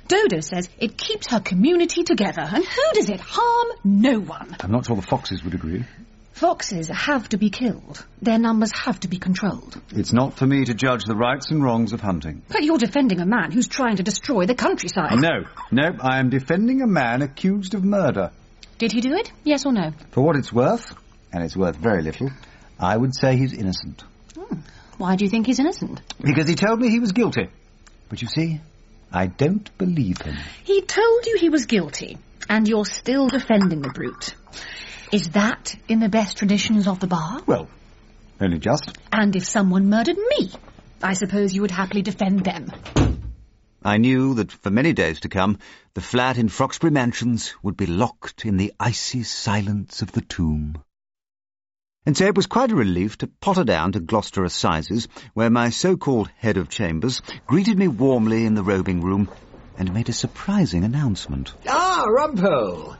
Dodo 0.08 0.40
says 0.40 0.68
it 0.78 0.96
keeps 0.96 1.28
her 1.28 1.40
community 1.40 2.02
together, 2.02 2.42
and 2.42 2.64
who 2.64 2.82
does 2.94 3.08
it 3.08 3.20
harm? 3.20 3.68
No 3.84 4.18
one. 4.18 4.56
I'm 4.60 4.70
not 4.70 4.86
sure 4.86 4.96
the 4.96 5.02
foxes 5.02 5.42
would 5.44 5.54
agree. 5.54 5.84
Foxes 6.32 6.88
have 6.88 7.28
to 7.28 7.36
be 7.36 7.50
killed. 7.50 8.04
Their 8.20 8.38
numbers 8.38 8.72
have 8.72 8.98
to 9.00 9.08
be 9.08 9.18
controlled. 9.18 9.80
It's 9.90 10.12
not 10.12 10.34
for 10.34 10.46
me 10.46 10.64
to 10.64 10.74
judge 10.74 11.04
the 11.04 11.14
rights 11.14 11.50
and 11.50 11.62
wrongs 11.62 11.92
of 11.92 12.00
hunting. 12.00 12.42
But 12.48 12.64
you're 12.64 12.78
defending 12.78 13.20
a 13.20 13.26
man 13.26 13.52
who's 13.52 13.68
trying 13.68 13.96
to 13.96 14.02
destroy 14.02 14.46
the 14.46 14.54
countryside. 14.54 15.18
No, 15.18 15.44
no, 15.70 15.96
I 16.00 16.18
am 16.18 16.30
defending 16.30 16.82
a 16.82 16.86
man 16.86 17.22
accused 17.22 17.74
of 17.74 17.84
murder. 17.84 18.32
Did 18.82 18.90
he 18.90 19.00
do 19.00 19.14
it? 19.14 19.30
Yes 19.44 19.64
or 19.64 19.72
no? 19.72 19.92
For 20.10 20.22
what 20.22 20.34
it's 20.34 20.52
worth, 20.52 20.92
and 21.32 21.44
it's 21.44 21.56
worth 21.56 21.76
very 21.76 22.02
little, 22.02 22.30
I 22.80 22.96
would 22.96 23.14
say 23.14 23.36
he's 23.36 23.52
innocent. 23.52 24.02
Hmm. 24.36 24.56
Why 24.98 25.14
do 25.14 25.24
you 25.24 25.30
think 25.30 25.46
he's 25.46 25.60
innocent? 25.60 26.00
Because 26.20 26.48
he 26.48 26.56
told 26.56 26.80
me 26.80 26.90
he 26.90 26.98
was 26.98 27.12
guilty. 27.12 27.48
But 28.08 28.22
you 28.22 28.26
see, 28.26 28.60
I 29.12 29.28
don't 29.28 29.70
believe 29.78 30.20
him. 30.20 30.34
He 30.64 30.80
told 30.80 31.26
you 31.26 31.38
he 31.38 31.48
was 31.48 31.66
guilty, 31.66 32.18
and 32.50 32.66
you're 32.66 32.84
still 32.84 33.28
defending 33.28 33.82
the 33.82 33.90
brute. 33.90 34.34
Is 35.12 35.28
that 35.28 35.76
in 35.86 36.00
the 36.00 36.08
best 36.08 36.38
traditions 36.38 36.88
of 36.88 36.98
the 36.98 37.06
bar? 37.06 37.40
Well, 37.46 37.68
only 38.40 38.58
just. 38.58 38.98
And 39.12 39.36
if 39.36 39.46
someone 39.46 39.90
murdered 39.90 40.18
me, 40.18 40.50
I 41.00 41.12
suppose 41.12 41.54
you 41.54 41.60
would 41.60 41.70
happily 41.70 42.02
defend 42.02 42.44
them. 42.44 42.72
I 43.84 43.96
knew 43.96 44.34
that 44.34 44.52
for 44.52 44.70
many 44.70 44.92
days 44.92 45.20
to 45.20 45.28
come, 45.28 45.58
the 45.94 46.00
flat 46.00 46.38
in 46.38 46.48
Froxbury 46.48 46.92
Mansions 46.92 47.52
would 47.62 47.76
be 47.76 47.86
locked 47.86 48.44
in 48.44 48.56
the 48.56 48.72
icy 48.78 49.24
silence 49.24 50.02
of 50.02 50.12
the 50.12 50.20
tomb. 50.20 50.82
And 52.06 52.16
so 52.16 52.26
it 52.26 52.36
was 52.36 52.46
quite 52.46 52.70
a 52.70 52.76
relief 52.76 53.18
to 53.18 53.26
potter 53.26 53.64
down 53.64 53.92
to 53.92 54.00
Gloucester 54.00 54.44
Assizes, 54.44 55.08
where 55.34 55.50
my 55.50 55.70
so-called 55.70 56.30
head 56.36 56.56
of 56.56 56.68
chambers 56.68 57.22
greeted 57.46 57.76
me 57.76 57.88
warmly 57.88 58.44
in 58.44 58.54
the 58.54 58.62
robing 58.62 59.02
room 59.02 59.28
and 59.76 59.92
made 59.92 60.08
a 60.08 60.12
surprising 60.12 60.84
announcement. 60.84 61.52
Ah, 61.66 62.04
Rumpole! 62.06 62.96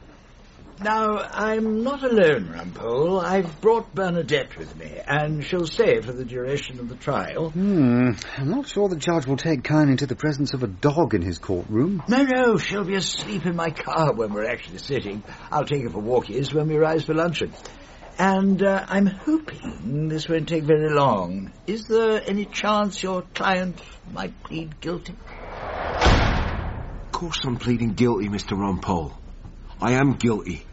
Now, 0.83 1.17
I'm 1.17 1.83
not 1.83 2.03
alone, 2.03 2.49
Rumpole. 2.49 3.23
I've 3.23 3.61
brought 3.61 3.95
Bernadette 3.95 4.57
with 4.57 4.75
me, 4.75 4.99
and 5.07 5.41
she'll 5.41 5.65
stay 5.65 6.01
for 6.01 6.11
the 6.11 6.25
duration 6.25 6.81
of 6.81 6.89
the 6.89 6.95
trial. 6.95 7.51
Hmm. 7.51 8.09
I'm 8.35 8.49
not 8.49 8.67
sure 8.67 8.89
the 8.89 8.97
judge 8.97 9.25
will 9.25 9.37
take 9.37 9.63
kindly 9.63 9.95
to 9.95 10.07
the 10.07 10.17
presence 10.17 10.53
of 10.53 10.61
a 10.61 10.67
dog 10.67 11.13
in 11.13 11.21
his 11.21 11.37
courtroom. 11.37 12.03
No, 12.09 12.23
no, 12.23 12.57
she'll 12.57 12.83
be 12.83 12.95
asleep 12.95 13.45
in 13.45 13.55
my 13.55 13.69
car 13.69 14.13
when 14.13 14.33
we're 14.33 14.43
actually 14.43 14.79
sitting. 14.79 15.23
I'll 15.49 15.63
take 15.63 15.83
her 15.83 15.89
for 15.89 16.01
walkies 16.01 16.53
when 16.53 16.67
we 16.67 16.75
rise 16.75 17.05
for 17.05 17.13
luncheon. 17.13 17.53
And 18.19 18.61
uh, 18.61 18.85
I'm 18.85 19.05
hoping 19.05 20.09
this 20.09 20.27
won't 20.27 20.49
take 20.49 20.65
very 20.65 20.93
long. 20.93 21.53
Is 21.65 21.85
there 21.85 22.21
any 22.27 22.43
chance 22.43 23.01
your 23.01 23.21
client 23.33 23.81
might 24.11 24.43
plead 24.43 24.81
guilty? 24.81 25.15
Of 27.05 27.11
course 27.13 27.39
I'm 27.45 27.55
pleading 27.55 27.93
guilty, 27.93 28.27
Mr. 28.27 28.57
Rumpole. 28.57 29.13
I 29.81 29.93
am 29.93 30.13
guilty. 30.13 30.65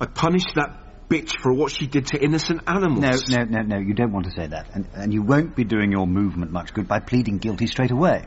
I 0.00 0.06
punished 0.06 0.54
that 0.56 1.08
bitch 1.08 1.32
for 1.40 1.52
what 1.52 1.70
she 1.70 1.86
did 1.86 2.06
to 2.08 2.22
innocent 2.22 2.62
animals. 2.66 3.28
No, 3.28 3.38
no, 3.38 3.44
no, 3.44 3.62
no, 3.62 3.78
you 3.78 3.94
don't 3.94 4.12
want 4.12 4.26
to 4.26 4.32
say 4.32 4.46
that. 4.46 4.74
And, 4.74 4.88
and 4.94 5.12
you 5.12 5.22
won't 5.22 5.54
be 5.54 5.64
doing 5.64 5.92
your 5.92 6.06
movement 6.06 6.50
much 6.50 6.74
good 6.74 6.88
by 6.88 7.00
pleading 7.00 7.38
guilty 7.38 7.66
straight 7.66 7.90
away. 7.90 8.24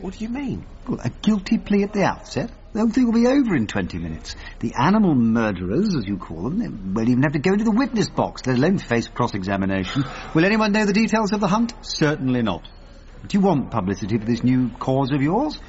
What 0.00 0.14
do 0.14 0.24
you 0.24 0.30
mean? 0.30 0.66
Well, 0.88 0.98
a 1.02 1.10
guilty 1.10 1.58
plea 1.58 1.84
at 1.84 1.92
the 1.92 2.02
outset. 2.02 2.50
The 2.72 2.80
whole 2.80 2.90
thing 2.90 3.04
will 3.04 3.12
be 3.12 3.26
over 3.26 3.54
in 3.54 3.66
20 3.66 3.98
minutes. 3.98 4.34
The 4.60 4.72
animal 4.76 5.14
murderers, 5.14 5.94
as 5.94 6.06
you 6.06 6.16
call 6.16 6.42
them, 6.42 6.58
they 6.58 6.68
won't 6.68 7.08
even 7.08 7.22
have 7.22 7.32
to 7.32 7.38
go 7.38 7.52
into 7.52 7.64
the 7.64 7.70
witness 7.70 8.08
box, 8.08 8.46
let 8.46 8.56
alone 8.56 8.78
face 8.78 9.06
cross-examination. 9.08 10.04
Will 10.34 10.44
anyone 10.44 10.72
know 10.72 10.86
the 10.86 10.92
details 10.94 11.32
of 11.32 11.40
the 11.40 11.48
hunt? 11.48 11.74
Certainly 11.82 12.42
not. 12.42 12.66
Do 13.28 13.38
you 13.38 13.44
want 13.44 13.70
publicity 13.70 14.18
for 14.18 14.24
this 14.24 14.42
new 14.42 14.70
cause 14.70 15.12
of 15.12 15.22
yours? 15.22 15.60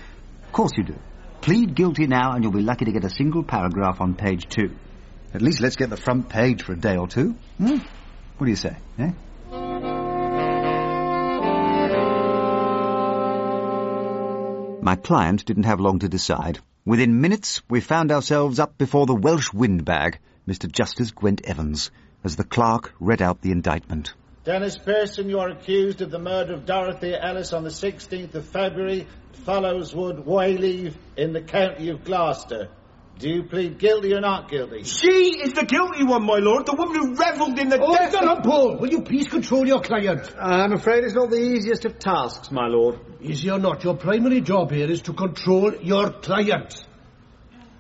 Of 0.47 0.51
course 0.53 0.71
you 0.77 0.85
do. 0.85 0.95
Plead 1.41 1.75
guilty 1.75 2.07
now 2.07 2.31
and 2.31 2.43
you'll 2.43 2.53
be 2.53 2.61
lucky 2.61 2.85
to 2.85 2.91
get 2.91 3.03
a 3.03 3.09
single 3.09 3.43
paragraph 3.43 3.99
on 3.99 4.15
page 4.15 4.45
two. 4.47 4.71
At 5.33 5.41
least 5.41 5.61
let's 5.61 5.75
get 5.75 5.89
the 5.89 5.97
front 5.97 6.29
page 6.29 6.61
for 6.61 6.73
a 6.73 6.77
day 6.77 6.95
or 6.95 7.07
two. 7.07 7.35
Hmm? 7.57 7.77
What 8.37 8.45
do 8.45 8.49
you 8.49 8.55
say, 8.55 8.75
eh? 8.99 9.11
My 14.81 14.95
client 14.95 15.45
didn't 15.45 15.63
have 15.63 15.79
long 15.79 15.99
to 15.99 16.09
decide. 16.09 16.59
Within 16.85 17.21
minutes, 17.21 17.61
we 17.67 17.79
found 17.79 18.11
ourselves 18.11 18.59
up 18.59 18.77
before 18.77 19.05
the 19.05 19.15
Welsh 19.15 19.51
windbag, 19.53 20.19
Mr. 20.47 20.71
Justice 20.71 21.11
Gwent 21.11 21.41
Evans, 21.45 21.89
as 22.23 22.35
the 22.35 22.43
clerk 22.43 22.93
read 22.99 23.21
out 23.21 23.41
the 23.41 23.51
indictment. 23.51 24.13
Dennis 24.43 24.77
Pearson, 24.77 25.29
you 25.29 25.39
are 25.39 25.49
accused 25.49 26.01
of 26.01 26.11
the 26.11 26.19
murder 26.19 26.53
of 26.53 26.65
Dorothy 26.65 27.15
Ellis 27.15 27.53
on 27.53 27.63
the 27.63 27.69
16th 27.69 28.35
of 28.35 28.45
February 28.45 29.07
at 29.31 29.39
Fallowswood, 29.45 30.25
Wayleave, 30.25 30.93
in 31.15 31.33
the 31.33 31.41
county 31.41 31.89
of 31.89 32.03
Gloucester. 32.03 32.67
Do 33.19 33.29
you 33.29 33.43
plead 33.43 33.77
guilty 33.77 34.13
or 34.13 34.21
not 34.21 34.49
guilty? 34.49 34.83
She 34.83 35.39
is 35.41 35.53
the 35.53 35.65
guilty 35.65 36.03
one, 36.03 36.25
my 36.25 36.39
lord. 36.39 36.65
The 36.65 36.73
woman 36.73 36.95
who 36.95 37.15
revelled 37.15 37.59
in 37.59 37.69
the 37.69 37.77
death. 37.77 37.87
Oh, 37.87 37.95
death 37.95 38.13
Mr. 38.13 38.41
Rumpole, 38.43 38.79
will 38.79 38.89
you 38.89 39.01
please 39.01 39.27
control 39.27 39.65
your 39.67 39.81
client? 39.81 40.33
I'm 40.37 40.73
afraid 40.73 41.03
it's 41.03 41.13
not 41.13 41.29
the 41.29 41.37
easiest 41.39 41.85
of 41.85 41.99
tasks, 41.99 42.51
my 42.51 42.67
lord. 42.67 42.99
Easy 43.21 43.49
or 43.49 43.59
not, 43.59 43.83
your 43.83 43.95
primary 43.95 44.41
job 44.41 44.71
here 44.71 44.89
is 44.89 45.01
to 45.03 45.13
control 45.13 45.73
your 45.75 46.11
client. 46.11 46.85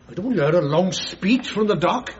I 0.09 0.13
don't 0.13 0.25
want 0.25 0.37
to 0.37 0.43
hear 0.43 0.59
a 0.59 0.61
long 0.61 0.91
speech 0.91 1.49
from 1.49 1.67
the 1.67 1.75
dock. 1.75 2.13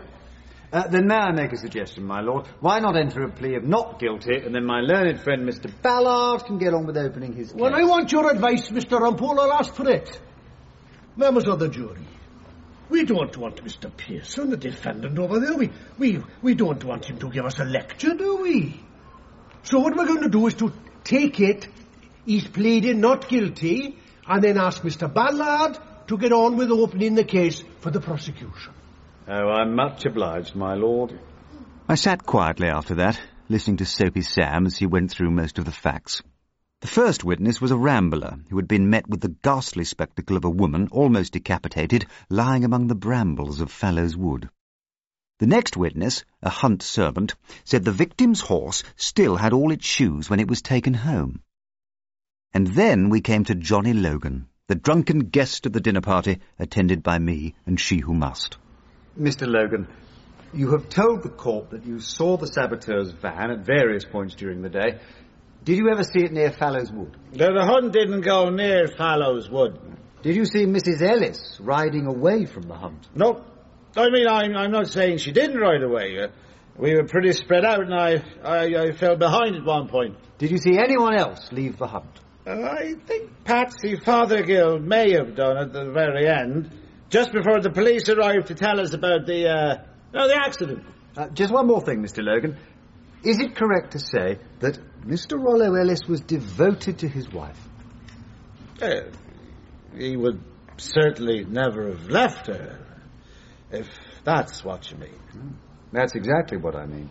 Uh, 0.71 0.88
then 0.88 1.06
may 1.06 1.15
I 1.15 1.32
make 1.32 1.54
a 1.54 1.58
suggestion, 1.58 2.04
my 2.04 2.21
lord? 2.21 2.47
Why 2.60 2.80
not 2.80 2.97
enter 2.97 3.21
a 3.21 3.30
plea 3.32 3.56
of 3.56 3.63
not 3.63 3.99
guilty, 3.99 4.38
and 4.38 4.56
then 4.56 4.65
my 4.65 4.82
learned 4.82 5.21
friend 5.21 5.47
Mr. 5.47 5.71
Ballard 5.84 6.45
can 6.45 6.58
get 6.58 6.73
on 6.73 6.88
with 6.88 6.97
opening 6.97 7.34
his 7.34 7.52
case? 7.52 7.62
When 7.62 7.76
I 7.76 7.84
want 7.84 8.12
your 8.12 8.32
advice, 8.32 8.69
Mr. 8.69 8.99
Rumpole, 8.99 9.39
I'll 9.39 9.54
ask 9.54 9.71
for 9.76 9.88
it. 9.88 10.19
Members 11.15 11.47
of 11.47 11.60
the 11.60 11.69
jury, 11.69 12.02
we 12.89 13.05
don't 13.05 13.35
want 13.37 13.63
Mr. 13.63 13.95
Pearson, 13.95 14.49
the 14.49 14.57
defendant 14.57 15.17
over 15.17 15.39
there, 15.39 15.55
we, 15.55 15.69
we, 15.97 16.21
we 16.41 16.53
don't 16.53 16.83
want 16.83 17.05
him 17.05 17.17
to 17.19 17.29
give 17.29 17.45
us 17.45 17.59
a 17.59 17.65
lecture, 17.65 18.13
do 18.13 18.37
we? 18.37 18.79
So 19.63 19.79
what 19.79 19.95
we're 19.95 20.05
going 20.05 20.23
to 20.23 20.29
do 20.29 20.47
is 20.47 20.53
to 20.55 20.73
take 21.03 21.39
it, 21.39 21.67
he's 22.25 22.47
pleading 22.47 22.99
not 22.99 23.29
guilty, 23.29 23.97
and 24.27 24.43
then 24.43 24.57
ask 24.57 24.81
Mr. 24.83 25.11
Ballard 25.11 25.77
to 26.07 26.17
get 26.17 26.31
on 26.31 26.57
with 26.57 26.71
opening 26.71 27.15
the 27.15 27.23
case 27.23 27.63
for 27.79 27.91
the 27.91 28.01
prosecution. 28.01 28.73
Oh, 29.27 29.49
I'm 29.49 29.75
much 29.75 30.05
obliged, 30.05 30.55
my 30.55 30.75
lord. 30.75 31.17
I 31.87 31.95
sat 31.95 32.25
quietly 32.25 32.67
after 32.67 32.95
that, 32.95 33.19
listening 33.49 33.77
to 33.77 33.85
Soapy 33.85 34.21
Sam 34.21 34.65
as 34.65 34.77
he 34.77 34.85
went 34.85 35.11
through 35.11 35.31
most 35.31 35.59
of 35.59 35.65
the 35.65 35.71
facts. 35.71 36.21
The 36.83 36.89
first 36.89 37.23
witness 37.23 37.61
was 37.61 37.71
a 37.71 37.77
rambler 37.77 38.39
who 38.49 38.57
had 38.57 38.67
been 38.67 38.89
met 38.89 39.07
with 39.07 39.21
the 39.21 39.33
ghastly 39.41 39.85
spectacle 39.85 40.35
of 40.35 40.43
a 40.43 40.49
woman, 40.49 40.89
almost 40.91 41.31
decapitated, 41.31 42.05
lying 42.29 42.65
among 42.65 42.87
the 42.87 42.93
brambles 42.93 43.61
of 43.61 43.71
Fallows 43.71 44.17
Wood. 44.17 44.49
The 45.39 45.47
next 45.47 45.77
witness, 45.77 46.25
a 46.41 46.49
hunt 46.49 46.83
servant, 46.83 47.35
said 47.63 47.85
the 47.85 47.93
victim's 47.93 48.41
horse 48.41 48.83
still 48.97 49.37
had 49.37 49.53
all 49.53 49.71
its 49.71 49.85
shoes 49.85 50.29
when 50.29 50.41
it 50.41 50.49
was 50.49 50.61
taken 50.61 50.93
home. 50.93 51.41
And 52.53 52.67
then 52.67 53.07
we 53.07 53.21
came 53.21 53.45
to 53.45 53.55
Johnny 53.55 53.93
Logan, 53.93 54.49
the 54.67 54.75
drunken 54.75 55.19
guest 55.29 55.65
of 55.65 55.71
the 55.71 55.79
dinner 55.79 56.01
party, 56.01 56.39
attended 56.59 57.01
by 57.01 57.17
me 57.17 57.55
and 57.65 57.79
she 57.79 57.99
who 57.99 58.13
must. 58.13 58.57
Mr. 59.17 59.47
Logan, 59.47 59.87
you 60.53 60.71
have 60.73 60.89
told 60.89 61.23
the 61.23 61.29
court 61.29 61.69
that 61.69 61.85
you 61.85 62.01
saw 62.01 62.35
the 62.35 62.45
saboteur's 62.45 63.11
van 63.11 63.51
at 63.51 63.59
various 63.59 64.03
points 64.03 64.35
during 64.35 64.61
the 64.61 64.69
day. 64.69 64.99
Did 65.63 65.78
you 65.78 65.89
ever 65.89 66.04
see 66.04 66.26
it 66.26 66.34
near 66.34 66.52
Fallows 66.52 66.91
Wood? 66.91 67.15
No, 67.32 67.54
the 67.54 67.65
hunt 67.65 67.93
didn't 67.93 68.21
go 68.21 68.49
near 68.49 68.88
Fallows 68.88 69.49
Wood. 69.49 69.80
Did 70.21 70.36
you 70.36 70.45
see 70.45 70.65
Mrs. 70.65 71.02
Ellis 71.02 71.58
riding 71.62 72.06
away 72.06 72.45
from 72.45 72.63
the 72.63 72.76
hunt? 72.76 73.08
No. 73.15 73.45
I 73.95 74.10
mean, 74.10 74.28
I'm, 74.28 74.56
I'm 74.56 74.71
not 74.71 74.88
saying 74.88 75.19
she 75.19 75.32
didn't 75.32 75.58
ride 75.58 75.84
away. 75.84 76.17
Uh, 76.19 76.28
we 76.78 76.95
were 76.95 77.06
pretty 77.06 77.32
spread 77.34 77.63
out, 77.63 77.82
and 77.82 77.93
I, 77.93 78.23
I, 78.43 78.88
I 78.88 78.91
fell 78.93 79.15
behind 79.15 79.56
at 79.56 79.63
one 79.63 79.88
point. 79.88 80.17
Did 80.38 80.52
you 80.52 80.58
see 80.58 80.78
anyone 80.78 81.15
else 81.15 81.52
leave 81.52 81.78
the 81.78 81.88
hunt? 81.88 82.19
Uh, 82.45 82.52
I 82.52 82.95
think 83.06 83.43
Patsy 83.45 83.95
Fothergill 83.95 84.80
may 84.80 85.12
have 85.12 85.36
done 85.36 85.58
at 85.58 85.71
the 85.71 85.91
very 85.91 86.28
end, 86.28 86.71
just 87.10 87.32
before 87.32 87.62
the 87.62 87.69
police 87.69 88.10
arrived 88.10 88.47
to 88.47 88.56
tell 88.56 88.82
us 88.82 88.93
about 88.93 89.26
the, 89.28 89.47
uh, 89.47 89.76
no, 90.13 90.28
the 90.28 90.36
accident. 90.36 90.84
Uh, 91.15 91.30
just 91.30 91.54
one 91.54 91.67
more 91.67 91.82
thing, 91.82 92.02
Mr. 92.02 92.23
Logan. 92.23 92.58
Is 93.23 93.39
it 93.39 93.55
correct 93.55 93.91
to 93.91 93.99
say 93.99 94.39
that 94.59 94.77
Mr. 95.05 95.41
Rollo 95.41 95.75
Ellis 95.75 96.01
was 96.07 96.21
devoted 96.21 96.99
to 96.99 97.07
his 97.07 97.31
wife? 97.31 97.59
Uh, 98.81 99.01
he 99.97 100.17
would 100.17 100.43
certainly 100.77 101.45
never 101.45 101.88
have 101.89 102.09
left 102.09 102.47
her, 102.47 102.79
if 103.71 103.88
that's 104.23 104.63
what 104.63 104.91
you 104.91 104.97
mean. 104.97 105.57
That's 105.91 106.15
exactly 106.15 106.57
what 106.57 106.75
I 106.75 106.86
mean. 106.86 107.09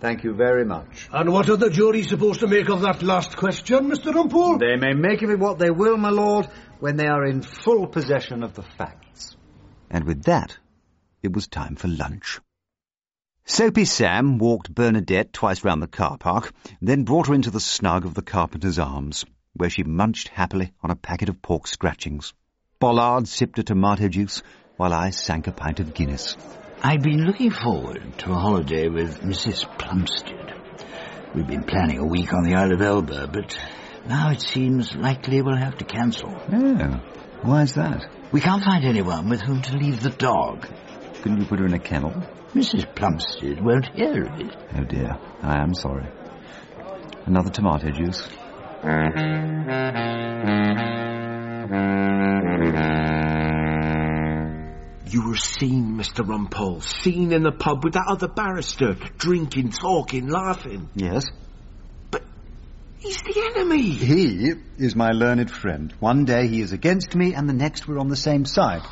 Thank 0.00 0.24
you 0.24 0.34
very 0.34 0.64
much. 0.64 1.08
And 1.12 1.32
what 1.32 1.48
are 1.48 1.56
the 1.56 1.70
jury 1.70 2.02
supposed 2.02 2.40
to 2.40 2.48
make 2.48 2.68
of 2.68 2.80
that 2.80 3.02
last 3.02 3.36
question, 3.36 3.88
Mr. 3.88 4.12
Rumpole? 4.12 4.58
They 4.58 4.74
may 4.74 4.94
make 4.94 5.22
of 5.22 5.30
it 5.30 5.38
what 5.38 5.60
they 5.60 5.70
will, 5.70 5.96
my 5.96 6.10
lord, 6.10 6.48
when 6.80 6.96
they 6.96 7.06
are 7.06 7.24
in 7.24 7.42
full 7.42 7.86
possession 7.86 8.42
of 8.42 8.54
the 8.54 8.62
facts. 8.62 9.36
And 9.88 10.04
with 10.04 10.24
that, 10.24 10.58
it 11.22 11.32
was 11.32 11.46
time 11.46 11.76
for 11.76 11.86
lunch. 11.86 12.40
Soapy 13.44 13.84
Sam 13.84 14.38
walked 14.38 14.72
Bernadette 14.72 15.32
twice 15.32 15.64
round 15.64 15.82
the 15.82 15.88
car 15.88 16.16
park, 16.16 16.52
then 16.80 17.02
brought 17.02 17.26
her 17.26 17.34
into 17.34 17.50
the 17.50 17.58
snug 17.58 18.04
of 18.04 18.14
the 18.14 18.22
Carpenter's 18.22 18.78
Arms, 18.78 19.24
where 19.54 19.68
she 19.68 19.82
munched 19.82 20.28
happily 20.28 20.72
on 20.80 20.92
a 20.92 20.96
packet 20.96 21.28
of 21.28 21.42
pork 21.42 21.66
scratchings. 21.66 22.32
Bollard 22.78 23.26
sipped 23.26 23.58
a 23.58 23.64
tomato 23.64 24.08
juice, 24.08 24.42
while 24.76 24.92
I 24.92 25.10
sank 25.10 25.48
a 25.48 25.52
pint 25.52 25.80
of 25.80 25.92
Guinness. 25.92 26.36
I'd 26.82 27.02
been 27.02 27.24
looking 27.24 27.50
forward 27.50 28.16
to 28.18 28.30
a 28.30 28.36
holiday 28.36 28.88
with 28.88 29.20
Mrs. 29.20 29.66
Plumstead. 29.76 30.54
We've 31.34 31.46
been 31.46 31.64
planning 31.64 31.98
a 31.98 32.06
week 32.06 32.32
on 32.32 32.44
the 32.44 32.54
Isle 32.54 32.72
of 32.72 32.80
Elba, 32.80 33.26
but 33.26 33.58
now 34.06 34.30
it 34.30 34.40
seems 34.40 34.94
likely 34.94 35.42
we'll 35.42 35.56
have 35.56 35.78
to 35.78 35.84
cancel. 35.84 36.30
Oh, 36.30 37.00
why's 37.42 37.74
that? 37.74 38.06
We 38.30 38.40
can't 38.40 38.62
find 38.62 38.84
anyone 38.84 39.28
with 39.28 39.40
whom 39.40 39.62
to 39.62 39.76
leave 39.76 40.00
the 40.00 40.10
dog. 40.10 40.68
Couldn't 41.22 41.40
you 41.40 41.46
put 41.46 41.58
her 41.58 41.66
in 41.66 41.74
a 41.74 41.80
kennel? 41.80 42.14
Mrs. 42.54 42.94
Plumstead 42.94 43.64
won't 43.64 43.88
hear 43.94 44.24
of 44.24 44.38
it. 44.38 44.54
Oh 44.76 44.84
dear, 44.84 45.16
I 45.42 45.62
am 45.62 45.74
sorry. 45.74 46.06
Another 47.24 47.48
tomato 47.48 47.90
juice. 47.90 48.28
You 55.10 55.28
were 55.28 55.36
seen, 55.36 55.96
Mr. 55.96 56.26
Rumpole, 56.26 56.82
seen 56.82 57.32
in 57.32 57.42
the 57.42 57.52
pub 57.52 57.84
with 57.84 57.94
that 57.94 58.04
other 58.06 58.28
barrister, 58.28 58.94
drinking, 59.16 59.70
talking, 59.70 60.28
laughing. 60.28 60.90
Yes? 60.94 61.24
But 62.10 62.22
He's 62.98 63.22
the 63.22 63.50
enemy. 63.54 63.82
He 63.82 64.52
is 64.76 64.94
my 64.94 65.12
learned 65.12 65.50
friend. 65.50 65.94
One 66.00 66.26
day 66.26 66.48
he 66.48 66.60
is 66.60 66.72
against 66.72 67.14
me, 67.14 67.32
and 67.34 67.48
the 67.48 67.54
next 67.54 67.88
we're 67.88 67.98
on 67.98 68.08
the 68.08 68.16
same 68.16 68.44
side. 68.44 68.82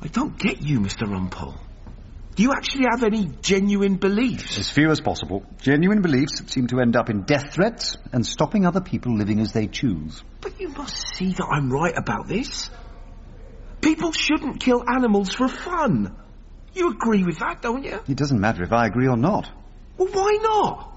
I 0.00 0.06
don't 0.06 0.38
get 0.38 0.62
you, 0.62 0.78
Mr. 0.78 1.08
Rumpole. 1.08 1.58
Do 2.36 2.42
you 2.42 2.52
actually 2.52 2.86
have 2.90 3.04
any 3.04 3.30
genuine 3.42 3.96
beliefs? 3.96 4.58
As 4.58 4.70
few 4.70 4.90
as 4.90 5.00
possible. 5.00 5.44
Genuine 5.60 6.02
beliefs 6.02 6.42
seem 6.52 6.66
to 6.68 6.80
end 6.80 6.96
up 6.96 7.08
in 7.08 7.22
death 7.22 7.54
threats 7.54 7.96
and 8.12 8.26
stopping 8.26 8.66
other 8.66 8.80
people 8.80 9.16
living 9.16 9.38
as 9.38 9.52
they 9.52 9.68
choose. 9.68 10.22
But 10.40 10.60
you 10.60 10.68
must 10.68 11.16
see 11.16 11.32
that 11.32 11.46
I'm 11.48 11.70
right 11.70 11.96
about 11.96 12.26
this. 12.26 12.70
People 13.80 14.10
shouldn't 14.12 14.60
kill 14.60 14.82
animals 14.88 15.32
for 15.32 15.46
fun. 15.46 16.16
You 16.74 16.90
agree 16.90 17.22
with 17.22 17.38
that, 17.38 17.62
don't 17.62 17.84
you? 17.84 18.00
It 18.08 18.16
doesn't 18.16 18.40
matter 18.40 18.64
if 18.64 18.72
I 18.72 18.86
agree 18.86 19.06
or 19.06 19.16
not. 19.16 19.48
Well, 19.96 20.08
why 20.08 20.38
not? 20.42 20.92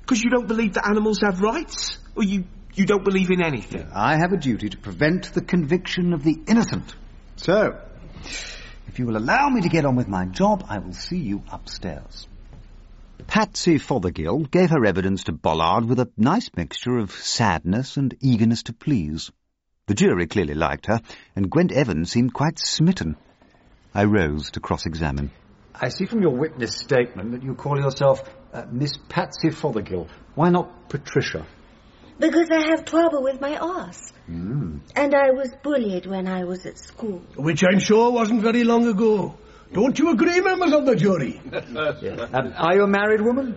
Because 0.00 0.22
you 0.22 0.28
don't 0.28 0.46
believe 0.46 0.74
that 0.74 0.86
animals 0.86 1.20
have 1.24 1.40
rights? 1.40 1.98
Or 2.14 2.22
you, 2.22 2.44
you 2.74 2.84
don't 2.84 3.04
believe 3.04 3.30
in 3.30 3.42
anything? 3.42 3.88
I 3.94 4.18
have 4.18 4.32
a 4.32 4.36
duty 4.36 4.68
to 4.68 4.76
prevent 4.76 5.32
the 5.32 5.40
conviction 5.40 6.12
of 6.12 6.22
the 6.22 6.36
innocent. 6.46 6.94
So, 7.36 7.80
if 8.88 8.98
you 8.98 9.06
will 9.06 9.16
allow 9.16 9.48
me 9.48 9.60
to 9.60 9.68
get 9.68 9.84
on 9.84 9.96
with 9.96 10.08
my 10.08 10.24
job, 10.24 10.64
I 10.68 10.78
will 10.78 10.92
see 10.92 11.18
you 11.18 11.42
upstairs. 11.52 12.26
Patsy 13.26 13.78
Fothergill 13.78 14.50
gave 14.50 14.70
her 14.70 14.84
evidence 14.84 15.24
to 15.24 15.32
Ballard 15.32 15.84
with 15.84 16.00
a 16.00 16.10
nice 16.16 16.50
mixture 16.56 16.98
of 16.98 17.12
sadness 17.12 17.96
and 17.96 18.16
eagerness 18.20 18.62
to 18.64 18.72
please. 18.72 19.30
The 19.86 19.94
jury 19.94 20.26
clearly 20.26 20.54
liked 20.54 20.86
her, 20.86 21.00
and 21.36 21.50
Gwent 21.50 21.72
Evans 21.72 22.10
seemed 22.10 22.32
quite 22.32 22.58
smitten. 22.58 23.16
I 23.94 24.04
rose 24.04 24.50
to 24.52 24.60
cross-examine. 24.60 25.30
I 25.74 25.90
see 25.90 26.06
from 26.06 26.22
your 26.22 26.34
witness 26.34 26.76
statement 26.76 27.32
that 27.32 27.42
you 27.42 27.54
call 27.54 27.78
yourself 27.78 28.22
uh, 28.52 28.66
Miss 28.70 28.96
Patsy 29.08 29.50
Fothergill. 29.50 30.08
Why 30.34 30.50
not 30.50 30.88
Patricia? 30.88 31.46
Because 32.18 32.48
I 32.50 32.70
have 32.70 32.84
trouble 32.84 33.22
with 33.22 33.40
my 33.40 33.56
arse. 33.56 34.12
Mm. 34.28 34.80
And 34.96 35.14
I 35.14 35.30
was 35.30 35.54
bullied 35.62 36.06
when 36.06 36.26
I 36.26 36.44
was 36.44 36.66
at 36.66 36.78
school. 36.78 37.22
Which 37.36 37.62
I'm 37.64 37.78
sure 37.78 38.10
wasn't 38.10 38.42
very 38.42 38.64
long 38.64 38.86
ago. 38.88 39.36
Don't 39.72 39.98
you 39.98 40.10
agree, 40.10 40.40
members 40.40 40.72
of 40.72 40.86
the 40.86 40.96
jury? 40.96 41.40
Um, 41.50 42.54
are 42.56 42.74
you 42.74 42.82
a 42.84 42.88
married 42.88 43.20
woman? 43.20 43.56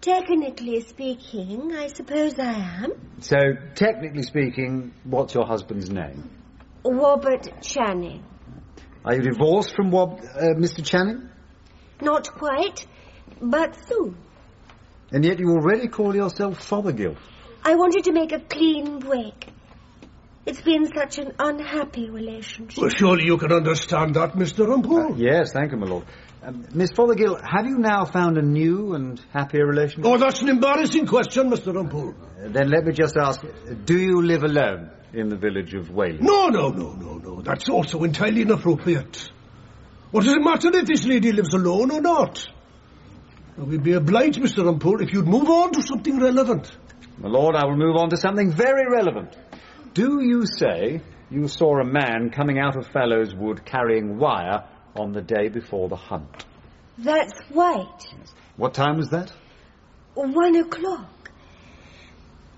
Technically 0.00 0.80
speaking, 0.82 1.72
I 1.74 1.88
suppose 1.88 2.38
I 2.38 2.52
am. 2.84 2.92
So, 3.20 3.36
technically 3.74 4.22
speaking, 4.22 4.92
what's 5.04 5.34
your 5.34 5.46
husband's 5.46 5.90
name? 5.90 6.30
Robert 6.84 7.48
Channing. 7.62 8.24
Are 9.04 9.14
you 9.14 9.22
divorced 9.22 9.74
from 9.74 9.90
Wob, 9.90 10.20
uh, 10.20 10.54
Mr. 10.56 10.84
Channing? 10.84 11.28
Not 12.00 12.32
quite, 12.32 12.86
but 13.40 13.76
soon. 13.88 14.16
And 15.10 15.24
yet 15.24 15.38
you 15.40 15.50
already 15.50 15.88
call 15.88 16.14
yourself 16.14 16.58
Fothergill. 16.68 17.16
I 17.64 17.74
wanted 17.74 18.04
to 18.04 18.12
make 18.12 18.32
a 18.32 18.40
clean 18.40 18.98
break. 18.98 19.48
It's 20.46 20.62
been 20.62 20.86
such 20.86 21.18
an 21.18 21.34
unhappy 21.38 22.08
relationship. 22.08 22.80
Well, 22.80 22.90
surely 22.90 23.24
you 23.26 23.36
can 23.36 23.52
understand 23.52 24.14
that, 24.14 24.32
Mr. 24.32 24.66
Rumpole. 24.66 25.12
Uh, 25.12 25.16
yes, 25.16 25.52
thank 25.52 25.72
you, 25.72 25.78
my 25.78 25.86
lord. 25.86 26.04
Um, 26.42 26.66
Miss 26.72 26.90
Fothergill, 26.92 27.38
have 27.44 27.66
you 27.66 27.76
now 27.76 28.06
found 28.06 28.38
a 28.38 28.42
new 28.42 28.94
and 28.94 29.20
happier 29.32 29.66
relationship? 29.66 30.06
Oh, 30.06 30.16
that's 30.16 30.40
an 30.40 30.48
embarrassing 30.48 31.06
question, 31.06 31.50
Mr. 31.50 31.74
Rumpole. 31.74 32.14
Uh, 32.14 32.48
then 32.48 32.70
let 32.70 32.84
me 32.84 32.92
just 32.92 33.16
ask, 33.18 33.42
do 33.84 33.98
you 33.98 34.22
live 34.22 34.42
alone 34.42 34.90
in 35.12 35.28
the 35.28 35.36
village 35.36 35.74
of 35.74 35.90
Whaley? 35.90 36.18
No, 36.20 36.46
no, 36.48 36.70
no, 36.70 36.92
no, 36.92 37.18
no. 37.18 37.42
That's 37.42 37.68
also 37.68 38.02
entirely 38.04 38.42
inappropriate. 38.42 39.30
What 40.12 40.24
does 40.24 40.32
it 40.32 40.40
matter 40.40 40.74
if 40.74 40.86
this 40.86 41.04
lady 41.04 41.32
lives 41.32 41.52
alone 41.52 41.90
or 41.90 42.00
not? 42.00 42.48
We'd 43.58 43.82
be 43.82 43.92
obliged, 43.92 44.40
Mr. 44.40 44.64
Rumpole, 44.64 45.02
if 45.02 45.12
you'd 45.12 45.26
move 45.26 45.50
on 45.50 45.72
to 45.72 45.82
something 45.82 46.18
relevant. 46.20 46.70
My 47.20 47.28
lord, 47.28 47.56
I 47.56 47.64
will 47.64 47.76
move 47.76 47.96
on 47.96 48.10
to 48.10 48.16
something 48.16 48.52
very 48.52 48.88
relevant. 48.88 49.36
Do 49.92 50.22
you 50.22 50.44
say 50.46 51.02
you 51.30 51.48
saw 51.48 51.80
a 51.80 51.84
man 51.84 52.30
coming 52.30 52.60
out 52.60 52.76
of 52.76 52.86
Fallows 52.86 53.34
Wood 53.34 53.64
carrying 53.64 54.18
wire 54.18 54.64
on 54.94 55.10
the 55.10 55.20
day 55.20 55.48
before 55.48 55.88
the 55.88 55.96
hunt? 55.96 56.44
That's 56.96 57.32
right. 57.50 58.14
What 58.56 58.74
time 58.74 58.98
was 58.98 59.08
that? 59.08 59.32
One 60.14 60.54
o'clock. 60.54 61.32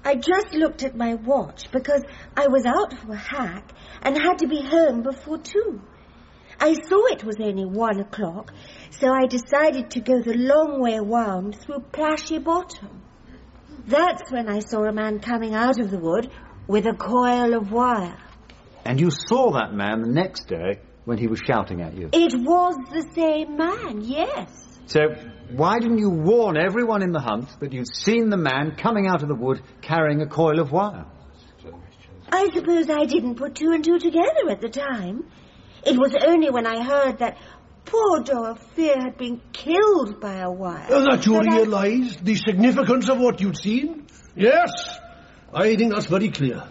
I 0.05 0.16
just 0.16 0.53
looked 0.53 0.83
at 0.83 0.94
my 0.94 1.14
watch 1.14 1.70
because 1.70 2.03
I 2.37 2.49
was 2.49 2.66
out 2.66 2.99
for 2.99 3.12
a 3.12 3.16
hack 3.16 3.73
and 4.03 4.14
had 4.14 4.40
to 4.40 4.46
be 4.46 4.62
home 4.62 5.03
before 5.03 5.38
two. 5.38 5.81
I 6.59 6.75
saw 6.75 7.07
it 7.07 7.25
was 7.25 7.37
only 7.40 7.64
one 7.64 8.01
o'clock, 8.01 8.53
so 8.90 9.09
I 9.11 9.27
decided 9.27 9.90
to 9.92 10.01
go 10.01 10.20
the 10.20 10.37
long 10.37 10.81
way 10.83 10.99
round 10.99 11.59
through 11.59 11.85
Plashy 11.92 12.38
Bottom. 12.38 13.03
That's 13.87 14.31
when 14.31 14.49
I 14.49 14.61
saw 14.61 14.85
a 14.85 14.93
man 14.93 15.21
coming 15.21 15.55
out 15.55 15.79
of 15.81 15.90
the 15.90 15.99
wood 15.99 16.31
with 16.66 16.87
a 16.87 16.95
coil 16.95 17.55
of 17.55 17.71
wire. 17.73 18.16
And 18.85 19.01
you 19.01 19.11
saw 19.11 19.53
that 19.53 19.73
man 19.73 20.03
the 20.03 20.09
next 20.09 20.49
day 20.49 20.81
when 21.05 21.19
he 21.19 21.27
was 21.27 21.40
shouting 21.40 21.83
at 21.83 21.97
you? 21.97 22.09
It 22.12 22.35
was 22.35 22.77
the 22.93 23.07
same 23.14 23.57
man, 23.57 24.03
yes. 24.03 24.49
So, 24.87 25.01
why 25.51 25.79
didn't 25.79 25.99
you 25.99 26.11
warn 26.11 26.57
everyone 26.57 27.03
in 27.03 27.12
the 27.12 27.21
hunt 27.21 27.49
that 27.61 27.73
you'd 27.73 27.93
seen 27.95 28.31
the 28.31 28.37
man 28.37 28.77
coming 28.77 29.07
out 29.07 29.23
of 29.23 29.29
the 29.29 29.35
wood 29.35 29.61
carrying 29.83 30.21
a 30.21 30.27
coil 30.27 30.61
of 30.61 30.71
wire? 30.73 31.07
I 32.33 32.49
suppose 32.53 32.88
I 32.88 33.07
didn't 33.07 33.37
put 33.37 33.55
two 33.55 33.73
and 33.73 33.85
two 33.85 33.99
together 33.99 34.51
at 34.51 34.61
the 34.61 34.69
time. 34.69 35.25
It 35.85 35.99
was 35.99 36.14
only 36.14 36.51
when 36.51 36.66
I 36.66 36.83
heard 36.83 37.19
that 37.19 37.38
poor 37.85 38.21
Dorothea 38.21 38.97
had 39.01 39.16
been 39.16 39.40
killed 39.53 40.21
by 40.21 40.37
a 40.38 40.51
wire. 40.51 40.87
And 40.90 41.07
that 41.07 41.27
you 41.27 41.35
that 41.35 41.49
I- 41.49 41.57
realised 41.57 42.25
the 42.25 42.35
significance 42.37 43.09
of 43.09 43.19
what 43.19 43.40
you'd 43.40 43.57
seen? 43.57 44.07
Yes. 44.37 44.71
I 45.53 45.77
think 45.77 45.93
that's 45.93 46.07
very 46.07 46.31
clear. 46.31 46.62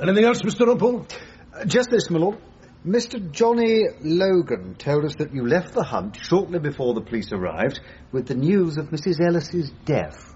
Anything 0.00 0.24
else, 0.24 0.42
Mr. 0.42 0.66
Rumpole? 0.66 1.06
Uh, 1.52 1.64
just 1.64 1.90
this, 1.90 2.10
my 2.10 2.18
lord. 2.18 2.38
Mr. 2.86 3.30
Johnny 3.32 3.84
Logan 4.02 4.74
told 4.74 5.04
us 5.06 5.14
that 5.16 5.32
you 5.34 5.46
left 5.46 5.72
the 5.72 5.82
hunt 5.82 6.16
shortly 6.20 6.58
before 6.58 6.92
the 6.94 7.00
police 7.00 7.32
arrived 7.32 7.80
with 8.12 8.26
the 8.26 8.34
news 8.34 8.76
of 8.76 8.90
Mrs. 8.90 9.24
Ellis's 9.26 9.70
death. 9.84 10.34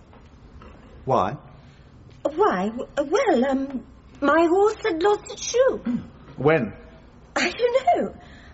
Why? 1.05 1.37
Why? 2.23 2.71
Well, 2.97 3.45
um, 3.51 3.85
my 4.21 4.47
horse 4.49 4.77
had 4.83 5.03
lost 5.03 5.31
its 5.31 5.51
shoe. 5.51 6.01
When? 6.37 6.73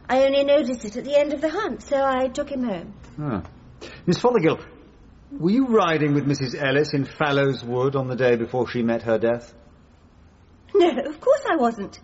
I 0.09 0.19
don't 0.19 0.33
know. 0.33 0.38
I 0.38 0.40
only 0.40 0.45
noticed 0.45 0.85
it 0.85 0.97
at 0.97 1.05
the 1.05 1.19
end 1.19 1.33
of 1.33 1.40
the 1.40 1.49
hunt, 1.49 1.83
so 1.83 1.97
I 2.05 2.29
took 2.29 2.51
him 2.51 2.64
home. 2.64 2.95
Ah. 3.19 3.43
Miss 4.07 4.19
Fothergill, 4.19 4.61
were 5.33 5.51
you 5.51 5.67
riding 5.67 6.14
with 6.14 6.27
Mrs. 6.27 6.55
Ellis 6.61 6.95
in 6.95 7.05
Fallows 7.05 7.64
Wood 7.64 7.97
on 7.97 8.09
the 8.09 8.17
day 8.17 8.37
before 8.37 8.69
she 8.69 8.83
met 8.83 9.03
her 9.03 9.19
death? 9.19 9.53
No, 10.75 10.88
of 10.88 11.21
course 11.21 11.45
I 11.49 11.57
wasn't. 11.57 12.01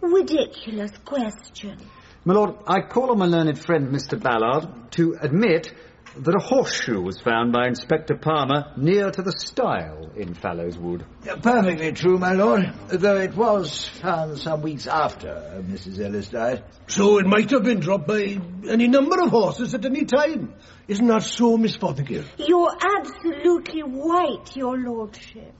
Ridiculous 0.00 0.92
question. 1.04 1.78
My 2.24 2.34
lord, 2.34 2.56
I 2.66 2.80
call 2.80 3.10
on 3.10 3.18
my 3.18 3.26
learned 3.26 3.58
friend 3.58 3.88
Mr. 3.88 4.20
Ballard 4.20 4.90
to 4.92 5.16
admit 5.20 5.72
that 6.18 6.34
a 6.34 6.42
horseshoe 6.42 7.00
was 7.00 7.20
found 7.20 7.52
by 7.52 7.66
Inspector 7.68 8.14
Palmer 8.16 8.72
near 8.76 9.10
to 9.10 9.22
the 9.22 9.32
stile 9.32 10.10
in 10.16 10.34
Fallows 10.34 10.78
Wood. 10.78 11.04
Perfectly 11.42 11.92
true, 11.92 12.18
my 12.18 12.32
lord, 12.32 12.72
though 12.88 13.18
it 13.18 13.34
was 13.34 13.86
found 13.86 14.38
some 14.38 14.62
weeks 14.62 14.86
after 14.86 15.62
Mrs. 15.66 16.00
Ellis 16.00 16.28
died. 16.28 16.64
So 16.86 17.18
it 17.18 17.26
might 17.26 17.50
have 17.50 17.64
been 17.64 17.80
dropped 17.80 18.06
by 18.06 18.40
any 18.68 18.88
number 18.88 19.20
of 19.20 19.30
horses 19.30 19.74
at 19.74 19.84
any 19.84 20.04
time. 20.04 20.54
Isn't 20.88 21.06
that 21.08 21.22
so, 21.22 21.56
Miss 21.56 21.76
Fothergill? 21.76 22.24
You're 22.38 22.76
absolutely 22.98 23.82
right, 23.82 24.56
your 24.56 24.78
lordship. 24.78 25.52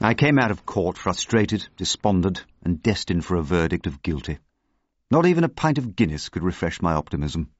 I 0.00 0.14
came 0.14 0.38
out 0.38 0.50
of 0.50 0.66
court 0.66 0.98
frustrated, 0.98 1.66
despondent, 1.76 2.44
and 2.64 2.82
destined 2.82 3.24
for 3.24 3.36
a 3.36 3.42
verdict 3.42 3.86
of 3.86 4.02
guilty. 4.02 4.38
Not 5.10 5.26
even 5.26 5.44
a 5.44 5.48
pint 5.48 5.78
of 5.78 5.94
Guinness 5.94 6.28
could 6.28 6.42
refresh 6.42 6.80
my 6.80 6.94
optimism. 6.94 7.50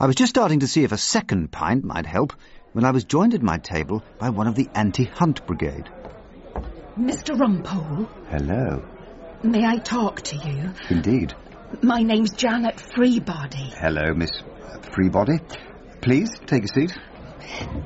I 0.00 0.06
was 0.06 0.14
just 0.14 0.30
starting 0.30 0.60
to 0.60 0.68
see 0.68 0.84
if 0.84 0.92
a 0.92 0.96
second 0.98 1.50
pint 1.50 1.82
might 1.82 2.06
help 2.06 2.32
when 2.72 2.84
I 2.84 2.92
was 2.92 3.02
joined 3.02 3.34
at 3.34 3.42
my 3.42 3.58
table 3.58 4.04
by 4.18 4.30
one 4.30 4.46
of 4.46 4.54
the 4.54 4.68
anti-hunt 4.72 5.44
brigade. 5.44 5.90
Mr. 6.96 7.36
Rumpole, 7.36 8.08
Hello. 8.30 8.86
may 9.42 9.64
I 9.66 9.78
talk 9.78 10.20
to 10.22 10.36
you? 10.36 10.72
Indeed. 10.88 11.34
My 11.82 12.00
name's 12.02 12.30
Janet 12.30 12.76
Freebody. 12.76 13.72
Hello, 13.74 14.14
Miss 14.14 14.30
Freebody. 14.92 15.40
Please, 16.00 16.30
take 16.46 16.64
a 16.64 16.68
seat. 16.68 16.96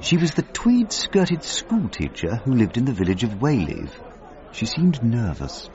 She 0.03 0.18
was 0.18 0.33
the 0.35 0.42
tweed-skirted 0.42 1.42
schoolteacher 1.42 2.37
who 2.44 2.53
lived 2.53 2.77
in 2.77 2.85
the 2.85 2.92
village 2.92 3.25
of 3.25 3.31
Wayleave. 3.40 3.90
She 4.53 4.66
seemed 4.66 5.03
nervous. 5.03 5.71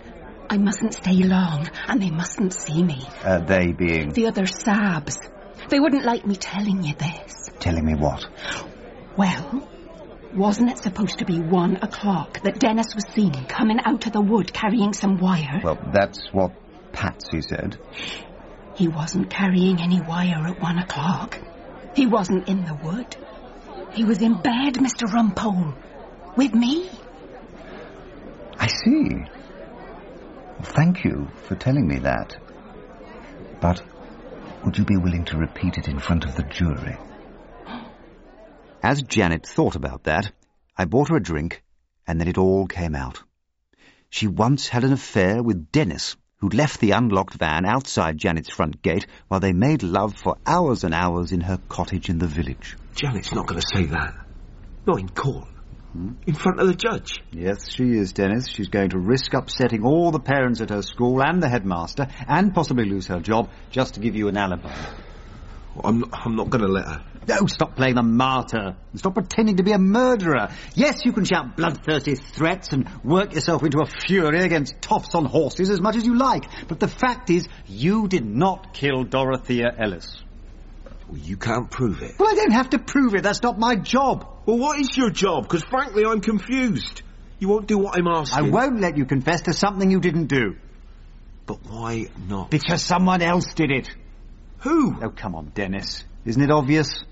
I 0.52 0.58
mustn't 0.60 0.94
stay 0.94 1.24
long, 1.24 1.68
and 1.88 2.00
they 2.00 2.12
mustn't 2.12 2.54
see 2.54 2.84
me. 2.84 3.02
Uh, 3.24 3.40
they 3.40 3.72
being... 3.72 4.12
The 4.12 4.28
other 4.28 4.44
Sabs. 4.46 5.18
They 5.70 5.80
wouldn't 5.80 6.06
like 6.06 6.26
me 6.26 6.36
telling 6.36 6.84
you 6.84 6.94
this. 6.96 7.50
Telling 7.60 7.86
me 7.86 7.96
what? 7.96 8.26
Well, 9.18 9.68
wasn't 10.34 10.70
it 10.72 10.78
supposed 10.78 11.20
to 11.20 11.26
be 11.26 11.40
one 11.40 11.78
o'clock 11.78 12.42
that 12.44 12.60
Dennis 12.60 12.94
was 12.94 13.06
seen 13.14 13.46
coming 13.46 13.80
out 13.84 14.06
of 14.06 14.14
the 14.14 14.22
wood 14.22 14.54
carrying 14.54 14.94
some 14.94 15.18
wire? 15.18 15.62
Well, 15.64 15.80
that's 15.94 16.30
what 16.32 16.52
Patsy 16.92 17.42
said. 17.42 17.78
He 18.76 18.88
wasn't 18.88 19.30
carrying 19.30 19.82
any 19.82 20.02
wire 20.02 20.46
at 20.48 20.62
one 20.62 20.78
o'clock. 20.78 21.40
He 21.96 22.06
wasn't 22.06 22.48
in 22.48 22.64
the 22.66 22.76
wood. 22.76 23.16
He 23.94 24.04
was 24.04 24.22
in 24.22 24.36
bed, 24.36 24.76
Mr. 24.76 25.12
Rumpole. 25.12 25.74
With 26.36 26.54
me. 26.54 26.90
I 28.60 28.68
see. 28.68 29.26
Thank 30.62 31.04
you 31.04 31.28
for 31.48 31.56
telling 31.56 31.88
me 31.88 32.00
that. 32.00 32.38
But 33.60 33.82
Would 34.68 34.78
you 34.78 34.84
be 34.84 34.98
willing 34.98 35.24
to 35.24 35.38
repeat 35.38 35.78
it 35.78 35.88
in 35.88 35.98
front 35.98 36.26
of 36.26 36.36
the 36.36 36.44
jury? 36.44 36.98
As 38.84 39.02
Janet 39.02 39.48
thought 39.48 39.78
about 39.78 40.04
that, 40.04 40.30
I 40.78 40.84
bought 40.84 41.08
her 41.08 41.16
a 41.16 41.24
drink, 41.24 41.64
and 42.06 42.20
then 42.20 42.28
it 42.28 42.38
all 42.38 42.68
came 42.68 42.94
out. 42.94 43.24
She 44.10 44.28
once 44.28 44.68
had 44.68 44.84
an 44.84 44.92
affair 44.92 45.42
with 45.42 45.72
Dennis, 45.72 46.18
who'd 46.40 46.54
left 46.54 46.82
the 46.82 46.92
unlocked 46.92 47.36
van 47.36 47.64
outside 47.66 48.18
Janet's 48.18 48.50
front 48.50 48.82
gate 48.82 49.08
while 49.30 49.40
they 49.40 49.54
made 49.54 49.84
love 49.84 50.18
for 50.18 50.36
hours 50.46 50.84
and 50.84 50.94
hours 50.94 51.32
in 51.32 51.40
her 51.40 51.60
cottage 51.70 52.10
in 52.10 52.20
the 52.20 52.28
village. 52.28 52.76
Janet's 52.94 53.34
not 53.34 53.48
going 53.48 53.62
to 53.62 53.68
say 53.74 53.86
that. 53.86 54.16
Not 54.86 55.00
in 55.00 55.08
court. 55.08 55.48
Hmm? 55.94 56.14
In 56.26 56.34
front 56.34 56.60
of 56.60 56.68
the 56.68 56.76
judge. 56.76 57.22
Yes, 57.32 57.72
she 57.72 57.84
is, 57.84 58.14
Dennis. 58.14 58.48
She's 58.48 58.68
going 58.68 58.90
to 58.90 59.00
risk 59.00 59.34
upsetting 59.34 59.84
all 59.84 60.12
the 60.12 60.20
parents 60.20 60.62
at 60.62 60.70
her 60.70 60.82
school 60.82 61.22
and 61.22 61.42
the 61.42 61.50
headmaster, 61.50 62.08
and 62.28 62.54
possibly 62.54 62.86
lose 62.86 63.08
her 63.08 63.20
job, 63.20 63.50
just 63.72 63.96
to 63.96 64.00
give 64.00 64.16
you 64.16 64.28
an 64.28 64.38
alibi. 64.38 64.74
I'm 65.84 66.00
not, 66.00 66.10
I'm 66.26 66.36
not 66.36 66.50
going 66.50 66.64
to 66.64 66.72
let 66.72 66.86
her. 66.86 67.04
No, 67.28 67.46
stop 67.46 67.76
playing 67.76 67.96
the 67.96 68.04
martyr. 68.04 68.76
And 68.92 69.00
stop 69.00 69.14
pretending 69.14 69.58
to 69.58 69.64
be 69.64 69.74
a 69.74 69.78
murderer. 69.78 70.50
Yes, 70.76 71.04
you 71.04 71.12
can 71.12 71.26
shout 71.26 71.58
bloodthirsty 71.58 72.16
threats 72.16 72.72
and 72.72 72.88
work 73.04 73.34
yourself 73.34 73.64
into 73.64 73.80
a 73.82 73.86
fury 73.86 74.40
against 74.40 74.82
toffs 74.82 75.14
on 75.14 75.26
horses 75.26 75.70
as 75.70 75.82
much 75.82 75.98
as 75.98 76.06
you 76.06 76.16
like. 76.16 76.46
But 76.68 76.80
the 76.80 76.88
fact 76.88 77.30
is, 77.30 77.48
you 77.68 78.08
did 78.08 78.26
not 78.26 78.74
kill 78.74 79.04
Dorothea 79.04 79.76
Ellis. 79.78 80.24
Well, 81.10 81.18
you 81.18 81.38
can't 81.38 81.70
prove 81.70 82.02
it. 82.02 82.18
Well, 82.18 82.30
I 82.30 82.36
don't 82.36 82.54
have 82.54 82.70
to 82.72 82.80
prove 82.80 83.14
it. 83.14 83.24
That's 83.24 83.44
not 83.44 83.60
my 83.60 83.76
job. 83.76 84.37
Well, 84.48 84.58
what 84.58 84.80
is 84.80 84.96
your 84.96 85.10
job? 85.10 85.44
Because 85.44 85.66
frankly, 85.66 86.06
I'm 86.06 86.22
confused. 86.22 87.02
You 87.38 87.50
won't 87.50 87.68
do 87.68 87.78
what 87.78 87.98
I'm 87.98 88.08
asking. 88.08 88.46
I 88.46 88.50
won't 88.50 88.80
let 88.80 88.96
you 88.98 89.04
confess 89.04 89.42
to 89.42 89.54
something 89.54 89.92
you 89.92 90.00
didn't 90.00 90.28
do. 90.28 90.56
But 91.46 91.66
why 91.68 92.08
not? 92.30 92.50
Because 92.50 92.82
someone 92.82 93.22
else 93.22 93.54
did 93.54 93.72
it. 93.72 93.90
Who? 94.60 94.96
Oh, 95.04 95.10
come 95.10 95.36
on, 95.36 95.52
Dennis. 95.54 96.06
Isn't 96.24 96.42
it 96.42 96.50
obvious? 96.50 97.04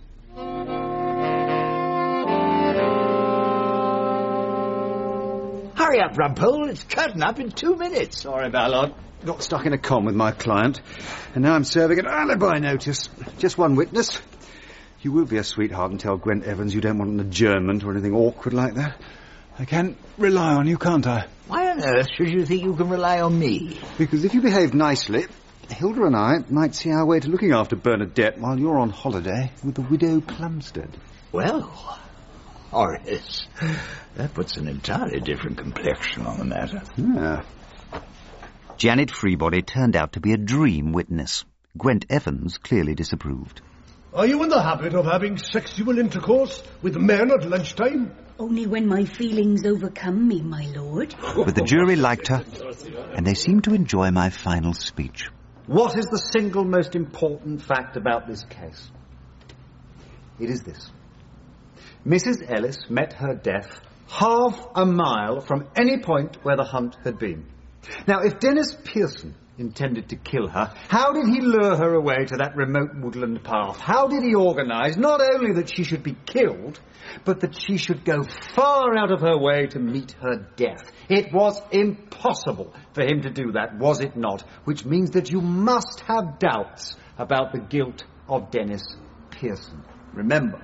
Hurry 5.76 6.00
up, 6.00 6.14
Rumpole. 6.16 6.70
It's 6.70 6.86
curtain 6.86 7.22
up 7.22 7.38
in 7.42 7.52
two 7.52 7.76
minutes. 7.76 8.22
Sorry, 8.22 8.50
Ballard. 8.50 8.94
Got 9.26 9.44
stuck 9.44 9.66
in 9.66 9.74
a 9.74 9.78
con 9.78 10.06
with 10.06 10.16
my 10.16 10.32
client, 10.32 10.80
and 11.34 11.44
now 11.44 11.56
I'm 11.56 11.66
serving 11.66 12.00
an 12.00 12.08
alibi 12.08 12.60
notice. 12.60 13.10
Just 13.40 13.58
one 13.58 13.76
witness. 13.76 14.22
You 15.06 15.12
will 15.12 15.26
be 15.26 15.38
a 15.38 15.44
sweetheart 15.44 15.92
and 15.92 16.00
tell 16.00 16.18
Gwent 16.18 16.46
Evans 16.46 16.74
you 16.74 16.82
don't 16.82 16.98
want 16.98 17.12
an 17.12 17.20
adjournment 17.20 17.84
or 17.84 17.92
anything 17.92 18.16
awkward 18.16 18.56
like 18.56 18.74
that. 18.74 19.00
I 19.60 19.66
can 19.66 19.98
rely 20.18 20.56
on 20.56 20.66
you, 20.66 20.80
can't 20.80 21.06
I? 21.06 21.28
Why 21.48 21.70
on 21.70 21.84
earth 21.84 22.08
should 22.18 22.32
you 22.32 22.44
think 22.44 22.64
you 22.64 22.76
can 22.76 22.90
rely 22.90 23.22
on 23.22 23.38
me? 23.38 23.80
Because 24.00 24.26
if 24.26 24.34
you 24.34 24.42
behave 24.42 24.74
nicely, 24.74 25.28
Hilda 25.70 26.06
and 26.06 26.16
I 26.16 26.38
might 26.50 26.74
see 26.74 26.90
our 26.90 27.06
way 27.06 27.20
to 27.20 27.30
looking 27.30 27.52
after 27.52 27.76
Bernadette 27.76 28.40
while 28.40 28.60
you're 28.60 28.80
on 28.80 28.90
holiday 28.90 29.52
with 29.64 29.76
the 29.76 29.84
widow 29.84 30.22
Plumstead. 30.22 30.98
Well, 31.32 31.62
Horace, 32.72 33.46
that 34.16 34.34
puts 34.34 34.58
an 34.58 34.68
entirely 34.68 35.20
different 35.20 35.60
complexion 35.60 36.26
on 36.26 36.40
the 36.40 36.46
matter. 36.46 36.82
Yeah. 36.98 37.44
Janet 38.78 39.10
Freebody 39.10 39.64
turned 39.64 39.96
out 39.96 40.14
to 40.14 40.20
be 40.20 40.34
a 40.34 40.38
dream 40.38 40.94
witness. 40.94 41.46
Gwent 41.78 42.08
Evans 42.10 42.58
clearly 42.58 42.96
disapproved. 42.96 43.62
Are 44.16 44.26
you 44.26 44.42
in 44.44 44.50
the 44.50 44.62
habit 44.62 44.94
of 44.96 45.04
having 45.04 45.38
sexual 45.38 46.00
intercourse 46.00 46.64
with 46.82 46.96
men 46.96 47.32
at 47.32 47.50
lunchtime? 47.50 48.16
Only 48.40 48.66
when 48.66 48.88
my 48.88 49.04
feelings 49.04 49.66
overcome 49.66 50.26
me, 50.26 50.42
my 50.42 50.68
lord. 50.74 51.14
But 51.36 51.54
the 51.54 51.64
jury 51.64 51.98
liked 51.98 52.30
her, 52.30 52.46
and 53.14 53.28
they 53.28 53.34
seemed 53.34 53.66
to 53.66 53.74
enjoy 53.74 54.12
my 54.12 54.30
final 54.30 54.74
speech. 54.74 55.28
What 55.68 55.98
is 55.98 56.06
the 56.06 56.18
single 56.18 56.64
most 56.64 56.96
important 56.96 57.62
fact 57.62 57.98
about 57.98 58.26
this 58.26 58.46
case? 58.46 58.90
It 60.40 60.50
is 60.50 60.62
this. 60.62 60.90
Mrs. 62.08 62.50
Ellis 62.50 62.90
met 62.90 63.14
her 63.14 63.36
death 63.36 63.82
half 64.08 64.66
a 64.76 64.86
mile 64.86 65.42
from 65.42 65.68
any 65.76 66.00
point 66.00 66.38
where 66.42 66.56
the 66.56 66.64
hunt 66.64 66.96
had 67.04 67.20
been. 67.20 67.48
Now, 68.08 68.22
if 68.22 68.40
Dennis 68.40 68.78
Pearson 68.86 69.36
intended 69.58 70.10
to 70.10 70.16
kill 70.16 70.48
her, 70.48 70.74
how 70.90 71.14
did 71.14 71.28
he 71.28 71.42
lure 71.42 71.76
her 71.76 71.94
away 71.94 72.26
to 72.26 72.38
that 72.38 72.56
remote 72.56 72.96
woodland 72.96 73.44
path? 73.44 73.80
How 73.80 74.08
did 74.08 74.24
he 74.24 74.36
organize 74.36 74.98
not 74.98 75.22
only 75.22 75.54
that 75.54 75.70
she 75.70 75.84
should 75.84 76.04
be 76.04 76.16
killed, 76.26 76.80
but 77.24 77.40
that 77.42 77.60
she 77.60 77.78
should 77.78 78.04
go 78.04 78.24
far 78.54 78.98
out 78.98 79.12
of 79.12 79.22
her 79.22 79.38
way 79.38 79.68
to 79.68 79.80
meet 79.80 80.14
her 80.22 80.48
death? 80.56 80.92
It 81.10 81.34
was 81.34 81.62
impossible 81.72 82.74
for 82.94 83.04
him 83.04 83.22
to 83.22 83.30
do 83.30 83.54
that, 83.54 83.78
was 83.78 84.02
it 84.02 84.16
not? 84.16 84.42
Which 84.66 84.86
means 84.86 85.12
that 85.12 85.32
you 85.32 85.42
must 85.42 86.04
have 86.08 86.40
doubts 86.40 86.96
about 87.18 87.52
the 87.54 87.60
guilt 87.60 88.04
of 88.28 88.52
Dennis 88.52 88.84
Pearson. 89.30 89.84
Remember, 90.14 90.62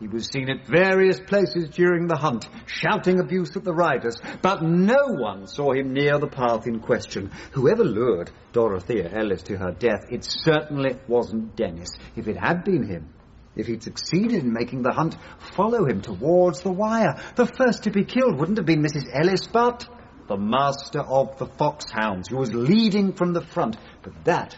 he 0.00 0.06
was 0.06 0.26
seen 0.26 0.48
at 0.48 0.66
various 0.66 1.18
places 1.18 1.70
during 1.70 2.06
the 2.06 2.16
hunt, 2.16 2.48
shouting 2.66 3.18
abuse 3.18 3.56
at 3.56 3.64
the 3.64 3.74
riders, 3.74 4.16
but 4.42 4.62
no 4.62 5.06
one 5.08 5.46
saw 5.46 5.72
him 5.72 5.92
near 5.92 6.18
the 6.18 6.28
path 6.28 6.66
in 6.66 6.78
question. 6.78 7.30
Whoever 7.52 7.84
lured 7.84 8.30
Dorothea 8.52 9.10
Ellis 9.12 9.42
to 9.44 9.56
her 9.56 9.72
death, 9.72 10.06
it 10.10 10.24
certainly 10.24 10.96
wasn't 11.08 11.56
Dennis. 11.56 11.90
If 12.14 12.28
it 12.28 12.36
had 12.36 12.62
been 12.64 12.88
him, 12.88 13.12
if 13.56 13.66
he'd 13.66 13.82
succeeded 13.82 14.44
in 14.44 14.52
making 14.52 14.82
the 14.82 14.92
hunt 14.92 15.16
follow 15.56 15.84
him 15.84 16.00
towards 16.00 16.60
the 16.60 16.70
wire, 16.70 17.20
the 17.34 17.46
first 17.46 17.82
to 17.84 17.90
be 17.90 18.04
killed 18.04 18.38
wouldn't 18.38 18.58
have 18.58 18.66
been 18.66 18.82
Mrs. 18.82 19.06
Ellis, 19.12 19.48
but 19.48 19.88
the 20.28 20.36
master 20.36 21.00
of 21.00 21.38
the 21.38 21.46
foxhounds, 21.46 22.28
who 22.28 22.36
was 22.36 22.54
leading 22.54 23.14
from 23.14 23.32
the 23.32 23.40
front. 23.40 23.76
But 24.02 24.24
that 24.24 24.56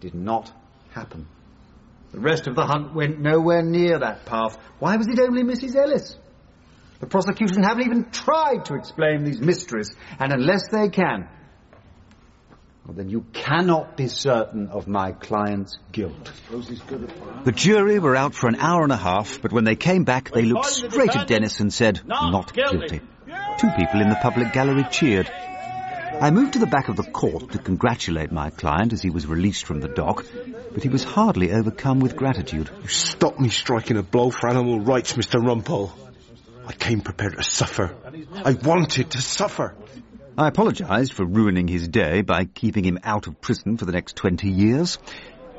did 0.00 0.14
not 0.14 0.52
happen. 0.90 1.26
The 2.16 2.22
rest 2.22 2.46
of 2.46 2.54
the 2.54 2.64
hunt 2.64 2.94
went 2.94 3.20
nowhere 3.20 3.62
near 3.62 3.98
that 3.98 4.24
path. 4.24 4.56
Why 4.78 4.96
was 4.96 5.06
it 5.06 5.20
only 5.20 5.42
Mrs. 5.42 5.76
Ellis? 5.76 6.16
The 6.98 7.06
prosecution 7.06 7.62
haven't 7.62 7.84
even 7.84 8.10
tried 8.10 8.64
to 8.64 8.74
explain 8.74 9.22
these 9.22 9.38
mysteries, 9.38 9.94
and 10.18 10.32
unless 10.32 10.62
they 10.72 10.88
can, 10.88 11.28
well, 12.86 12.94
then 12.94 13.10
you 13.10 13.26
cannot 13.34 13.98
be 13.98 14.08
certain 14.08 14.68
of 14.68 14.88
my 14.88 15.12
client's 15.12 15.76
guilt. 15.92 16.32
The 17.44 17.52
jury 17.52 17.98
were 17.98 18.16
out 18.16 18.34
for 18.34 18.48
an 18.48 18.56
hour 18.56 18.82
and 18.82 18.92
a 18.92 18.96
half, 18.96 19.42
but 19.42 19.52
when 19.52 19.64
they 19.64 19.76
came 19.76 20.04
back, 20.04 20.30
they 20.30 20.46
looked 20.46 20.70
straight 20.70 21.14
at 21.14 21.28
Dennis 21.28 21.60
and 21.60 21.70
said, 21.70 22.00
not 22.06 22.54
guilty. 22.54 23.02
Two 23.58 23.70
people 23.76 24.00
in 24.00 24.08
the 24.08 24.18
public 24.22 24.54
gallery 24.54 24.86
cheered. 24.90 25.30
I 26.20 26.30
moved 26.30 26.54
to 26.54 26.58
the 26.58 26.66
back 26.66 26.88
of 26.88 26.96
the 26.96 27.02
court 27.02 27.52
to 27.52 27.58
congratulate 27.58 28.32
my 28.32 28.50
client 28.50 28.92
as 28.92 29.02
he 29.02 29.10
was 29.10 29.26
released 29.26 29.66
from 29.66 29.80
the 29.80 29.88
dock, 29.88 30.24
but 30.72 30.82
he 30.82 30.88
was 30.88 31.04
hardly 31.04 31.52
overcome 31.52 32.00
with 32.00 32.16
gratitude. 32.16 32.70
You 32.82 32.88
stopped 32.88 33.38
me 33.38 33.48
striking 33.48 33.96
a 33.96 34.02
blow 34.02 34.30
for 34.30 34.48
animal 34.48 34.80
rights, 34.80 35.12
Mr. 35.14 35.42
Rumpole. 35.44 35.92
I 36.66 36.72
came 36.72 37.00
prepared 37.00 37.36
to 37.36 37.42
suffer. 37.42 37.94
I 38.32 38.52
wanted 38.52 39.10
to 39.10 39.20
suffer. 39.20 39.74
I 40.38 40.48
apologised 40.48 41.12
for 41.12 41.24
ruining 41.24 41.68
his 41.68 41.88
day 41.88 42.22
by 42.22 42.44
keeping 42.44 42.84
him 42.84 42.98
out 43.02 43.26
of 43.26 43.40
prison 43.40 43.76
for 43.76 43.84
the 43.84 43.92
next 43.92 44.16
20 44.16 44.48
years, 44.48 44.98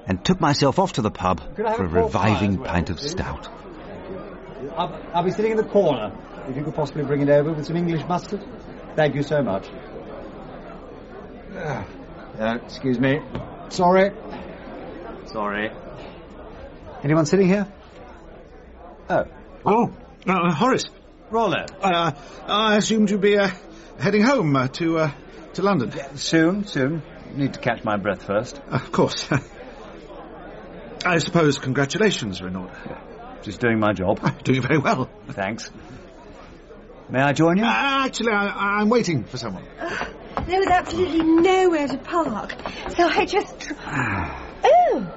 and 0.07 0.23
took 0.23 0.39
myself 0.39 0.79
off 0.79 0.93
to 0.93 1.01
the 1.01 1.11
pub 1.11 1.41
for 1.55 1.83
a 1.83 1.87
reviving 1.87 2.57
pint 2.57 2.89
of 2.89 2.99
stout. 2.99 3.47
I'll, 4.75 5.01
I'll 5.13 5.23
be 5.23 5.31
sitting 5.31 5.51
in 5.51 5.57
the 5.57 5.63
corner. 5.63 6.11
If 6.47 6.55
you 6.55 6.63
could 6.63 6.75
possibly 6.75 7.03
bring 7.03 7.21
it 7.21 7.29
over 7.29 7.51
with 7.51 7.65
some 7.65 7.75
English 7.75 8.07
mustard. 8.07 8.43
Thank 8.95 9.15
you 9.15 9.23
so 9.23 9.43
much. 9.43 9.69
Uh, 11.58 12.60
excuse 12.66 12.99
me. 12.99 13.20
Sorry. 13.70 14.12
Sorry. 15.26 15.72
Anyone 17.03 17.26
sitting 17.26 17.47
here? 17.47 17.68
Oh. 19.10 19.26
Oh, 19.66 19.93
uh, 20.28 20.53
Horace. 20.53 20.86
Rollo. 21.30 21.66
Uh, 21.82 22.12
I 22.47 22.78
assumed 22.78 23.10
you'd 23.10 23.22
be 23.22 23.38
uh, 23.38 23.49
heading 23.99 24.24
home 24.24 24.55
uh, 24.55 24.68
to 24.70 24.99
uh, 24.99 25.12
to 25.53 25.62
London. 25.62 25.91
Soon, 26.18 26.66
soon. 26.66 27.01
Need 27.36 27.53
to 27.55 27.60
catch 27.60 27.84
my 27.84 27.97
breath 27.97 28.24
first. 28.24 28.62
of 28.70 28.91
course. 28.91 29.28
I 31.05 31.18
suppose 31.18 31.60
congratulations 31.60 32.41
are 32.41 32.47
in 32.47 32.55
order. 32.55 33.01
Just 33.41 33.60
doing 33.60 33.80
my 33.80 33.93
job. 33.93 34.20
Doing 34.43 34.62
very 34.62 34.78
well. 34.78 35.10
Thanks. 35.30 35.70
May 37.10 37.22
I 37.22 37.34
join 37.34 37.58
you? 37.58 37.64
Uh, 37.64 38.05
actually, 38.05 38.32
I, 38.32 38.80
I'm 38.80 38.89
waiting 38.89 39.24
for 39.24 39.38
someone. 39.38 39.66
There 40.47 40.59
was 40.59 40.69
absolutely 40.69 41.23
nowhere 41.23 41.87
to 41.87 41.97
park, 41.97 42.55
so 42.95 43.07
I 43.07 43.25
just. 43.25 43.69
oh, 44.63 45.13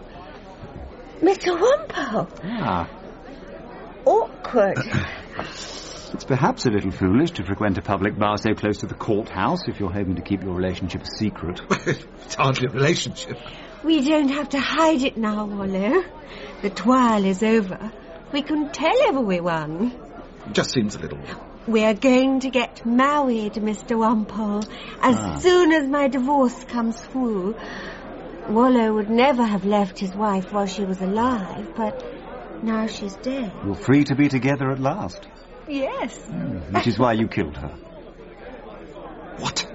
Mr. 1.21 1.57
Wampo. 1.57 2.29
Ah. 2.45 2.91
Awkward. 4.05 4.79
It's 6.13 6.25
perhaps 6.25 6.67
a 6.67 6.71
little 6.71 6.91
foolish 6.91 7.31
to 7.33 7.45
frequent 7.45 7.79
a 7.79 7.83
public 7.83 8.19
bar 8.19 8.37
so 8.37 8.53
close 8.53 8.79
to 8.79 8.87
the 8.87 8.95
courthouse 8.95 9.69
if 9.69 9.79
you're 9.79 9.93
hoping 9.93 10.17
to 10.17 10.23
keep 10.23 10.43
your 10.43 10.55
relationship 10.55 11.03
a 11.03 11.07
secret. 11.07 11.61
it's 11.87 12.35
hardly 12.35 12.67
a 12.67 12.71
relationship. 12.71 13.39
We 13.85 14.01
don't 14.01 14.29
have 14.29 14.49
to 14.51 14.59
hide 14.59 15.03
it 15.03 15.17
now, 15.17 15.47
Wallo. 15.47 16.03
The 16.63 16.71
trial 16.71 17.25
is 17.25 17.45
over. 17.45 17.93
We 18.33 18.43
can 18.43 18.71
tell 18.73 18.97
everyone. 19.07 19.93
Just 20.53 20.73
seems 20.73 20.97
a 20.97 20.99
little. 20.99 21.21
We're 21.67 21.95
going 21.95 22.41
to 22.41 22.51
get 22.51 22.85
married, 22.87 23.55
Mr. 23.55 23.97
Wampole, 23.99 24.65
as 25.03 25.17
Ah. 25.17 25.37
soon 25.39 25.73
as 25.73 25.87
my 25.87 26.09
divorce 26.09 26.65
comes 26.65 26.99
through. 27.01 27.55
Rollo 28.49 28.95
would 28.95 29.11
never 29.11 29.45
have 29.45 29.65
left 29.65 29.99
his 29.99 30.15
wife 30.15 30.53
while 30.53 30.67
she 30.67 30.85
was 30.85 31.01
alive, 31.01 31.73
but 31.77 32.05
now 32.65 32.87
she's 32.87 33.15
dead. 33.17 33.53
You're 33.65 33.75
free 33.75 34.05
to 34.05 34.15
be 34.17 34.29
together 34.29 34.71
at 34.71 34.81
last, 34.81 35.29
Yes. 35.69 36.19
which 36.73 36.87
is 36.87 36.99
why 36.99 37.13
you 37.13 37.29
killed 37.29 37.57
her. 37.57 37.75
What? 39.39 39.67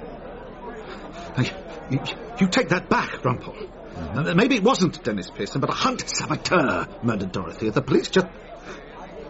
Hey, 1.38 1.52
you, 1.92 2.00
you 2.40 2.48
take 2.48 2.70
that 2.70 2.90
back, 2.90 3.22
Rumpole. 3.24 3.70
Uh, 3.96 4.34
maybe 4.36 4.56
it 4.58 4.64
wasn't 4.64 5.02
Dennis 5.04 5.30
Pearson, 5.30 5.62
but 5.62 5.70
a 5.70 5.74
hunt 5.74 6.02
saboteur 6.10 6.88
murdered 7.02 7.32
Dorothy. 7.32 7.70
The 7.70 7.82
police 7.82 8.10
just 8.10 8.28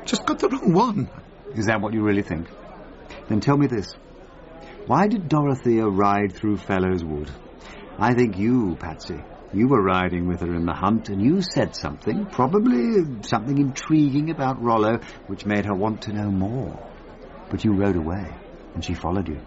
just 0.06 0.26
got 0.26 0.39
the 0.39 0.49
wrong 0.49 0.74
one. 0.74 1.10
Is 1.56 1.68
that 1.68 1.82
what 1.82 1.93
you 1.93 2.03
really 2.03 2.22
think? 2.22 2.47
Then 3.30 3.39
tell 3.39 3.58
me 3.58 3.68
this. 3.68 3.93
Why 4.88 5.08
did 5.08 5.30
Dorothea 5.30 5.88
ride 5.88 6.34
through 6.34 6.58
Fellows 6.58 7.03
Wood? 7.03 7.32
I 7.97 8.14
think 8.14 8.38
you, 8.38 8.76
Patsy. 8.80 9.24
You 9.53 9.70
were 9.70 9.82
riding 9.82 10.28
with 10.28 10.41
her 10.41 10.53
in 10.53 10.66
the 10.66 10.74
hunt, 10.74 11.08
and 11.08 11.22
you 11.22 11.41
said 11.41 11.76
something, 11.76 12.26
probably 12.26 13.22
something 13.22 13.58
intriguing 13.58 14.32
about 14.32 14.62
Rollo, 14.62 14.99
which 15.28 15.45
made 15.45 15.66
her 15.66 15.74
want 15.74 16.01
to 16.03 16.14
know 16.14 16.30
more. 16.30 16.78
But 17.49 17.64
you 17.64 17.74
rode 17.74 17.95
away, 17.95 18.28
and 18.74 18.84
she 18.84 18.93
followed 18.93 19.30
you. 19.30 19.39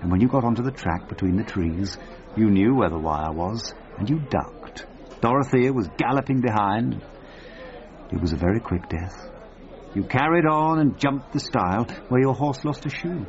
And 0.00 0.10
when 0.10 0.20
you 0.20 0.28
got 0.28 0.44
onto 0.44 0.62
the 0.62 0.70
track 0.70 1.08
between 1.08 1.36
the 1.36 1.42
trees, 1.42 1.98
you 2.36 2.48
knew 2.48 2.76
where 2.76 2.90
the 2.90 2.98
wire 2.98 3.32
was, 3.32 3.74
and 3.98 4.08
you 4.08 4.20
ducked. 4.20 4.86
Dorothea 5.20 5.72
was 5.72 5.88
galloping 5.96 6.40
behind. 6.40 7.02
It 8.12 8.20
was 8.20 8.32
a 8.32 8.36
very 8.36 8.60
quick 8.60 8.88
death. 8.88 9.29
You 9.94 10.04
carried 10.04 10.46
on 10.46 10.78
and 10.78 10.98
jumped 10.98 11.32
the 11.32 11.40
stile 11.40 11.84
where 12.08 12.20
your 12.20 12.34
horse 12.34 12.64
lost 12.64 12.86
a 12.86 12.90
shoe. 12.90 13.26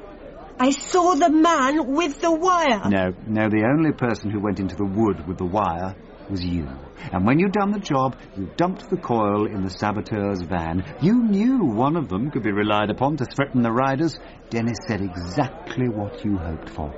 I 0.60 0.70
saw 0.70 1.16
the 1.16 1.30
man 1.30 1.92
with 1.92 2.22
the 2.22 2.32
wire. 2.32 2.88
No, 2.88 3.14
no, 3.26 3.50
the 3.50 3.66
only 3.66 3.94
person 3.94 4.30
who 4.30 4.40
went 4.40 4.60
into 4.60 4.76
the 4.76 4.86
wood 4.86 5.28
with 5.28 5.40
the 5.40 5.46
wire 5.46 5.96
was 6.30 6.46
you. 6.46 6.68
And 7.12 7.26
when 7.26 7.40
you'd 7.40 7.52
done 7.52 7.72
the 7.72 7.80
job, 7.80 8.16
you 8.38 8.48
dumped 8.58 8.88
the 8.90 8.98
coil 8.98 9.48
in 9.48 9.64
the 9.64 9.70
saboteur's 9.70 10.44
van. 10.44 10.84
You 11.02 11.24
knew 11.24 11.66
one 11.66 11.98
of 11.98 12.10
them 12.10 12.30
could 12.30 12.44
be 12.44 12.52
relied 12.52 12.92
upon 12.92 13.18
to 13.18 13.26
threaten 13.26 13.64
the 13.64 13.72
riders. 13.72 14.20
Dennis 14.52 14.78
said 14.88 15.02
exactly 15.02 15.90
what 15.90 16.24
you 16.24 16.38
hoped 16.38 16.70
for. 16.70 16.90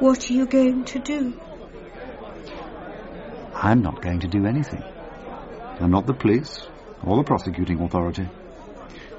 What 0.00 0.30
are 0.30 0.32
you 0.32 0.46
going 0.46 0.84
to 0.86 0.98
do? 1.00 1.38
I'm 3.54 3.82
not 3.82 4.00
going 4.00 4.20
to 4.20 4.28
do 4.28 4.46
anything. 4.46 4.82
I'm 5.80 5.92
not 5.92 6.06
the 6.06 6.14
police 6.14 6.66
or 7.04 7.16
the 7.16 7.22
prosecuting 7.22 7.80
authority. 7.80 8.24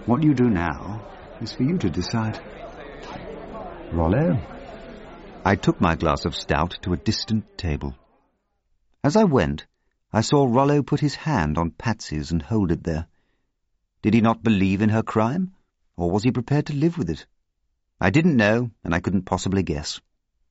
What 0.06 0.24
you 0.24 0.34
do 0.34 0.50
now 0.50 1.02
is 1.40 1.54
for 1.54 1.64
you 1.64 1.78
to 1.78 1.90
decide. 1.90 2.38
Rollo? 3.94 4.38
I 5.46 5.56
took 5.56 5.80
my 5.80 5.96
glass 5.96 6.26
of 6.26 6.36
stout 6.36 6.78
to 6.82 6.92
a 6.92 6.98
distant 6.98 7.58
table. 7.58 7.96
As 9.06 9.16
I 9.16 9.24
went, 9.24 9.68
I 10.12 10.20
saw 10.20 10.46
Rollo 10.46 10.84
put 10.84 11.00
his 11.00 11.16
hand 11.16 11.58
on 11.58 11.72
Patsy's 11.72 12.32
and 12.32 12.42
hold 12.42 12.74
it 12.74 12.84
there. 12.84 13.08
Did 14.02 14.14
he 14.14 14.20
not 14.20 14.44
believe 14.44 14.82
in 14.82 14.90
her 14.90 15.04
crime, 15.04 15.54
or 15.96 16.12
was 16.12 16.24
he 16.24 16.32
prepared 16.32 16.66
to 16.66 16.76
live 16.76 16.98
with 16.98 17.10
it? 17.10 17.26
I 18.02 18.10
didn't 18.10 18.36
know, 18.36 18.72
and 18.84 18.94
I 18.94 19.00
couldn't 19.00 19.24
possibly 19.24 19.64
guess. 19.64 20.02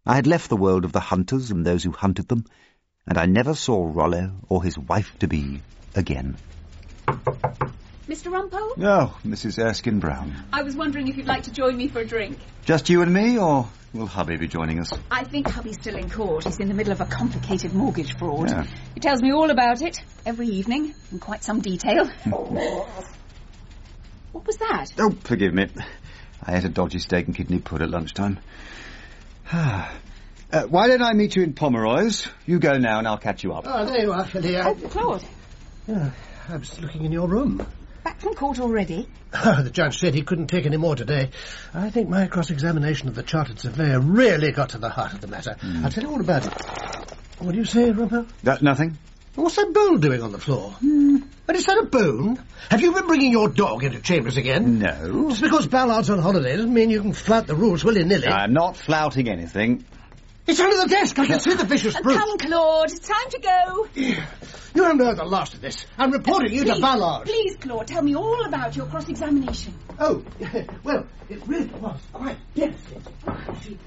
I 0.07 0.15
had 0.15 0.27
left 0.27 0.49
the 0.49 0.57
world 0.57 0.87
of 0.87 0.93
the 0.93 1.01
hunters 1.01 1.51
and 1.51 1.67
those 1.67 1.85
who 1.85 1.93
hunted 1.93 2.29
them, 2.29 2.45
and 3.07 3.19
I 3.19 3.27
never 3.27 3.55
saw 3.55 3.91
Rollo 3.93 4.33
or 4.49 4.65
his 4.65 4.79
wife-to-be 4.79 5.61
again. 5.95 6.37
Mr. 8.09 8.33
Rumpole? 8.33 8.77
No, 8.79 9.13
Mrs. 9.25 9.63
Erskine 9.63 9.99
Brown. 10.01 10.35
I 10.51 10.63
was 10.63 10.75
wondering 10.75 11.09
if 11.09 11.17
you'd 11.19 11.27
like 11.27 11.43
to 11.43 11.53
join 11.53 11.77
me 11.77 11.89
for 11.89 12.01
a 12.01 12.07
drink. 12.07 12.39
Just 12.65 12.89
you 12.89 13.03
and 13.03 13.13
me, 13.13 13.39
or 13.39 13.69
will 13.93 14.07
hubby 14.07 14.37
be 14.37 14.49
joining 14.49 14.81
us? 14.81 14.91
I 15.11 15.25
think 15.25 15.47
hubby's 15.49 15.77
still 15.77 15.97
in 15.97 16.09
court. 16.09 16.45
He's 16.45 16.59
in 16.59 16.69
the 16.69 16.75
middle 16.75 16.93
of 16.93 17.03
a 17.03 17.05
complicated 17.05 17.75
mortgage 17.75 18.17
fraud. 18.17 18.51
Yeah. 18.51 18.67
He 18.95 19.01
tells 19.01 19.21
me 19.21 19.33
all 19.33 19.51
about 19.51 19.83
it 19.83 20.01
every 20.25 20.49
evening 20.49 20.95
in 21.13 21.19
quite 21.19 21.45
some 21.45 21.61
detail. 21.61 22.07
what 22.25 22.87
was 24.47 24.57
that? 24.57 24.87
Oh, 24.99 25.11
forgive 25.25 25.53
me. 25.53 25.67
I 26.43 26.57
ate 26.57 26.65
a 26.65 26.71
dodgy 26.71 27.01
steak 27.01 27.27
and 27.27 27.37
kidney 27.37 27.59
pud 27.59 27.83
at 27.83 27.91
lunchtime. 27.91 28.39
uh, 29.53 29.87
why 30.69 30.89
don't 30.89 31.03
I 31.03 31.13
meet 31.13 31.37
you 31.37 31.43
in 31.43 31.53
Pomeroy's? 31.53 32.27
You 32.47 32.59
go 32.59 32.79
now 32.79 32.99
and 32.99 33.07
I'll 33.07 33.19
catch 33.19 33.45
you 33.45 33.53
up. 33.53 33.65
Oh, 33.67 33.85
there 33.85 34.03
you 34.03 34.13
are, 34.13 34.25
Philly. 34.25 34.57
Oh, 34.57 34.75
Claude. 34.75 35.25
Yeah, 35.89 36.11
I 36.49 36.57
was 36.57 36.79
looking 36.81 37.05
in 37.05 37.13
your 37.13 37.27
room. 37.27 37.67
Back 38.05 38.21
from 38.21 38.35
court 38.35 38.61
already? 38.61 39.09
Oh, 39.31 39.63
the 39.63 39.69
judge 39.71 39.99
said 39.99 40.15
he 40.15 40.23
couldn't 40.23 40.47
take 40.47 40.65
any 40.65 40.79
more 40.79 40.97
today. 40.97 41.29
I 41.75 41.91
think 41.91 42.09
my 42.09 42.29
cross-examination 42.29 43.09
of 43.09 43.15
the 43.15 43.23
chartered 43.23 43.59
surveyor 43.61 44.01
really 44.01 44.53
got 44.53 44.71
to 44.71 44.79
the 44.79 44.89
heart 44.89 45.13
of 45.13 45.21
the 45.21 45.27
matter. 45.27 45.55
Hmm. 45.61 45.85
I'll 45.85 45.91
tell 45.91 46.03
you 46.03 46.11
all 46.11 46.21
about 46.21 46.47
it. 46.47 46.53
What 47.41 47.53
do 47.53 47.59
you 47.59 47.67
say, 47.67 47.91
Rumpo? 47.93 48.27
That 48.43 48.63
nothing. 48.63 48.97
What's 49.35 49.57
that 49.57 49.71
bone 49.75 50.01
doing 50.01 50.23
on 50.23 50.33
the 50.33 50.39
floor? 50.39 50.71
Hmm. 50.71 51.19
But 51.45 51.57
is 51.57 51.67
that 51.67 51.77
a 51.77 51.85
bone? 51.85 52.43
Have 52.71 52.81
you 52.81 52.93
been 52.93 53.07
bringing 53.07 53.33
your 53.33 53.51
dog 53.51 53.85
into 53.85 54.01
chambers 54.01 54.39
again? 54.39 54.79
No. 54.79 55.29
Just 55.29 55.43
because 55.43 55.67
Ballard's 55.67 56.09
on 56.09 56.21
holiday 56.21 56.57
doesn't 56.57 56.73
mean 56.73 56.89
you 56.89 57.03
can 57.03 57.13
flout 57.13 57.47
the 57.47 57.55
rules 57.55 57.85
willy-nilly. 57.85 58.27
I'm 58.29 58.55
not 58.55 58.79
flouting 58.79 59.29
anything. 59.29 59.85
It's 60.47 60.59
under 60.59 60.77
the 60.85 60.89
desk. 60.89 61.19
I 61.19 61.27
can 61.27 61.41
see 61.47 61.53
the 61.53 61.65
vicious 61.65 61.95
uh, 61.95 62.01
brute. 62.01 62.17
Come, 62.17 62.39
Claude. 62.39 62.91
It's 62.91 63.07
time 63.07 63.29
to 63.31 63.41
go. 63.41 63.89
You 64.89 64.97
don't 64.97 65.07
know 65.07 65.15
the 65.15 65.25
last 65.27 65.53
of 65.53 65.61
this. 65.61 65.85
I'm 65.99 66.11
reporting 66.13 66.51
you 66.51 66.65
to 66.65 66.81
Ballard. 66.81 67.27
Please, 67.27 67.57
Claude, 67.61 67.87
tell 67.87 68.01
me 68.01 68.17
all 68.17 68.47
about 68.47 68.75
your 68.75 68.87
cross-examination. 68.87 69.75
Oh, 69.99 70.25
well, 70.83 71.07
it 71.29 71.47
really 71.47 71.67
was 71.67 72.01
quite 72.11 72.39
devastating. 72.55 73.03
See, 73.61 73.79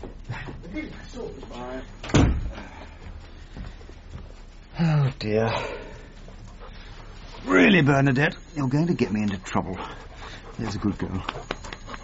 the 0.61 0.69
minute 0.69 0.93
I 0.93 1.07
saw 1.07 1.27
it, 1.71 2.35
Oh, 4.79 5.11
dear. 5.17 5.49
Really, 7.45 7.81
Bernadette, 7.81 8.35
you're 8.55 8.69
going 8.69 8.85
to 8.85 8.93
get 8.93 9.11
me 9.11 9.23
into 9.23 9.39
trouble. 9.39 9.79
There's 10.59 10.75
a 10.75 10.77
good 10.77 10.99
girl. 10.99 11.25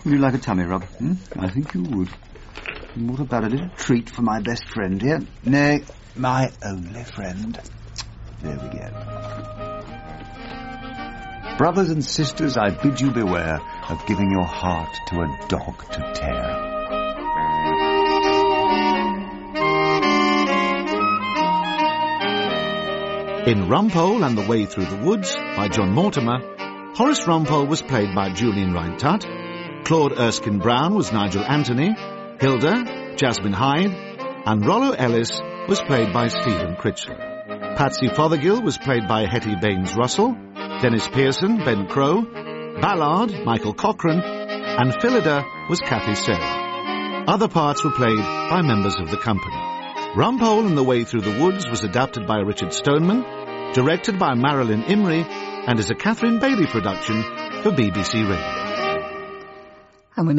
Would 0.06 0.12
you 0.16 0.20
like 0.20 0.34
a 0.34 0.39
tummy 0.39 0.64
rub? 0.64 0.84
Hmm? 0.86 1.14
I 1.39 1.52
think 1.52 1.72
you 1.76 1.84
would. 1.84 2.10
And 2.95 3.12
what 3.12 3.20
about 3.20 3.43
a 3.43 3.48
little 3.50 3.70
treat 3.78 4.10
for 4.10 4.24
my 4.24 4.39
best 4.39 4.68
friend 4.70 5.00
here? 5.00 5.20
Nay, 5.45 5.84
my 6.16 6.52
only 6.66 7.04
friend. 7.04 7.60
Go. 8.56 8.68
Brothers 11.58 11.89
and 11.89 12.06
sisters, 12.06 12.56
I 12.56 12.70
bid 12.70 13.02
you 13.02 13.12
beware 13.12 13.60
of 13.89 14.06
giving 14.06 14.32
your 14.32 14.45
heart 14.45 14.95
to 15.08 15.22
a 15.22 15.48
dog 15.48 15.91
to 15.91 16.12
tear. 16.14 16.68
In 23.48 23.70
Rumpole 23.70 24.24
and 24.24 24.38
the 24.38 24.45
Way 24.48 24.66
Through 24.66 24.86
the 24.86 24.98
Woods 24.98 25.36
by 25.36 25.68
John 25.70 25.93
Mortimer, 25.93 26.93
Horace 26.95 27.26
Rumpole 27.26 27.68
was 27.68 27.82
played 27.82 28.14
by 28.14 28.34
Julian 28.34 28.74
Rhind-Tutt, 28.74 29.26
Claude 29.86 30.20
Erskine 30.20 30.60
Brown 30.60 30.93
was 30.95 31.12
Nigel 31.12 31.43
Anthony, 31.43 31.95
Hilda, 32.39 33.16
Jasmine 33.16 33.54
Hyde, 33.54 33.95
and 34.45 34.66
Rollo 34.66 34.91
Ellis 34.91 35.39
was 35.68 35.80
played 35.82 36.14
by 36.14 36.28
Stephen 36.28 36.76
Critchley. 36.76 37.26
Patsy 37.78 38.07
Fothergill 38.07 38.63
was 38.63 38.75
played 38.75 39.07
by 39.07 39.28
Hetty 39.28 39.55
Baines 39.55 39.95
Russell, 39.95 40.36
Dennis 40.82 41.07
Pearson, 41.09 41.57
Ben 41.57 41.88
Crow, 41.88 42.23
Ballard, 42.82 43.45
Michael 43.45 43.75
Cochrane, 43.75 44.19
and 44.19 44.99
Phillida 44.99 45.45
was 45.69 45.80
Cathy 45.82 46.15
Sara. 46.15 47.23
Other 47.28 47.47
parts 47.47 47.84
were 47.84 47.91
played 47.91 48.17
by 48.17 48.63
members 48.63 48.95
of 48.95 49.11
the 49.11 49.17
company. 49.17 49.55
Rumpole 50.15 50.65
and 50.65 50.75
the 50.75 50.84
Way 50.84 51.03
Through 51.03 51.21
the 51.21 51.39
Woods 51.39 51.67
was 51.69 51.84
adapted 51.84 52.25
by 52.25 52.39
Richard 52.39 52.73
Stoneman, 52.73 53.21
directed 53.73 54.17
by 54.17 54.34
Marilyn 54.34 54.82
Imrie, 54.82 55.23
and 55.23 55.80
is 55.80 55.91
a 55.91 55.95
Catherine 55.95 56.39
Bailey 56.39 56.65
production 56.65 57.21
for 57.61 57.69
BBC 57.69 58.28
Radio. 58.28 58.67
And 60.15 60.28
we 60.28 60.34
make 60.34 60.36